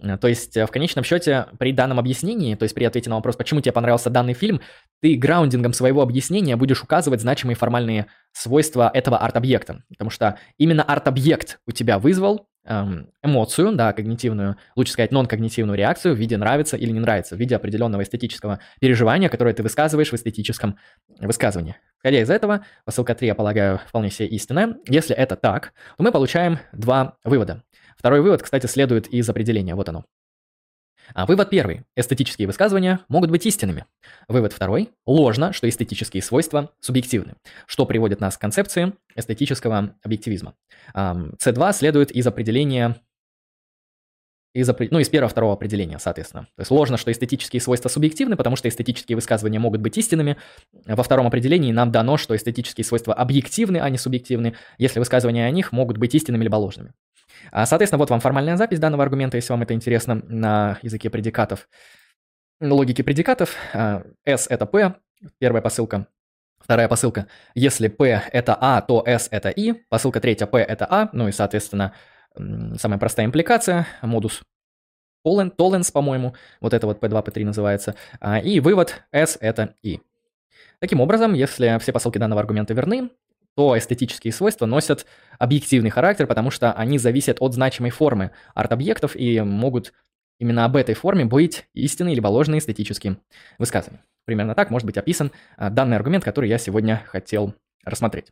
А, 0.00 0.16
то 0.16 0.28
есть, 0.28 0.56
в 0.56 0.68
конечном 0.68 1.04
счете, 1.04 1.46
при 1.58 1.72
данном 1.72 1.98
объяснении, 1.98 2.54
то 2.54 2.62
есть 2.62 2.74
при 2.74 2.84
ответе 2.84 3.10
на 3.10 3.16
вопрос, 3.16 3.36
почему 3.36 3.60
тебе 3.60 3.72
понравился 3.72 4.10
данный 4.10 4.34
фильм, 4.34 4.60
ты 5.02 5.14
граундингом 5.14 5.72
своего 5.72 6.02
объяснения 6.02 6.56
будешь 6.56 6.82
указывать 6.82 7.20
значимые 7.20 7.56
формальные 7.56 8.06
свойства 8.32 8.90
этого 8.92 9.18
арт-объекта. 9.18 9.82
Потому 9.88 10.10
что 10.10 10.38
именно 10.56 10.82
арт-объект 10.82 11.58
у 11.66 11.72
тебя 11.72 11.98
вызвал 11.98 12.48
эмоцию, 13.22 13.72
да, 13.72 13.92
когнитивную, 13.92 14.56
лучше 14.74 14.92
сказать, 14.92 15.12
нон-когнитивную 15.12 15.76
реакцию 15.76 16.14
в 16.14 16.18
виде 16.18 16.36
нравится 16.36 16.76
или 16.76 16.90
не 16.90 17.00
нравится, 17.00 17.36
в 17.36 17.38
виде 17.38 17.54
определенного 17.56 18.02
эстетического 18.02 18.60
переживания, 18.80 19.28
которое 19.28 19.54
ты 19.54 19.62
высказываешь 19.62 20.10
в 20.10 20.14
эстетическом 20.14 20.78
высказывании. 21.20 21.76
Исходя 21.98 22.20
из 22.20 22.30
этого, 22.30 22.64
посылка 22.84 23.14
3, 23.14 23.28
я 23.28 23.34
полагаю, 23.34 23.80
вполне 23.86 24.10
себе 24.10 24.28
истинная. 24.28 24.76
Если 24.88 25.14
это 25.14 25.36
так, 25.36 25.72
то 25.96 26.02
мы 26.02 26.12
получаем 26.12 26.58
два 26.72 27.18
вывода. 27.24 27.62
Второй 27.96 28.20
вывод, 28.20 28.42
кстати, 28.42 28.66
следует 28.66 29.08
из 29.08 29.28
определения, 29.28 29.74
вот 29.74 29.88
оно. 29.88 30.04
А 31.14 31.26
вывод 31.26 31.50
первый. 31.50 31.82
Эстетические 31.94 32.46
высказывания 32.46 33.00
могут 33.08 33.30
быть 33.30 33.46
истинными. 33.46 33.86
Вывод 34.28 34.52
второй. 34.52 34.90
Ложно, 35.06 35.52
что 35.52 35.68
эстетические 35.68 36.22
свойства 36.22 36.72
субъективны, 36.80 37.34
что 37.66 37.86
приводит 37.86 38.20
нас 38.20 38.36
к 38.36 38.40
концепции 38.40 38.92
эстетического 39.14 39.94
объективизма. 40.02 40.54
С2 40.94 41.72
следует 41.72 42.10
из 42.10 42.26
определения 42.26 42.96
из, 44.54 44.70
ну, 44.90 44.98
из 45.00 45.10
первого 45.10 45.28
второго 45.28 45.52
определения, 45.52 45.98
соответственно. 45.98 46.44
То 46.56 46.60
есть 46.60 46.70
ложно, 46.70 46.96
что 46.96 47.12
эстетические 47.12 47.60
свойства 47.60 47.90
субъективны, 47.90 48.36
потому 48.36 48.56
что 48.56 48.68
эстетические 48.70 49.16
высказывания 49.16 49.58
могут 49.58 49.82
быть 49.82 49.98
истинными. 49.98 50.38
Во 50.86 51.02
втором 51.02 51.26
определении 51.26 51.72
нам 51.72 51.92
дано, 51.92 52.16
что 52.16 52.34
эстетические 52.34 52.86
свойства 52.86 53.12
объективны, 53.12 53.76
а 53.76 53.90
не 53.90 53.98
субъективны, 53.98 54.54
если 54.78 54.98
высказывания 54.98 55.44
о 55.44 55.50
них 55.50 55.72
могут 55.72 55.98
быть 55.98 56.14
истинными 56.14 56.44
либо 56.44 56.56
ложными. 56.56 56.94
А, 57.50 57.66
соответственно, 57.66 57.98
вот 57.98 58.10
вам 58.10 58.20
формальная 58.20 58.56
запись 58.56 58.78
данного 58.78 59.02
аргумента, 59.02 59.36
если 59.36 59.52
вам 59.52 59.62
это 59.62 59.74
интересно, 59.74 60.22
на 60.26 60.78
языке 60.82 61.10
предикатов. 61.10 61.68
Логики 62.60 63.02
предикатов. 63.02 63.54
А, 63.74 64.02
S– 64.24 64.46
это 64.50 64.66
P, 64.66 64.94
первая 65.38 65.62
посылка. 65.62 66.06
Вторая 66.58 66.88
посылка. 66.88 67.26
Если 67.54 67.88
P– 67.88 68.22
это 68.32 68.56
A, 68.60 68.80
то 68.80 69.02
S– 69.06 69.28
это 69.30 69.52
I. 69.56 69.84
Посылка 69.88 70.20
третья 70.20 70.46
P– 70.46 70.58
это 70.60 70.86
A. 70.90 71.08
Ну 71.12 71.28
и, 71.28 71.32
соответственно, 71.32 71.92
самая 72.34 72.98
простая 72.98 73.26
импликация, 73.26 73.86
модус 74.02 74.42
Tollens, 75.24 75.92
по-моему, 75.92 76.34
вот 76.60 76.72
это 76.72 76.86
вот 76.86 77.02
P2, 77.02 77.24
P3 77.24 77.44
называется. 77.44 77.94
А, 78.20 78.38
и 78.38 78.60
вывод 78.60 79.02
S– 79.12 79.38
это 79.40 79.74
I. 79.84 80.00
Таким 80.78 81.00
образом, 81.00 81.34
если 81.34 81.78
все 81.80 81.92
посылки 81.92 82.18
данного 82.18 82.40
аргумента 82.40 82.74
верны, 82.74 83.10
то 83.56 83.76
эстетические 83.76 84.32
свойства 84.32 84.66
носят 84.66 85.06
объективный 85.38 85.90
характер, 85.90 86.26
потому 86.26 86.50
что 86.50 86.72
они 86.72 86.98
зависят 86.98 87.38
от 87.40 87.54
значимой 87.54 87.90
формы 87.90 88.30
арт-объектов 88.54 89.16
и 89.16 89.40
могут 89.40 89.94
именно 90.38 90.66
об 90.66 90.76
этой 90.76 90.94
форме 90.94 91.24
быть 91.24 91.66
истинные 91.72 92.14
либо 92.14 92.28
ложные 92.28 92.58
эстетические 92.58 93.16
высказывания. 93.58 94.04
Примерно 94.26 94.54
так 94.54 94.70
может 94.70 94.84
быть 94.84 94.98
описан 94.98 95.32
а, 95.56 95.70
данный 95.70 95.96
аргумент, 95.96 96.22
который 96.22 96.50
я 96.50 96.58
сегодня 96.58 97.02
хотел 97.06 97.54
рассмотреть. 97.84 98.26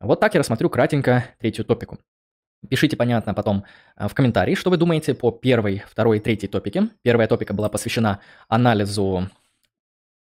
Вот 0.00 0.20
так 0.20 0.34
я 0.34 0.40
рассмотрю 0.40 0.68
кратенько 0.68 1.24
третью 1.38 1.64
топику. 1.64 1.98
Пишите, 2.68 2.96
понятно, 2.96 3.32
потом 3.32 3.64
а, 3.96 4.08
в 4.08 4.14
комментарии, 4.14 4.54
что 4.54 4.68
вы 4.68 4.76
думаете 4.76 5.14
по 5.14 5.30
первой, 5.30 5.82
второй 5.88 6.20
третьей 6.20 6.48
топике. 6.48 6.88
Первая 7.02 7.26
топика 7.26 7.54
была 7.54 7.70
посвящена 7.70 8.20
анализу 8.48 9.30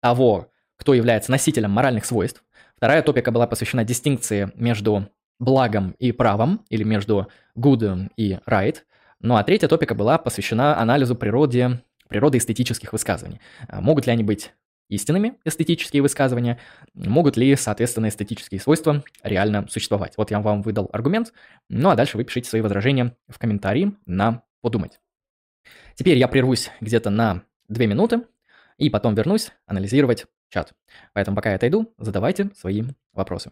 того, 0.01 0.47
кто 0.77 0.93
является 0.93 1.31
носителем 1.31 1.71
моральных 1.71 2.05
свойств. 2.05 2.43
Вторая 2.81 3.03
топика 3.03 3.29
была 3.29 3.45
посвящена 3.45 3.83
дистинкции 3.83 4.51
между 4.55 5.07
благом 5.37 5.91
и 5.99 6.11
правом, 6.11 6.65
или 6.69 6.81
между 6.81 7.27
good 7.55 8.09
и 8.17 8.39
right. 8.49 8.77
Ну 9.19 9.35
а 9.35 9.43
третья 9.43 9.67
топика 9.67 9.93
была 9.93 10.17
посвящена 10.17 10.75
анализу 10.79 11.15
природы, 11.15 11.83
природы 12.07 12.39
эстетических 12.39 12.91
высказываний. 12.91 13.39
А 13.67 13.81
могут 13.81 14.07
ли 14.07 14.11
они 14.11 14.23
быть 14.23 14.55
истинными 14.89 15.35
эстетические 15.45 16.01
высказывания, 16.01 16.57
могут 16.95 17.37
ли, 17.37 17.55
соответственно, 17.55 18.07
эстетические 18.07 18.59
свойства 18.59 19.03
реально 19.21 19.67
существовать. 19.69 20.15
Вот 20.17 20.31
я 20.31 20.39
вам 20.39 20.63
выдал 20.63 20.89
аргумент, 20.91 21.33
ну 21.69 21.91
а 21.91 21.95
дальше 21.95 22.17
вы 22.17 22.23
пишите 22.23 22.49
свои 22.49 22.61
возражения 22.61 23.15
в 23.27 23.37
комментарии 23.37 23.95
на 24.07 24.41
подумать. 24.61 24.99
Теперь 25.93 26.17
я 26.17 26.27
прервусь 26.27 26.71
где-то 26.81 27.11
на 27.11 27.43
2 27.67 27.85
минуты 27.85 28.23
и 28.79 28.89
потом 28.89 29.13
вернусь 29.13 29.51
анализировать 29.67 30.25
чат. 30.51 30.73
Поэтому 31.13 31.35
пока 31.35 31.49
я 31.49 31.55
отойду, 31.55 31.93
задавайте 31.97 32.51
свои 32.55 32.83
вопросы. 33.13 33.51